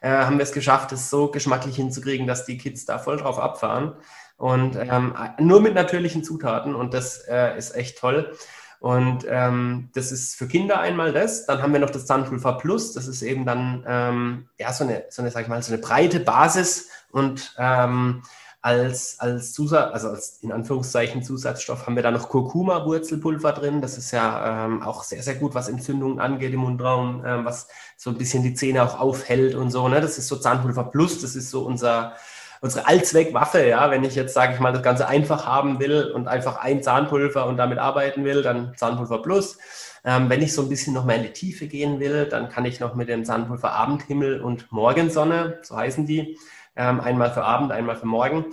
[0.00, 3.38] äh, haben wir es geschafft, es so geschmacklich hinzukriegen, dass die Kids da voll drauf
[3.38, 3.94] abfahren.
[4.36, 8.32] Und ähm, nur mit natürlichen Zutaten und das äh, ist echt toll.
[8.80, 11.44] Und ähm, das ist für Kinder einmal das.
[11.44, 12.94] Dann haben wir noch das Zahnpulver Plus.
[12.94, 15.82] Das ist eben dann ähm, ja so eine, so eine, sag ich mal, so eine
[15.82, 18.22] breite Basis und ähm,
[18.62, 23.80] als, als Zusatz, also als in Anführungszeichen Zusatzstoff haben wir da noch Kurkuma-Wurzelpulver drin.
[23.80, 27.68] Das ist ja ähm, auch sehr, sehr gut, was Entzündungen angeht im Mundraum, ähm, was
[27.96, 29.88] so ein bisschen die Zähne auch aufhält und so.
[29.88, 30.00] Ne?
[30.00, 31.20] Das ist so Zahnpulver Plus.
[31.20, 32.16] Das ist so unser
[32.60, 36.28] unsere Allzweckwaffe, ja, wenn ich jetzt, sage ich mal, das Ganze einfach haben will und
[36.28, 39.58] einfach ein Zahnpulver und damit arbeiten will, dann Zahnpulver Plus.
[40.04, 42.64] Ähm, wenn ich so ein bisschen noch mehr in die Tiefe gehen will, dann kann
[42.64, 46.38] ich noch mit dem Zahnpulver Abendhimmel und Morgensonne, so heißen die,
[46.76, 48.46] ähm, einmal für Abend, einmal für Morgen,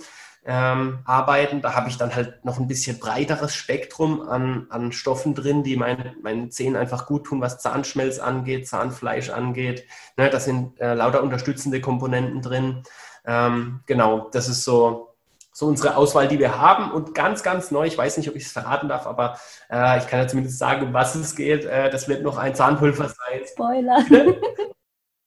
[0.44, 1.60] ähm, arbeiten.
[1.60, 5.76] Da habe ich dann halt noch ein bisschen breiteres Spektrum an, an Stoffen drin, die
[5.76, 9.84] mein, meinen Zähnen einfach gut tun, was Zahnschmelz angeht, Zahnfleisch angeht.
[10.16, 12.82] Ne, da sind äh, lauter unterstützende Komponenten drin.
[13.28, 15.14] Ähm, genau, das ist so,
[15.52, 16.90] so unsere Auswahl, die wir haben.
[16.90, 19.38] Und ganz, ganz neu, ich weiß nicht, ob ich es verraten darf, aber
[19.70, 21.66] äh, ich kann ja zumindest sagen, um was es geht.
[21.66, 23.42] Äh, das wird noch ein Zahnpulver sein.
[23.46, 24.04] Spoiler.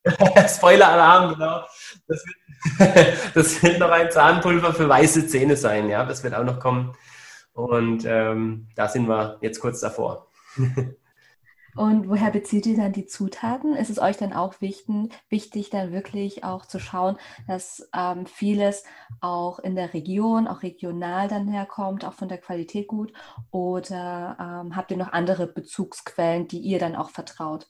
[0.47, 1.61] Spoiler-Alarm, genau.
[2.07, 6.03] Das wird, das wird, noch ein Zahnpulver für weiße Zähne sein, ja.
[6.03, 6.97] Das wird auch noch kommen.
[7.53, 10.27] Und ähm, da sind wir jetzt kurz davor.
[11.75, 13.75] Und woher bezieht ihr dann die Zutaten?
[13.75, 17.17] Ist es euch dann auch wichtig, wichtig dann wirklich auch zu schauen,
[17.47, 18.83] dass ähm, vieles
[19.21, 23.13] auch in der Region, auch regional dann herkommt, auch von der Qualität gut?
[23.51, 27.67] Oder ähm, habt ihr noch andere Bezugsquellen, die ihr dann auch vertraut?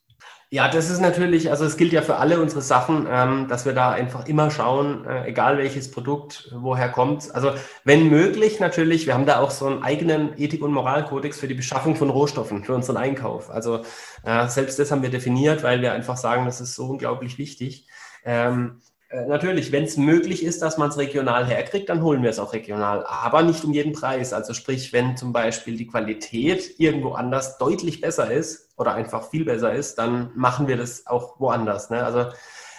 [0.54, 3.72] Ja, das ist natürlich, also es gilt ja für alle unsere Sachen, ähm, dass wir
[3.72, 7.34] da einfach immer schauen, äh, egal welches Produkt, woher kommt.
[7.34, 7.54] Also
[7.86, 11.54] wenn möglich natürlich, wir haben da auch so einen eigenen Ethik- und Moralkodex für die
[11.54, 13.50] Beschaffung von Rohstoffen, für unseren Einkauf.
[13.50, 13.84] Also
[14.26, 17.88] äh, selbst das haben wir definiert, weil wir einfach sagen, das ist so unglaublich wichtig.
[18.26, 18.82] Ähm,
[19.12, 22.40] äh, natürlich, wenn es möglich ist, dass man es regional herkriegt, dann holen wir es
[22.40, 24.32] auch regional, aber nicht um jeden Preis.
[24.32, 29.44] Also sprich, wenn zum Beispiel die Qualität irgendwo anders deutlich besser ist oder einfach viel
[29.44, 31.90] besser ist, dann machen wir das auch woanders.
[31.90, 32.04] Ne?
[32.04, 32.32] Also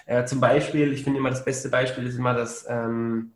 [0.06, 3.32] äh, zum Beispiel, ich finde immer das beste Beispiel ist immer das, ähm,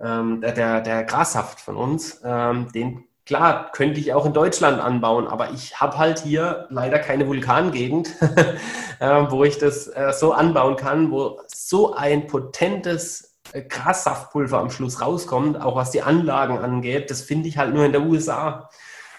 [0.00, 2.20] ähm, der, der Grassaft von uns.
[2.24, 6.98] Ähm, den klar, könnte ich auch in Deutschland anbauen, aber ich habe halt hier leider
[6.98, 8.10] keine Vulkangegend,
[9.00, 14.70] äh, wo ich das äh, so anbauen kann, wo so ein potentes äh, Grassaftpulver am
[14.70, 17.10] Schluss rauskommt, auch was die Anlagen angeht.
[17.10, 18.68] Das finde ich halt nur in der USA.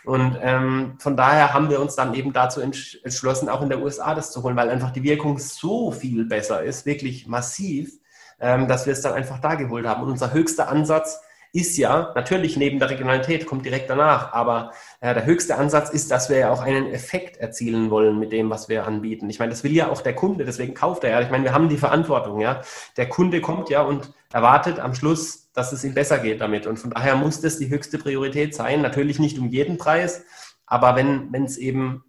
[0.06, 4.14] Und ähm, von daher haben wir uns dann eben dazu entschlossen, auch in der USA
[4.16, 8.00] das zu holen, weil einfach die Wirkung so viel besser ist, wirklich massiv,
[8.42, 10.04] ähm, dass wir es dann einfach da geholt haben.
[10.04, 11.22] Und unser höchster Ansatz
[11.54, 16.10] ist ja, natürlich neben der Regionalität kommt direkt danach, aber äh, der höchste Ansatz ist,
[16.10, 19.30] dass wir ja auch einen Effekt erzielen wollen mit dem, was wir anbieten.
[19.30, 21.22] Ich meine, das will ja auch der Kunde, deswegen kauft er ja.
[21.22, 22.62] Ich meine, wir haben die Verantwortung, ja.
[22.98, 26.66] Der Kunde kommt ja und erwartet am Schluss, dass es ihm besser geht damit.
[26.66, 28.82] Und von daher muss das die höchste Priorität sein.
[28.82, 30.26] Natürlich nicht um jeden Preis,
[30.66, 32.04] aber wenn es eben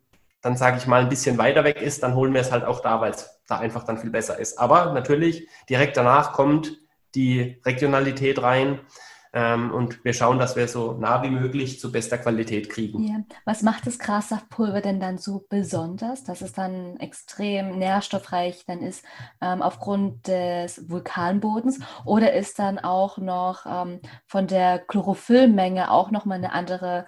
[0.44, 2.80] dann sage ich mal, ein bisschen weiter weg ist, dann holen wir es halt auch
[2.80, 4.58] da, weil es da einfach dann viel besser ist.
[4.58, 6.78] Aber natürlich, direkt danach kommt
[7.14, 8.80] die Regionalität rein.
[9.36, 13.02] Ähm, und wir schauen, dass wir so nah wie möglich zu bester Qualität kriegen.
[13.02, 13.16] Ja.
[13.44, 19.04] Was macht das Grassaftpulver denn dann so besonders, dass es dann extrem nährstoffreich dann ist
[19.40, 21.80] ähm, aufgrund des Vulkanbodens?
[22.04, 27.06] Oder ist dann auch noch ähm, von der Chlorophyllmenge auch nochmal eine andere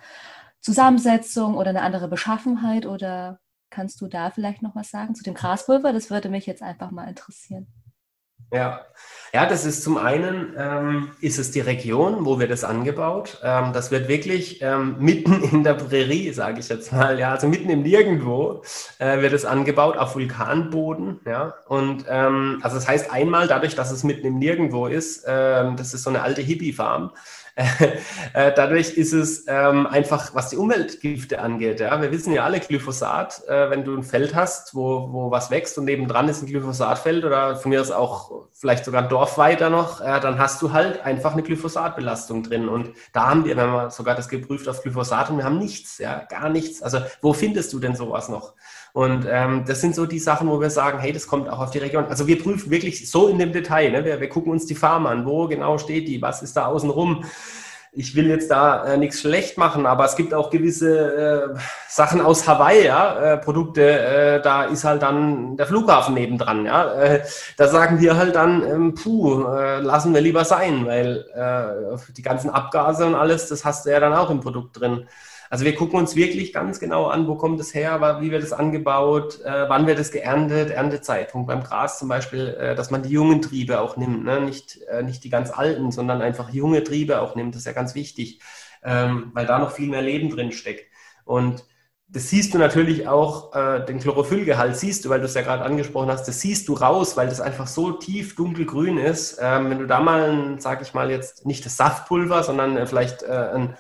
[0.61, 2.87] Zusammensetzung oder eine andere Beschaffenheit?
[2.87, 3.39] Oder
[3.71, 5.93] kannst du da vielleicht noch was sagen zu dem Graspulver?
[5.93, 7.69] Das würde mich jetzt einfach mal interessieren.
[8.53, 8.87] Ja.
[9.35, 13.41] ja, das ist zum einen, ähm, ist es die Region, wo wird es angebaut.
[13.43, 17.49] Ähm, das wird wirklich ähm, mitten in der Prärie, sage ich jetzt mal, ja, also
[17.49, 18.63] mitten im Nirgendwo
[18.99, 21.21] äh, wird es angebaut auf Vulkanboden.
[21.27, 25.77] Ja, und ähm, also das heißt einmal dadurch, dass es mitten im Nirgendwo ist, ähm,
[25.77, 27.11] das ist so eine alte Hippie-Farm.
[28.35, 31.81] Äh, dadurch ist es ähm, einfach, was die Umweltgifte angeht.
[31.81, 35.51] Ja, wir wissen ja alle Glyphosat, äh, wenn du ein Feld hast, wo, wo was
[35.51, 39.39] wächst und nebendran ist ein Glyphosatfeld oder von mir aus auch vielleicht sogar ein Dorf
[39.39, 42.69] weiter noch, äh, dann hast du halt einfach eine Glyphosatbelastung drin.
[42.69, 45.97] Und da haben wir, wenn man sogar das geprüft auf Glyphosat und wir haben nichts,
[45.97, 46.83] ja, gar nichts.
[46.83, 48.53] Also wo findest du denn sowas noch?
[48.97, 51.71] Und ähm, das sind so die Sachen, wo wir sagen, hey, das kommt auch auf
[51.71, 52.07] die Region.
[52.07, 53.91] Also wir prüfen wirklich so in dem Detail.
[53.91, 54.07] Ne?
[54.07, 55.27] Wir, wir gucken uns die Farm an.
[55.27, 56.23] Wo genau steht die?
[56.23, 57.23] Was ist da außen rum?
[57.99, 61.59] Ich will jetzt da äh, nichts schlecht machen, aber es gibt auch gewisse äh,
[61.89, 66.93] Sachen aus Hawaii, ja, äh, Produkte, äh, da ist halt dann der Flughafen nebendran, ja.
[66.93, 67.23] Äh,
[67.57, 72.23] da sagen wir halt dann, ähm, puh, äh, lassen wir lieber sein, weil äh, die
[72.23, 75.09] ganzen Abgase und alles, das hast du ja dann auch im Produkt drin.
[75.51, 78.53] Also wir gucken uns wirklich ganz genau an, wo kommt es her, wie wird es
[78.53, 83.11] angebaut, äh, wann wird es geerntet, Erntezeitpunkt beim Gras zum Beispiel, äh, dass man die
[83.11, 84.41] jungen Triebe auch nimmt, ne?
[84.41, 87.73] nicht, äh, nicht die ganz alten, sondern einfach junge Triebe auch nimmt, das ist ja
[87.73, 88.41] ganz wichtig,
[88.83, 90.87] ähm, weil da noch viel mehr Leben drin steckt.
[91.25, 91.65] Und
[92.09, 95.65] das siehst du natürlich auch, äh, den Chlorophyllgehalt siehst du, weil du es ja gerade
[95.65, 99.39] angesprochen hast, das siehst du raus, weil das einfach so tief dunkelgrün ist.
[99.41, 103.25] Ähm, wenn du da mal, sage ich mal jetzt, nicht das Saftpulver, sondern äh, vielleicht
[103.25, 103.77] äh, ein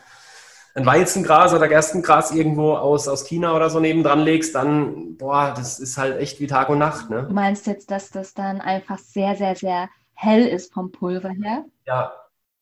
[0.77, 5.81] ein Weizengras oder Gerstengras irgendwo aus, aus China oder so nebendran legst, dann, boah, das
[5.81, 7.09] ist halt echt wie Tag und Nacht.
[7.09, 7.25] Ne?
[7.27, 11.65] Du meinst jetzt, dass das dann einfach sehr, sehr, sehr hell ist vom Pulver her?
[11.87, 12.13] Ja,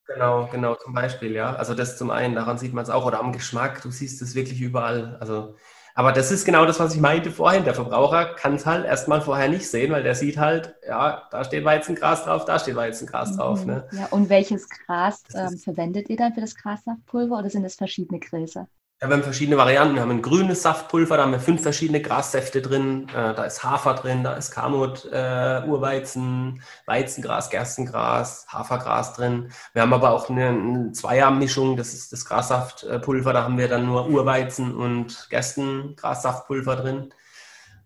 [0.06, 1.56] genau, genau, zum Beispiel, ja.
[1.56, 4.36] Also das zum einen, daran sieht man es auch, oder am Geschmack, du siehst es
[4.36, 5.16] wirklich überall.
[5.18, 5.56] Also
[5.94, 7.64] aber das ist genau das, was ich meinte vorhin.
[7.64, 11.44] Der Verbraucher kann es halt erstmal vorher nicht sehen, weil der sieht halt, ja, da
[11.44, 13.36] steht Weizengras drauf, da steht Weizengras mhm.
[13.36, 13.64] drauf.
[13.64, 13.88] Ne?
[13.92, 18.18] Ja, und welches Gras ähm, verwendet ihr dann für das Grassaftpulver oder sind es verschiedene
[18.18, 18.66] Gräser?
[19.00, 19.96] Ja, wir haben verschiedene Varianten.
[19.96, 23.08] Wir haben ein grünes Saftpulver, da haben wir fünf verschiedene Grassäfte drin.
[23.10, 29.50] Äh, da ist Hafer drin, da ist Kamut, äh, Urweizen, Weizengras, Gerstengras, Hafergras drin.
[29.72, 34.08] Wir haben aber auch eine, Zweiermischung, das ist das Grassaftpulver, da haben wir dann nur
[34.08, 37.12] Urweizen und Gerstengrassaftpulver drin.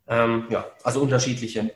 [0.07, 1.71] Ähm, ja, also unterschiedliche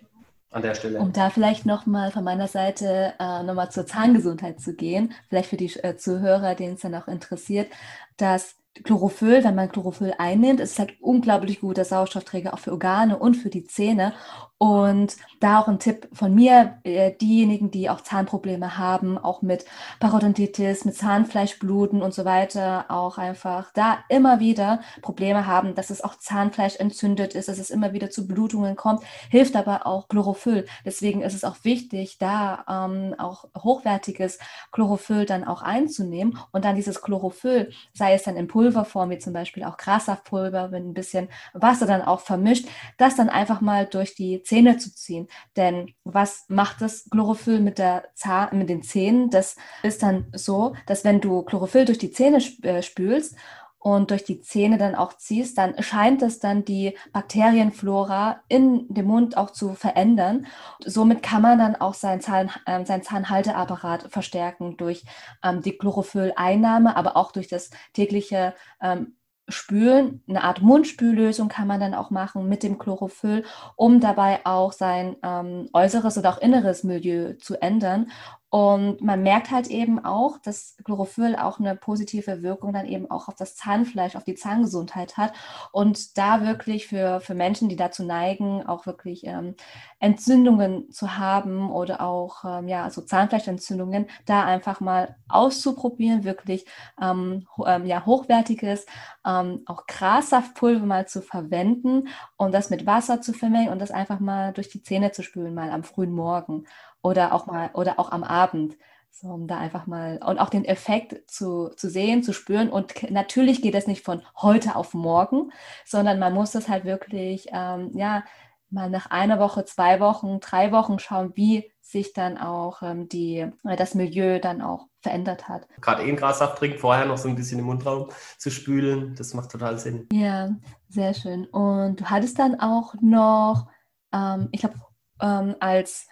[0.51, 0.99] an der Stelle.
[0.99, 5.57] Um da vielleicht nochmal von meiner Seite äh, nochmal zur Zahngesundheit zu gehen, vielleicht für
[5.57, 7.73] die äh, Zuhörer, denen es dann auch interessiert,
[8.19, 13.19] dass Chlorophyll, wenn man Chlorophyll einnimmt, ist es halt unglaublich guter Sauerstoffträger auch für Organe
[13.19, 14.15] und für die Zähne.
[14.63, 19.65] Und da auch ein Tipp von mir, äh, diejenigen, die auch Zahnprobleme haben, auch mit
[19.99, 26.01] Parodontitis, mit Zahnfleischbluten und so weiter, auch einfach da immer wieder Probleme haben, dass es
[26.05, 30.67] auch Zahnfleisch entzündet ist, dass es immer wieder zu Blutungen kommt, hilft aber auch Chlorophyll.
[30.85, 34.39] Deswegen ist es auch wichtig, da ähm, auch hochwertiges
[34.71, 39.33] Chlorophyll dann auch einzunehmen und dann dieses Chlorophyll, sei es dann in Pulverform, wie zum
[39.33, 44.15] Beispiel auch Grassaftpulver, mit ein bisschen Wasser dann auch vermischt, das dann einfach mal durch
[44.15, 45.29] die Zähne zu ziehen.
[45.57, 49.31] Denn was macht das Chlorophyll mit, der Zahn, mit den Zähnen?
[49.31, 53.35] Das ist dann so, dass wenn du Chlorophyll durch die Zähne äh, spülst
[53.79, 59.07] und durch die Zähne dann auch ziehst, dann scheint es dann die Bakterienflora in dem
[59.07, 60.47] Mund auch zu verändern.
[60.85, 65.07] Somit kann man dann auch seinen, Zahn, äh, seinen Zahnhalteapparat verstärken durch
[65.43, 68.53] ähm, die Chlorophyll-Einnahme, aber auch durch das tägliche
[68.83, 69.17] ähm,
[69.49, 73.45] Spülen, eine Art Mundspüllösung kann man dann auch machen mit dem Chlorophyll,
[73.77, 78.11] um dabei auch sein ähm, äußeres oder auch inneres Milieu zu ändern
[78.53, 83.29] und man merkt halt eben auch, dass Chlorophyll auch eine positive Wirkung dann eben auch
[83.29, 85.33] auf das Zahnfleisch, auf die Zahngesundheit hat.
[85.73, 89.55] Und da wirklich für, für Menschen, die dazu neigen, auch wirklich ähm,
[90.01, 96.67] Entzündungen zu haben oder auch ähm, ja, so Zahnfleischentzündungen, da einfach mal auszuprobieren, wirklich
[97.01, 98.85] ähm, ähm ja, hochwertiges,
[99.27, 104.21] ähm, auch Grassaftpulver mal zu verwenden und das mit Wasser zu vermengen und das einfach
[104.21, 106.67] mal durch die Zähne zu spülen, mal am frühen Morgen
[107.03, 108.77] oder auch mal oder auch am Abend.
[109.15, 112.71] So, um da einfach mal und auch den Effekt zu, zu sehen, zu spüren.
[112.71, 115.53] Und natürlich geht es nicht von heute auf morgen,
[115.85, 118.25] sondern man muss das halt wirklich, ähm, ja,
[118.71, 123.47] mal nach einer Woche, zwei Wochen, drei Wochen schauen, wie sich dann auch ähm, die,
[123.65, 125.69] äh, das Milieu dann auch verändert hat.
[125.81, 128.09] Gerade einen Grassaft trinken, vorher noch so ein bisschen im Mundraum
[128.39, 130.09] zu spülen, das macht total Sinn.
[130.13, 130.51] Ja,
[130.89, 131.45] sehr schön.
[131.47, 133.69] Und du hattest dann auch noch,
[134.13, 134.77] ähm, ich glaube,
[135.21, 136.09] ähm, als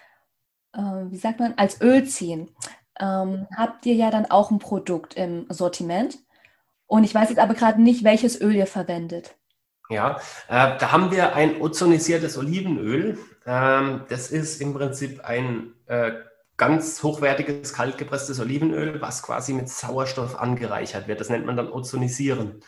[0.72, 2.50] wie sagt man, als Öl ziehen,
[3.00, 6.18] ähm, habt ihr ja dann auch ein Produkt im Sortiment.
[6.86, 9.36] Und ich weiß jetzt aber gerade nicht, welches Öl ihr verwendet.
[9.88, 13.18] Ja, äh, da haben wir ein ozonisiertes Olivenöl.
[13.46, 16.12] Ähm, das ist im Prinzip ein äh,
[16.56, 21.20] ganz hochwertiges, kaltgepresstes Olivenöl, was quasi mit Sauerstoff angereichert wird.
[21.20, 22.60] Das nennt man dann Ozonisieren.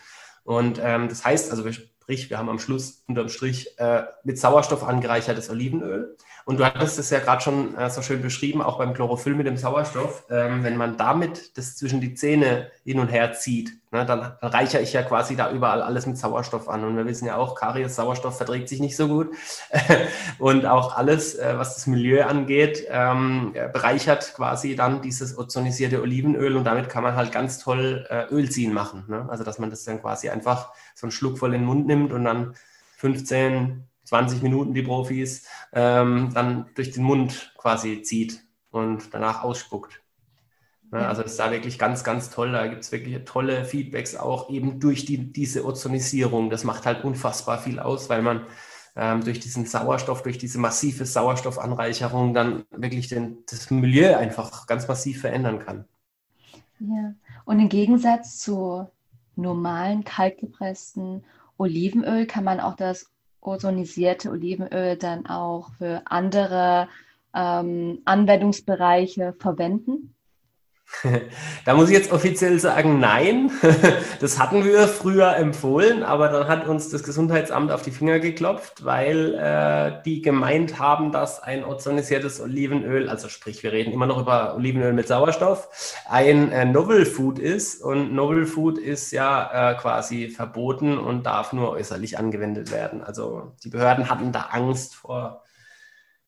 [0.45, 4.83] Und ähm, das heißt, also sprich, wir haben am Schluss unterm Strich äh, mit Sauerstoff
[4.83, 6.17] angereichertes Olivenöl.
[6.45, 9.47] Und du hattest es ja gerade schon äh, so schön beschrieben, auch beim Chlorophyll mit
[9.47, 10.25] dem Sauerstoff.
[10.31, 14.83] Ähm, wenn man damit das zwischen die Zähne hin und her zieht, ne, dann, reichere
[14.83, 16.85] ich ja quasi da überall alles mit Sauerstoff an.
[16.85, 19.31] Und wir wissen ja auch, Karies, Sauerstoff verträgt sich nicht so gut.
[20.39, 26.57] und auch alles, äh, was das Milieu angeht, ähm, bereichert quasi dann dieses ozonisierte Olivenöl.
[26.57, 29.05] Und damit kann man halt ganz toll äh, Öl ziehen machen.
[29.09, 29.27] Ne?
[29.29, 32.13] Also, dass man das dann quasi einfach so einen Schluck voll in den Mund nimmt
[32.13, 32.55] und dann
[32.97, 40.03] 15, 20 Minuten die Profis, ähm, dann durch den Mund quasi zieht und danach ausspuckt.
[40.93, 42.53] Ja, also das ist da wirklich ganz, ganz toll.
[42.53, 46.51] Da gibt es wirklich tolle Feedbacks auch eben durch die, diese Ozonisierung.
[46.51, 48.43] Das macht halt unfassbar viel aus, weil man
[48.97, 54.87] ähm, durch diesen Sauerstoff, durch diese massive Sauerstoffanreicherung dann wirklich den, das Milieu einfach ganz
[54.89, 55.87] massiv verändern kann.
[56.81, 57.15] Ja,
[57.47, 58.87] und im Gegensatz zu
[59.37, 61.25] normalen kaltgepressten
[61.57, 63.12] Olivenöl kann man auch das
[63.43, 66.89] ozonisierte Olivenöl dann auch für andere
[67.35, 70.15] ähm, Anwendungsbereiche verwenden?
[71.65, 73.51] Da muss ich jetzt offiziell sagen, nein.
[74.21, 78.85] Das hatten wir früher empfohlen, aber dann hat uns das Gesundheitsamt auf die Finger geklopft,
[78.85, 84.21] weil äh, die gemeint haben, dass ein ozonisiertes Olivenöl, also sprich, wir reden immer noch
[84.21, 85.69] über Olivenöl mit Sauerstoff,
[86.09, 87.83] ein äh, Novel Food ist.
[87.83, 93.03] Und Novel Food ist ja äh, quasi verboten und darf nur äußerlich angewendet werden.
[93.03, 95.42] Also die Behörden hatten da Angst vor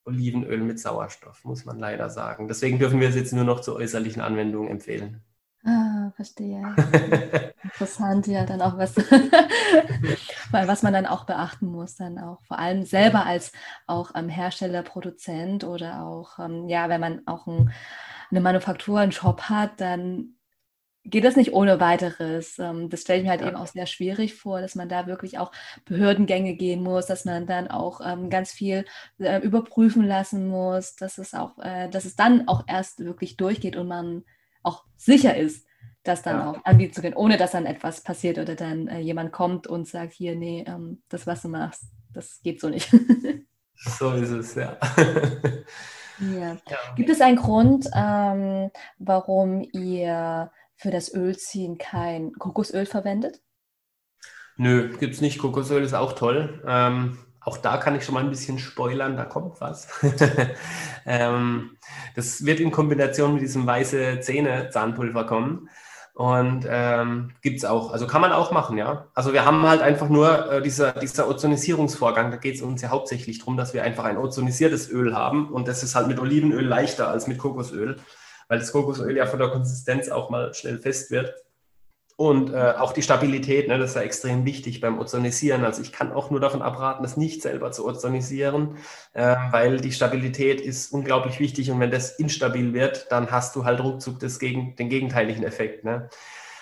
[0.05, 2.49] Olivenöl mit Sauerstoff, muss man leider sagen.
[2.49, 5.23] Deswegen dürfen wir es jetzt nur noch zur äußerlichen Anwendung empfehlen.
[5.67, 6.63] Ah, verstehe.
[7.63, 8.95] Interessant, ja, dann auch was,
[10.51, 13.51] weil was man dann auch beachten muss, dann auch vor allem selber als
[13.87, 17.73] auch ähm, Hersteller, Produzent oder auch, ähm, ja, wenn man auch ein,
[18.31, 20.35] eine Manufaktur, einen Shop hat, dann
[21.05, 22.59] geht das nicht ohne weiteres.
[22.59, 23.49] Ähm, das stelle ich mir halt ja.
[23.49, 25.53] eben auch sehr schwierig vor, dass man da wirklich auch
[25.85, 28.85] Behördengänge gehen muss, dass man dann auch ähm, ganz viel
[29.19, 33.77] äh, überprüfen lassen muss, dass es auch, äh, dass es dann auch erst wirklich durchgeht
[33.77, 34.25] und man
[34.63, 35.67] auch sicher ist,
[36.03, 36.51] das dann ja.
[36.51, 39.87] auch anbieten zu können, ohne dass dann etwas passiert oder dann äh, jemand kommt und
[39.87, 42.91] sagt, hier, nee, ähm, das, was du machst, das geht so nicht.
[43.75, 44.79] so ist es, ja.
[46.21, 46.57] ja.
[46.97, 53.41] Gibt es einen Grund, warum ihr für das Ölziehen kein Kokosöl verwendet?
[54.57, 55.39] Nö, gibt es nicht.
[55.39, 56.63] Kokosöl ist auch toll.
[56.67, 59.89] Ähm, auch da kann ich schon mal ein bisschen spoilern, da kommt was.
[61.07, 61.77] ähm,
[62.15, 65.69] das wird in Kombination mit diesem weiße Zähne Zahnpulver kommen.
[66.15, 69.09] Und ähm, gibt es auch, also kann man auch machen, ja.
[69.15, 72.91] Also wir haben halt einfach nur äh, dieser, dieser Ozonisierungsvorgang, da geht es uns ja
[72.91, 76.65] hauptsächlich darum, dass wir einfach ein ozonisiertes Öl haben und das ist halt mit Olivenöl
[76.65, 77.97] leichter als mit Kokosöl
[78.49, 81.35] weil das Kokosöl ja von der Konsistenz auch mal schnell fest wird.
[82.17, 85.65] Und äh, auch die Stabilität, ne, das ist ja extrem wichtig beim Ozonisieren.
[85.65, 88.77] Also ich kann auch nur davon abraten, das nicht selber zu ozonisieren,
[89.15, 93.65] äh, weil die Stabilität ist unglaublich wichtig und wenn das instabil wird, dann hast du
[93.65, 95.85] halt ruckzuck das gegen, den gegenteiligen Effekt.
[95.85, 96.09] Ne?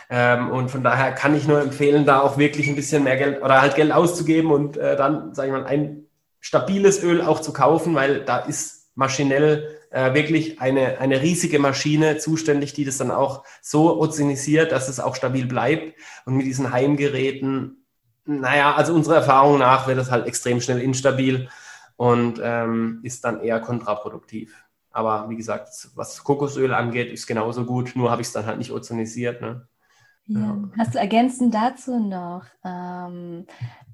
[0.08, 3.42] Ähm, und von daher kann ich nur empfehlen, da auch wirklich ein bisschen mehr Geld
[3.42, 6.06] oder halt Geld auszugeben und äh, dann, sage ich mal, ein
[6.40, 12.18] stabiles Öl auch zu kaufen, weil da ist maschinell äh, wirklich eine, eine riesige Maschine
[12.18, 15.94] zuständig, die das dann auch so ozonisiert, dass es auch stabil bleibt.
[16.24, 17.84] Und mit diesen Heimgeräten,
[18.24, 21.48] naja, also unserer Erfahrung nach wird das halt extrem schnell instabil
[21.96, 24.54] und ähm, ist dann eher kontraproduktiv.
[24.90, 28.58] Aber wie gesagt, was Kokosöl angeht, ist genauso gut, nur habe ich es dann halt
[28.58, 29.40] nicht ozonisiert.
[29.40, 29.66] Ne?
[30.26, 30.58] Ja.
[30.78, 33.46] Hast du ergänzend dazu noch, ähm,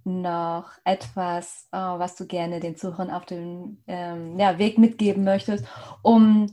[0.08, 5.64] noch etwas, äh, was du gerne den Zuhörern auf dem ähm, ja, Weg mitgeben möchtest,
[6.02, 6.50] um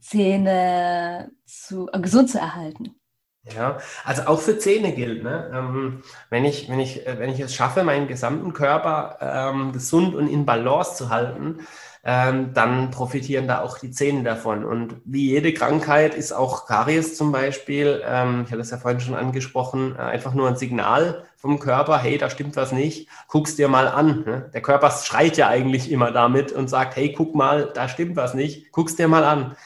[0.00, 2.94] Zähne zu, äh, gesund zu erhalten?
[3.54, 5.50] Ja, also auch für Zähne gilt, ne?
[5.54, 10.26] Ähm, wenn, ich, wenn, ich, wenn ich es schaffe, meinen gesamten Körper ähm, gesund und
[10.26, 11.60] in Balance zu halten,
[12.08, 14.64] ähm, dann profitieren da auch die Zähne davon.
[14.64, 19.00] Und wie jede Krankheit ist auch Karies zum Beispiel, ähm, ich hatte es ja vorhin
[19.00, 23.56] schon angesprochen, äh, einfach nur ein Signal vom Körper, hey, da stimmt was nicht, guck's
[23.56, 24.22] dir mal an.
[24.24, 24.50] Ne?
[24.54, 28.34] Der Körper schreit ja eigentlich immer damit und sagt, hey, guck mal, da stimmt was
[28.34, 29.56] nicht, guck's dir mal an.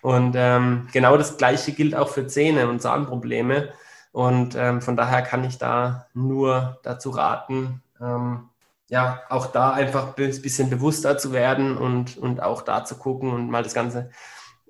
[0.00, 3.74] Und ähm, genau das Gleiche gilt auch für Zähne und Zahnprobleme.
[4.12, 8.48] Und ähm, von daher kann ich da nur dazu raten, ähm,
[8.90, 13.30] ja, auch da einfach ein bisschen bewusster zu werden und, und auch da zu gucken
[13.30, 14.10] und mal das Ganze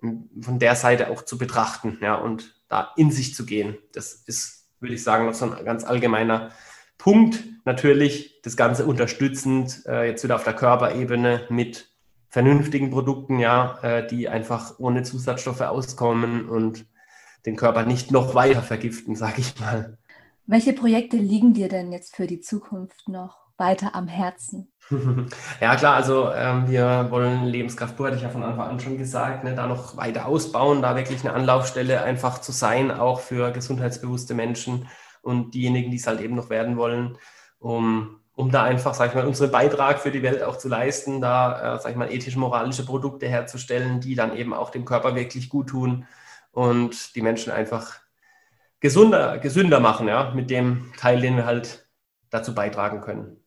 [0.01, 3.78] von der Seite auch zu betrachten, ja, und da in sich zu gehen.
[3.92, 6.51] Das ist, würde ich sagen, noch so ein ganz allgemeiner
[6.98, 7.42] Punkt.
[7.64, 11.88] Natürlich das Ganze unterstützend, äh, jetzt wieder auf der Körperebene mit
[12.28, 16.84] vernünftigen Produkten, ja, äh, die einfach ohne Zusatzstoffe auskommen und
[17.47, 19.97] den Körper nicht noch weiter vergiften, sage ich mal.
[20.47, 23.40] Welche Projekte liegen dir denn jetzt für die Zukunft noch?
[23.61, 24.73] Weiter am Herzen?
[25.61, 28.99] Ja, klar, also ähm, wir wollen Lebenskraft pur, hatte ich ja von Anfang an schon
[28.99, 33.53] gesagt, ne, da noch weiter ausbauen, da wirklich eine Anlaufstelle einfach zu sein, auch für
[33.53, 34.89] gesundheitsbewusste Menschen
[35.23, 37.19] und diejenigen, die es halt eben noch werden wollen,
[37.59, 41.20] um, um da einfach, sag ich mal, unseren Beitrag für die Welt auch zu leisten,
[41.20, 45.49] da, äh, sag ich mal, ethisch-moralische Produkte herzustellen, die dann eben auch dem Körper wirklich
[45.49, 46.07] gut tun
[46.53, 48.01] und die Menschen einfach
[48.81, 51.89] gesunder, gesünder machen, ja, mit dem Teil, den wir halt
[52.31, 53.40] dazu beitragen können.